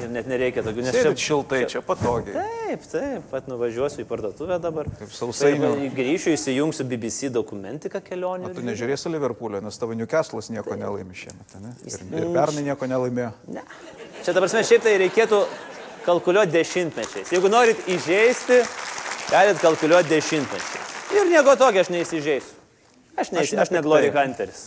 Ir 0.02 0.10
net 0.10 0.26
nereikia 0.26 0.66
tokių, 0.66 0.82
nes 0.82 0.96
Sėdit 0.96 1.22
šiltai, 1.22 1.62
čia 1.70 1.82
patogiai. 1.86 2.34
Taip, 2.34 2.90
taip, 2.92 3.30
pat 3.30 3.48
nuvažiuosiu 3.48 4.02
į 4.02 4.08
parduotuvę 4.10 4.58
dabar. 4.62 4.90
Taip, 4.98 5.10
Grįšiu, 6.02 6.34
įsijungsiu 6.34 6.86
BBC 6.88 7.30
dokumentiką 7.30 8.02
kelionių. 8.02 8.50
O 8.50 8.54
tu 8.56 8.62
nežiūrėsi 8.66 9.12
Liverpoolio, 9.12 9.62
nes 9.62 9.78
tavo 9.78 9.94
Newcastle'as 9.94 10.50
nieko 10.50 10.76
nelaimė 10.80 11.11
šiemet, 11.18 11.58
ne? 11.64 11.74
Ir, 11.88 12.06
ir 12.20 12.30
pernai 12.36 12.64
nieko 12.66 12.88
nelaimėjo. 12.90 13.32
Ne. 13.52 13.64
Čia 14.22 14.36
dabar 14.38 14.52
mes 14.52 14.70
šiaip 14.70 14.86
tai 14.86 14.96
reikėtų 15.02 15.42
kalkuliuoti 16.06 16.54
dešimtmečiais. 16.56 17.32
Jeigu 17.34 17.52
norit 17.52 17.84
įžeisti, 17.90 18.62
galit 19.32 19.62
kalkuliuoti 19.62 20.12
dešimtmečiais. 20.16 20.98
Ir 21.18 21.30
nieko 21.32 21.56
tokio 21.60 21.84
aš 21.84 21.92
neįsižeisiu. 21.94 22.58
Aš, 23.20 23.32
neįsi, 23.36 23.58
Aš 23.60 23.72
ne 23.74 23.82
aš 23.82 23.86
Glory 23.86 24.12
tai. 24.12 24.26
Hunteris. 24.26 24.62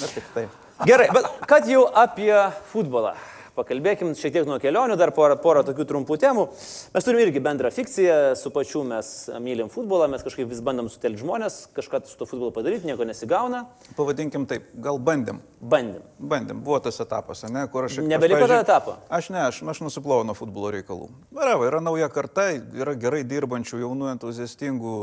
Na 0.00 0.08
tik 0.10 0.28
tai. 0.34 0.46
Gerai, 0.88 1.06
bet 1.14 1.28
kad 1.50 1.68
jau 1.70 1.84
apie 1.94 2.34
futbolą. 2.72 3.12
Pakalbėkim 3.54 4.08
šiek 4.18 4.32
tiek 4.34 4.48
nuo 4.50 4.56
kelionių, 4.58 4.96
dar 4.98 5.12
porą, 5.14 5.36
porą 5.38 5.60
tokių 5.62 5.84
trumpų 5.86 6.16
temų. 6.18 6.48
Mes 6.90 7.06
turim 7.06 7.20
irgi 7.22 7.42
bendrą 7.42 7.70
fikciją, 7.70 8.16
su 8.34 8.50
pačiu 8.50 8.82
mes 8.88 9.10
mylim 9.38 9.70
futbolą, 9.70 10.08
mes 10.10 10.24
kažkaip 10.26 10.48
vis 10.50 10.62
bandom 10.64 10.88
sutelkti 10.90 11.22
žmonės, 11.22 11.60
kažką 11.76 12.00
su 12.10 12.18
to 12.18 12.26
futbolu 12.26 12.50
padaryti, 12.56 12.88
nieko 12.90 13.06
nesigauna. 13.06 13.62
Pavadinkim 13.94 14.48
taip, 14.50 14.66
gal 14.74 14.98
bandėm. 14.98 15.38
Bandėm. 15.62 16.02
Bandėm, 16.18 16.66
buvo 16.66 16.80
tas 16.82 16.98
etapas, 17.04 17.46
ne, 17.46 17.62
kur 17.70 17.86
aš... 17.86 18.02
Nebeliko 18.02 18.48
to 18.50 18.58
etapo? 18.58 18.98
Aš 19.06 19.30
ne, 19.30 19.44
aš, 19.46 19.62
aš 19.70 19.84
nusiplovau 19.86 20.26
nuo 20.26 20.34
futbolo 20.34 20.74
reikalų. 20.74 21.12
Bravo, 21.34 21.70
yra 21.70 21.78
nauja 21.84 22.10
karta, 22.10 22.50
yra 22.74 22.98
gerai 22.98 23.22
dirbančių, 23.22 23.84
jaunų, 23.86 24.10
entuziastingų, 24.16 24.96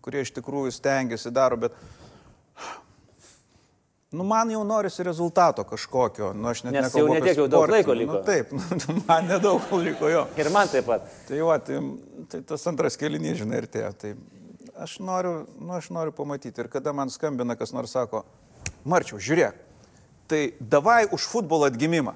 kurie 0.00 0.24
iš 0.24 0.32
tikrųjų 0.40 0.72
stengiasi, 0.80 1.28
daro, 1.28 1.60
bet... 1.66 1.76
Nu, 4.12 4.24
man 4.28 4.50
jau 4.52 4.60
norisi 4.64 5.02
rezultato 5.02 5.64
kažkokio. 5.64 6.32
Nu, 6.36 6.50
aš 6.50 6.66
net 6.66 6.74
Nes 6.74 6.84
nekalbu 6.84 7.06
jau 7.06 7.12
ne 7.14 7.20
apie 7.20 7.30
tiek 7.30 7.38
jau 7.40 7.46
daug 7.48 7.70
laiko 7.72 7.94
liko. 7.96 8.18
Nu, 8.18 8.24
taip, 8.26 8.50
nu, 8.82 8.96
man 9.08 9.24
nedaug 9.30 9.72
liko 9.80 10.10
jo. 10.12 10.26
Ir 10.36 10.50
man 10.52 10.68
taip 10.68 10.84
pat. 10.90 11.06
Tai 11.28 11.40
va, 11.48 11.56
tai, 11.64 11.80
tai 12.28 12.42
tas 12.52 12.66
antras 12.68 13.00
kelinys, 13.00 13.38
žinai, 13.40 13.62
ir 13.62 13.68
tie. 13.72 13.86
Tai 14.02 14.12
aš 14.84 14.98
noriu, 15.00 15.46
nu, 15.56 15.72
aš 15.78 15.88
noriu 15.96 16.12
pamatyti. 16.12 16.60
Ir 16.60 16.68
kada 16.72 16.92
man 16.92 17.08
skambina, 17.12 17.56
kas 17.56 17.72
nors 17.72 17.96
sako, 17.96 18.26
Marčiau, 18.84 19.16
žiūrėk, 19.22 19.56
tai 20.28 20.42
davai 20.60 21.06
už 21.08 21.30
futbolo 21.32 21.70
atgimimą. 21.70 22.12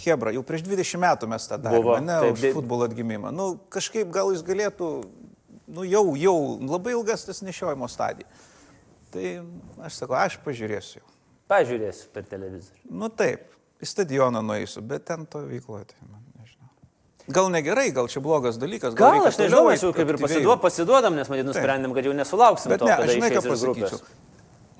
Hebra, 0.00 0.32
jau 0.32 0.42
prieš 0.46 0.64
20 0.64 1.00
metų 1.02 1.28
mes 1.28 1.44
tą 1.48 1.60
darėme, 1.60 1.82
Buvo, 1.82 2.00
ne 2.04 2.18
taip, 2.24 2.36
už 2.36 2.56
futbolo 2.56 2.88
atgimimą. 2.88 3.36
Nu, 3.36 3.52
kažkaip 3.72 4.08
gal 4.12 4.32
jis 4.32 4.44
galėtų, 4.46 4.90
nu, 5.66 5.84
jau, 5.88 6.04
jau 6.20 6.36
labai 6.60 6.96
ilgas 6.96 7.24
tas 7.28 7.44
nešiojimo 7.44 7.88
stadija. 7.92 8.28
Tai 9.16 9.28
aš 9.88 10.00
sakau, 10.02 10.16
aš 10.20 10.36
pažiūrėsiu. 10.44 11.00
Pažiūrėsiu 11.48 12.10
per 12.12 12.26
televizorių. 12.28 12.82
Nu 13.00 13.08
taip, 13.08 13.46
į 13.80 13.88
stadioną 13.88 14.42
nueisiu, 14.44 14.82
bet 14.84 15.06
ten 15.08 15.24
to 15.30 15.40
veikloje, 15.46 15.86
tai 15.92 16.08
man 16.10 16.20
nežinau. 16.36 16.68
Gal 17.38 17.48
negerai, 17.54 17.86
gal 17.96 18.10
čia 18.12 18.20
blogas 18.24 18.58
dalykas. 18.60 18.96
Gal 18.98 19.14
reikia 19.16 19.30
aš 19.32 19.40
nežinau, 19.40 19.62
mes 19.70 19.84
jau 19.86 19.92
kaip 19.96 20.12
ir 20.12 20.20
pasiduo, 20.20 20.56
pasiduodam, 20.60 21.16
nes 21.16 21.30
matyt 21.32 21.48
nusprendėm, 21.48 21.94
kad 21.96 22.08
jau 22.10 22.16
nesulauksim 22.18 22.74
Bet 22.74 22.82
to, 22.84 22.90
ne, 22.90 22.96
aš 22.98 23.14
žinai, 23.14 23.30
ką 23.32 23.44
pasakysiu. 23.46 24.02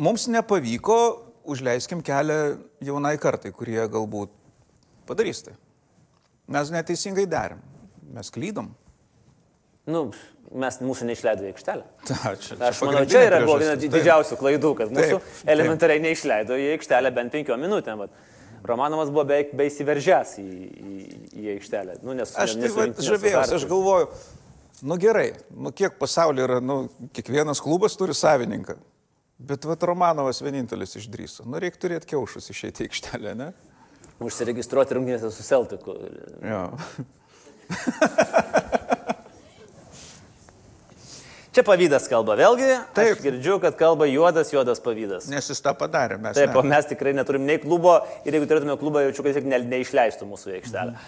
Mums 0.05 0.27
nepavyko, 0.29 0.99
užleiskim 1.49 2.03
kelią 2.05 2.40
jaunai 2.85 3.14
kartai, 3.22 3.55
kurie 3.57 3.81
galbūt 3.88 4.35
padarys 5.09 5.46
tai. 5.46 5.57
Mes 6.53 6.75
neteisingai 6.75 7.25
darėm. 7.31 7.62
Mes 8.12 8.29
klydom. 8.35 8.68
Nu, 9.87 10.11
mes 10.55 10.79
mūsų 10.85 11.09
neišleido 11.11 11.45
į 11.47 11.51
aikštelę. 11.53 11.85
Ta, 12.09 12.33
čia, 12.41 12.57
Aš 12.69 12.81
manau, 12.87 13.03
čia 13.11 13.25
yra 13.27 13.41
buvo 13.45 13.59
viena 13.63 13.75
didžiausių 13.81 14.39
klaidų, 14.41 14.73
kad 14.79 14.93
mūsų 14.95 15.19
Taip, 15.19 15.27
taip. 15.27 15.51
elementariai 15.57 16.03
neišleido 16.05 16.57
į 16.61 16.70
aikštelę 16.77 17.12
bent 17.16 17.35
penkiom 17.35 17.61
minutėm. 17.66 18.05
vat. 18.05 18.25
Romanovas 18.66 19.11
buvo 19.14 19.25
beveik 19.29 19.53
be 19.55 19.68
įsiveržęs 19.68 20.37
į, 20.43 20.47
į, 20.47 20.97
į 21.39 21.49
aikštelę. 21.57 21.99
Nu, 22.03 22.14
nes, 22.18 22.33
Aš 22.35 22.57
tai 22.59 22.70
va, 22.73 22.87
rinktinės 22.89 23.11
žavėjausi, 23.12 23.55
aš 23.61 23.66
galvoju, 23.70 24.09
nu 24.91 24.97
gerai, 25.03 25.29
nu 25.55 25.70
kiek 25.77 25.99
pasaulyje 26.01 26.49
yra, 26.49 26.59
nu 26.64 26.81
kiekvienas 27.14 27.62
klubas 27.62 27.95
turi 27.99 28.16
savininką. 28.16 28.79
Bet 29.39 29.68
va 29.68 29.77
Romanovas 29.87 30.41
vienintelis 30.43 30.97
išdryso. 30.99 31.45
Nu 31.47 31.61
reikia 31.61 31.79
turėti 31.83 32.09
kiaušus 32.14 32.51
išeiti 32.55 32.87
į 32.87 32.89
aikštelę, 32.89 33.35
ne? 33.37 33.53
Užsiregistruoti 34.25 34.97
rungtynėse 34.97 35.29
su 35.31 35.45
Celticu. 35.45 35.99
Jo. 36.41 36.62
Čia 41.57 41.63
pavydas 41.65 42.05
kalba. 42.13 42.35
Vėlgi, 42.37 42.67
Taip. 42.93 43.15
aš 43.15 43.21
girdžiu, 43.25 43.55
kad 43.63 43.79
kalba 43.81 44.05
juodas, 44.11 44.51
juodas 44.53 44.83
pavydas. 44.85 45.25
Nes 45.33 45.47
jis 45.49 45.63
tą 45.65 45.73
padarė, 45.73 46.19
mes. 46.21 46.37
Taip, 46.37 46.51
ne. 46.53 46.59
o 46.61 46.63
mes 46.69 46.89
tikrai 46.91 47.15
neturim 47.17 47.47
nei 47.49 47.57
klubo 47.63 47.95
ir 48.29 48.37
jeigu 48.37 48.49
turėtume 48.51 48.75
klubą, 48.77 49.07
jaučiu, 49.07 49.25
kad 49.25 49.33
tiesiog 49.33 49.49
ne, 49.49 49.63
neišleistų 49.71 50.29
mūsų 50.29 50.53
aikštelę. 50.59 51.01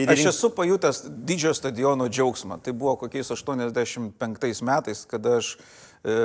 Ir 0.00 0.10
Aš 0.14 0.22
esu 0.32 0.48
pajutęs 0.56 1.02
didžiojo 1.28 1.52
stadiono 1.58 2.06
džiaugsmą. 2.08 2.56
Tai 2.64 2.72
buvo 2.72 2.96
kokiais 3.04 3.28
85 3.30 4.64
metais, 4.64 5.04
kada 5.10 5.36
aš 5.42 5.50
e, 6.00 6.16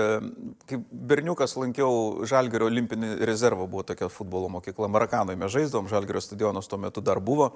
kaip 0.72 0.88
berniukas 1.12 1.58
lankiau 1.60 2.24
Žalgerio 2.32 2.72
olimpinį 2.72 3.18
rezervą, 3.28 3.68
buvo 3.68 3.84
tokia 3.92 4.08
futbolo 4.08 4.48
mokykla 4.56 4.88
Marakanoje, 4.88 5.36
mes 5.44 5.52
žaisdavom, 5.52 5.92
Žalgerio 5.92 6.24
stadionas 6.24 6.72
tuo 6.72 6.80
metu 6.80 7.04
dar 7.04 7.20
buvo. 7.20 7.52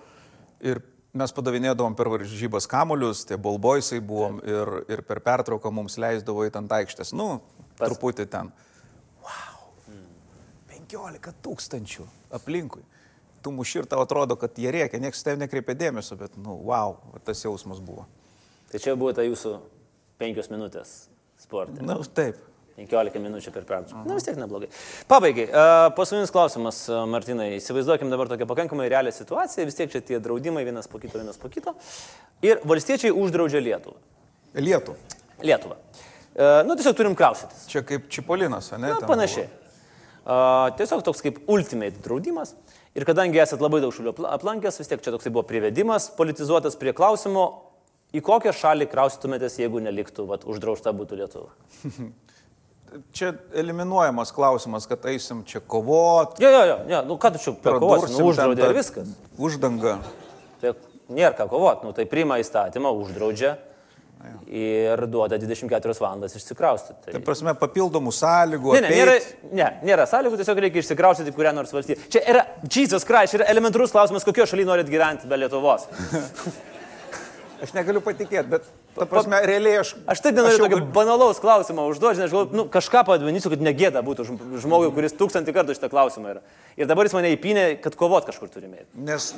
Ir 0.59 0.83
mes 1.13 1.33
padavinėdavom 1.35 1.93
per 1.97 2.09
varžybas 2.09 2.65
kamolius, 2.69 3.23
tie 3.29 3.37
bolboisai 3.37 3.99
buvom 4.01 4.39
ir, 4.45 4.71
ir 4.89 5.03
per 5.05 5.21
pertrauką 5.23 5.71
mums 5.73 5.99
leisdavo 6.01 6.45
į 6.47 6.53
ant 6.57 6.73
aikštės. 6.79 7.13
Nu, 7.17 7.37
Pas- 7.77 7.91
truputį 7.91 8.25
ten. 8.29 8.49
Wow. 9.21 9.69
15 10.73 11.37
tūkstančių 11.45 12.07
aplinkui. 12.33 12.81
Tu 13.43 13.51
muši 13.51 13.81
ir 13.81 13.87
tau 13.91 14.01
atrodo, 14.01 14.37
kad 14.39 14.57
jie 14.57 14.71
reikia, 14.71 15.01
niekas 15.03 15.23
tev 15.25 15.37
nekreipia 15.41 15.75
dėmesio, 15.75 16.15
bet, 16.17 16.37
nu, 16.39 16.55
wow, 16.69 16.95
tas 17.27 17.41
jausmas 17.43 17.81
buvo. 17.83 18.05
Tai 18.71 18.79
čia 18.81 18.95
buvo 18.95 19.11
ta 19.13 19.25
jūsų 19.25 19.57
penkios 20.21 20.49
minutės 20.49 20.93
sporte. 21.37 21.83
Na, 21.83 21.97
nu, 21.99 22.07
taip. 22.07 22.39
15 22.77 23.21
minučių 23.21 23.51
per 23.53 23.65
pertrauką. 23.69 24.03
Na 24.09 24.17
vis 24.17 24.25
tiek 24.25 24.37
neblogai. 24.39 24.69
Pabaigai. 25.09 25.45
Uh, 25.51 25.87
Paskutinis 25.97 26.33
klausimas, 26.33 26.79
uh, 26.89 27.03
Martinai. 27.09 27.51
Įsivaizduokim 27.59 28.09
dabar 28.09 28.31
tokią 28.31 28.47
pakankamai 28.49 28.87
realią 28.89 29.13
situaciją. 29.13 29.67
Vis 29.69 29.77
tiek 29.77 29.91
čia 29.93 30.01
tie 30.01 30.19
draudimai 30.23 30.65
vienas 30.65 30.89
po 30.89 31.01
kito, 31.01 31.19
vienas 31.21 31.37
po 31.37 31.51
kito. 31.53 31.75
Ir 32.41 32.63
valstiečiai 32.65 33.13
uždraudžia 33.13 33.61
Lietuvą. 33.61 33.99
Lietuvą. 34.57 35.77
Uh, 36.33 36.63
nu, 36.65 36.73
tiesiog 36.79 36.97
turim 36.97 37.17
kraustytis. 37.17 37.67
Čia 37.69 37.83
kaip 37.85 38.09
Čipolinas, 38.09 38.71
ne? 38.73 38.89
Na, 38.89 38.97
panašiai. 39.05 39.51
Uh, 40.23 40.71
tiesiog 40.79 41.03
toks 41.05 41.21
kaip 41.21 41.43
ultimate 41.51 42.01
draudimas. 42.01 42.55
Ir 42.97 43.05
kadangi 43.09 43.41
esat 43.41 43.61
labai 43.61 43.81
daug 43.81 43.93
šalių 43.93 44.11
apla- 44.13 44.33
aplankęs, 44.35 44.79
vis 44.81 44.89
tiek 44.89 45.01
čia 45.01 45.13
toksai 45.13 45.31
buvo 45.33 45.45
privedimas, 45.49 46.11
politizuotas 46.17 46.77
prie 46.77 46.93
klausimo, 46.93 47.45
į 48.13 48.21
kokią 48.25 48.53
šalį 48.53 48.85
kraustytumėtės, 48.91 49.57
jeigu 49.61 49.81
neliktų, 49.81 50.27
vat, 50.29 50.45
uždrausta 50.45 50.93
būtų 50.93 51.17
Lietuva. 51.21 51.49
Čia 53.15 53.33
eliminuojamas 53.57 54.31
klausimas, 54.35 54.87
kad 54.89 55.05
eisim 55.09 55.43
čia 55.49 55.59
kovot. 55.59 56.39
Jo, 56.41 56.49
jo, 56.53 56.63
jo, 56.69 56.77
jo. 56.89 57.03
nu 57.09 57.17
ką 57.21 57.33
tu 57.33 57.41
čia 57.41 57.53
pradursim 57.63 58.17
nu 58.19 58.31
uždraudė 58.31 58.67
ir 58.69 58.77
viskas. 58.77 59.13
Uždanga. 59.37 59.97
Tai 60.61 60.75
nėra 61.13 61.33
ką 61.37 61.47
kovoti, 61.51 61.87
nu 61.87 61.93
tai 61.97 62.05
priima 62.09 62.39
įstatymą, 62.41 62.93
uždraudžia 63.03 63.55
ir 64.47 65.01
duoda 65.11 65.37
24 65.37 65.95
valandas 65.99 66.35
išsikraustyti. 66.37 66.99
Tai 67.05 67.15
Tai... 67.15 67.21
prasme, 67.25 67.53
papildomų 67.59 68.13
sąlygų. 68.15 68.75
Ne, 68.77 68.81
ne, 68.85 68.91
nėra, 68.93 69.15
ne, 69.51 69.69
nėra 69.89 70.05
sąlygų, 70.09 70.39
tiesiog 70.39 70.61
reikia 70.63 70.83
išsikraustyti 70.83 71.33
kurią 71.35 71.51
nors 71.57 71.73
valstybę. 71.75 72.07
Čia 72.13 72.21
yra, 72.31 72.45
Jesus 72.63 73.03
Christ, 73.07 73.35
yra 73.39 73.49
elementarus 73.51 73.91
klausimas, 73.95 74.25
kokio 74.27 74.47
šalyje 74.49 74.69
norit 74.69 74.91
gyventi 74.91 75.27
be 75.27 75.41
Lietuvos. 75.41 75.89
Aš 77.63 77.75
negaliu 77.75 78.03
patikėti, 78.03 78.47
bet, 78.55 78.69
ta 78.95 79.07
prasme, 79.09 79.39
realiai 79.47 79.81
aš... 79.81 79.95
Aš 80.09 80.21
taip 80.23 80.37
nenoriu 80.37 80.57
jau 80.57 80.63
tokio 80.65 80.77
galiu- 80.77 80.93
banalaus 80.95 81.41
klausimo 81.43 81.85
užduoti, 81.91 82.19
nes 82.21 82.27
aš 82.29 82.33
galvoju, 82.35 82.57
nu, 82.57 82.65
kažką 82.71 83.03
padarysiu, 83.09 83.51
kad 83.53 83.65
negėda 83.65 84.03
būtų 84.05 84.27
žm- 84.29 84.57
žmogui, 84.63 84.91
kuris 84.95 85.15
tūkstantį 85.17 85.55
kartų 85.55 85.77
šitą 85.77 85.89
klausimą 85.93 86.35
yra. 86.35 86.43
Ir 86.77 86.89
dabar 86.89 87.09
jis 87.09 87.15
mane 87.17 87.33
įpinė, 87.35 87.67
kad 87.83 87.97
kovot 87.99 88.29
kažkur 88.29 88.51
turime. 88.53 88.85
Nes... 88.93 89.33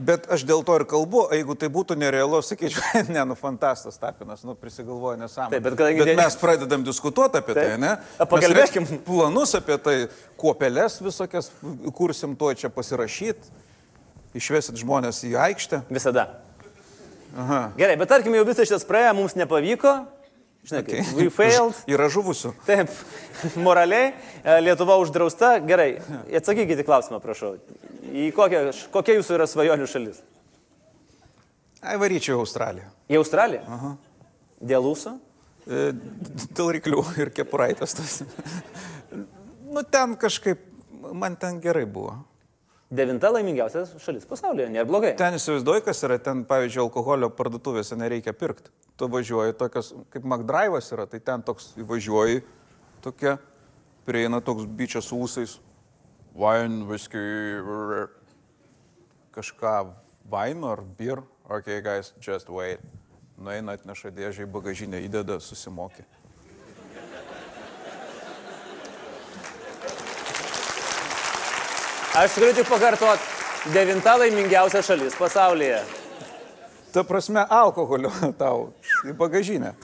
Bet 0.00 0.24
aš 0.32 0.46
dėl 0.48 0.62
to 0.64 0.78
ir 0.80 0.86
kalbu, 0.88 1.26
jeigu 1.36 1.52
tai 1.60 1.68
būtų 1.68 1.92
nerealu, 2.00 2.38
sakyčiau, 2.40 3.02
ne, 3.14 3.20
nu 3.28 3.36
fantastas 3.36 4.00
tapinas, 4.00 4.40
nu 4.48 4.54
prisigalvoja 4.56 5.18
nesąmonę. 5.20 5.52
Taip, 5.52 5.66
bet 5.66 5.76
kadangi 5.76 6.06
bet 6.06 6.16
mes 6.16 6.36
pradedam 6.40 6.86
diskutuoti 6.86 7.36
apie 7.42 7.52
Taip. 7.52 7.74
tai, 7.74 7.80
ne? 7.82 7.90
Pakalbėkim. 8.16 8.88
Planus 9.04 9.52
apie 9.58 9.76
tai, 9.76 9.96
kuopelės 10.40 10.96
visokias 11.04 11.50
kursim 11.92 12.32
tuo 12.40 12.48
čia 12.56 12.72
pasirašyti, 12.72 13.52
išvesit 14.40 14.80
žmonės 14.80 15.20
į 15.28 15.34
aikštę. 15.36 15.82
Visada. 15.92 16.30
Aha. 17.36 17.60
Gerai, 17.78 17.96
bet 18.00 18.10
tarkim, 18.10 18.34
jau 18.34 18.46
visas 18.48 18.66
šitas 18.66 18.86
praėjo, 18.88 19.12
mums 19.18 19.36
nepavyko. 19.38 19.94
Žinai, 20.66 20.80
okay. 20.82 21.04
we 21.16 21.30
failed. 21.32 21.78
Yra 21.92 22.10
žuvusių. 22.12 22.52
Taip, 22.66 22.92
moraliai, 23.66 24.10
e, 24.42 24.58
Lietuva 24.60 24.98
uždrausta. 25.00 25.54
Gerai, 25.64 25.94
atsakykite 26.36 26.84
klausimą, 26.84 27.20
prašau. 27.24 27.54
Į 28.10 28.28
kokią, 28.36 28.66
kokia 28.92 29.16
jūsų 29.16 29.38
yra 29.38 29.48
svajonių 29.48 29.88
šalis? 29.88 30.20
Ai, 31.80 31.96
varyčiau 32.00 32.36
į 32.36 32.42
Australiją. 32.42 32.90
Į 33.08 33.20
Australiją? 33.22 33.62
Aha. 33.78 33.94
Dėl 34.60 34.90
jūsų? 34.90 35.14
E, 35.64 35.86
Dėl 36.56 36.74
ryklių 36.76 37.04
ir 37.22 37.32
kepuraitės. 37.36 37.96
tas. 37.96 38.18
nu, 39.70 39.84
ten 39.88 40.16
kažkaip, 40.20 40.60
man 41.16 41.38
ten 41.40 41.62
gerai 41.64 41.86
buvo. 41.88 42.18
Devinta 42.90 43.28
laimingiausia 43.30 43.84
šalis 44.02 44.24
pasaulyje, 44.26 44.66
nėra 44.74 44.86
blogai. 44.88 45.12
Ten 45.18 45.36
įsivaizduoju, 45.36 45.84
kas 45.86 46.00
yra, 46.08 46.16
ten, 46.18 46.40
pavyzdžiui, 46.48 46.80
alkoholio 46.82 47.28
parduotuvėse 47.38 47.94
nereikia 47.94 48.34
pirkti. 48.34 48.72
Tu 48.98 49.06
važiuoji 49.12 49.54
tokias, 49.60 49.92
kaip 50.10 50.26
McDrive'as 50.26 50.90
yra, 50.96 51.06
tai 51.06 51.20
ten 51.22 51.44
toks 51.46 51.68
įvažiuoji, 51.78 52.42
tokia, 53.04 53.36
prieina 54.08 54.42
toks 54.42 54.66
bičias 54.66 55.06
su 55.06 55.20
ūsais, 55.22 55.54
wine, 56.34 56.82
whisky, 56.90 57.22
kažką, 59.38 59.76
wine 60.34 60.72
ar 60.74 60.82
beer, 60.98 61.22
ok, 61.46 61.70
guys, 61.86 62.10
just 62.18 62.50
wait. 62.50 62.82
Nueina, 63.40 63.78
atneša 63.78 64.10
dėžę 64.12 64.44
į 64.44 64.50
bagažinę, 64.52 64.98
įdeda, 65.06 65.38
susimokė. 65.40 66.02
Aš 72.10 72.34
galiu 72.40 72.54
tik 72.54 72.66
pakartot, 72.66 73.26
devinta 73.70 74.16
laimingiausia 74.18 74.82
šalis 74.82 75.14
pasaulyje. 75.14 75.78
Ta 76.90 77.04
prasme, 77.06 77.44
alkoholio 77.46 78.10
tau 78.40 78.72
į 79.06 79.14
bagažinę. 79.14 79.76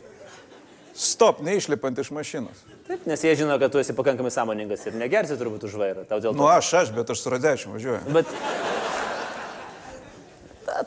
Stop, 0.97 1.39
neišlipant 1.47 1.99
iš 2.03 2.11
mašinos. 2.11 2.65
Taip, 2.89 3.05
nes 3.07 3.23
jie 3.23 3.35
žino, 3.39 3.55
kad 3.63 3.71
tu 3.71 3.79
esi 3.79 3.95
pakankamai 3.95 4.33
sąmoningas 4.35 4.83
ir 4.89 4.99
negersi 4.99 5.37
turbūt 5.39 5.69
už 5.69 5.79
vairą. 5.79 6.03
Tau 6.09 6.19
dėl 6.19 6.33
to. 6.33 6.41
Nu, 6.41 6.49
aš, 6.51 6.73
aš, 6.81 6.93
bet 6.97 7.15
aš 7.15 7.23
su 7.23 7.31
radečiu 7.31 7.75
važiuoju. 7.77 8.03
Bet 8.17 8.35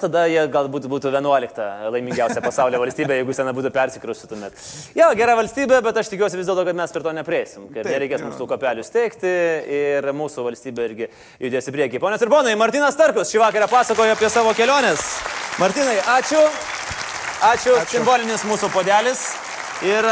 tada 0.01 0.25
jie 0.29 0.43
galbūt 0.51 0.85
būtų 0.91 1.11
11 1.13 1.89
laimingiausia 1.93 2.43
pasaulio 2.43 2.81
valstybė, 2.81 3.19
jeigu 3.19 3.35
sen 3.35 3.49
būtų 3.55 3.71
persikraustytumėt. 3.75 4.63
Jo, 4.97 5.09
gera 5.17 5.35
valstybė, 5.39 5.81
bet 5.85 5.99
aš 6.01 6.11
tikiuosi 6.13 6.39
vis 6.39 6.49
dėlto, 6.49 6.65
kad 6.67 6.77
mes 6.77 6.95
prie 6.95 7.03
to 7.05 7.15
nepreisim. 7.17 7.67
Kad 7.73 7.83
Taip, 7.83 7.93
nereikės 7.95 8.23
mums 8.25 8.39
tų 8.39 8.49
kapelių 8.53 8.85
steigti 8.85 9.33
ir 9.79 10.09
mūsų 10.15 10.47
valstybė 10.49 10.87
irgi 10.91 11.11
judės 11.41 11.69
į 11.69 11.75
priekį. 11.75 12.03
Ponas 12.03 12.23
ir 12.25 12.31
ponai, 12.31 12.55
Martinas 12.59 12.97
Tarkus 12.99 13.33
šį 13.33 13.43
vakarą 13.47 13.69
pasakojo 13.71 14.17
apie 14.17 14.31
savo 14.33 14.55
keliones. 14.57 15.05
Martinai, 15.59 15.99
ačiū. 16.19 16.41
Ačiū. 17.39 17.75
ačiū. 17.77 17.99
Simbolinis 17.99 18.43
mūsų 18.47 18.71
podelis. 18.73 19.29
Ir 19.79 20.03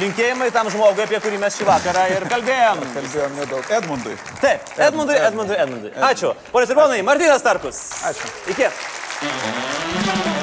linkėjimai 0.00 0.48
tam 0.50 0.66
žmogui, 0.72 1.04
apie 1.04 1.20
kurį 1.22 1.38
mes 1.38 1.54
šį 1.54 1.68
vakarą 1.68 2.08
ir 2.10 2.26
kalbėjom. 2.26 2.82
Kalbėjom 2.96 3.38
nedaug. 3.38 3.72
Edmundui. 3.78 4.18
Taip, 4.42 4.66
Edmundui, 4.88 5.18
Edmundui, 5.22 5.58
Edmundui. 5.62 5.94
Ačiū. 6.10 6.34
Ponas 6.50 6.74
ir 6.74 6.80
ponai, 6.80 7.02
Martinas 7.06 7.46
Tarkus. 7.46 7.82
Ačiū. 8.10 8.32
Iki. 8.56 8.70
Música 9.22 10.35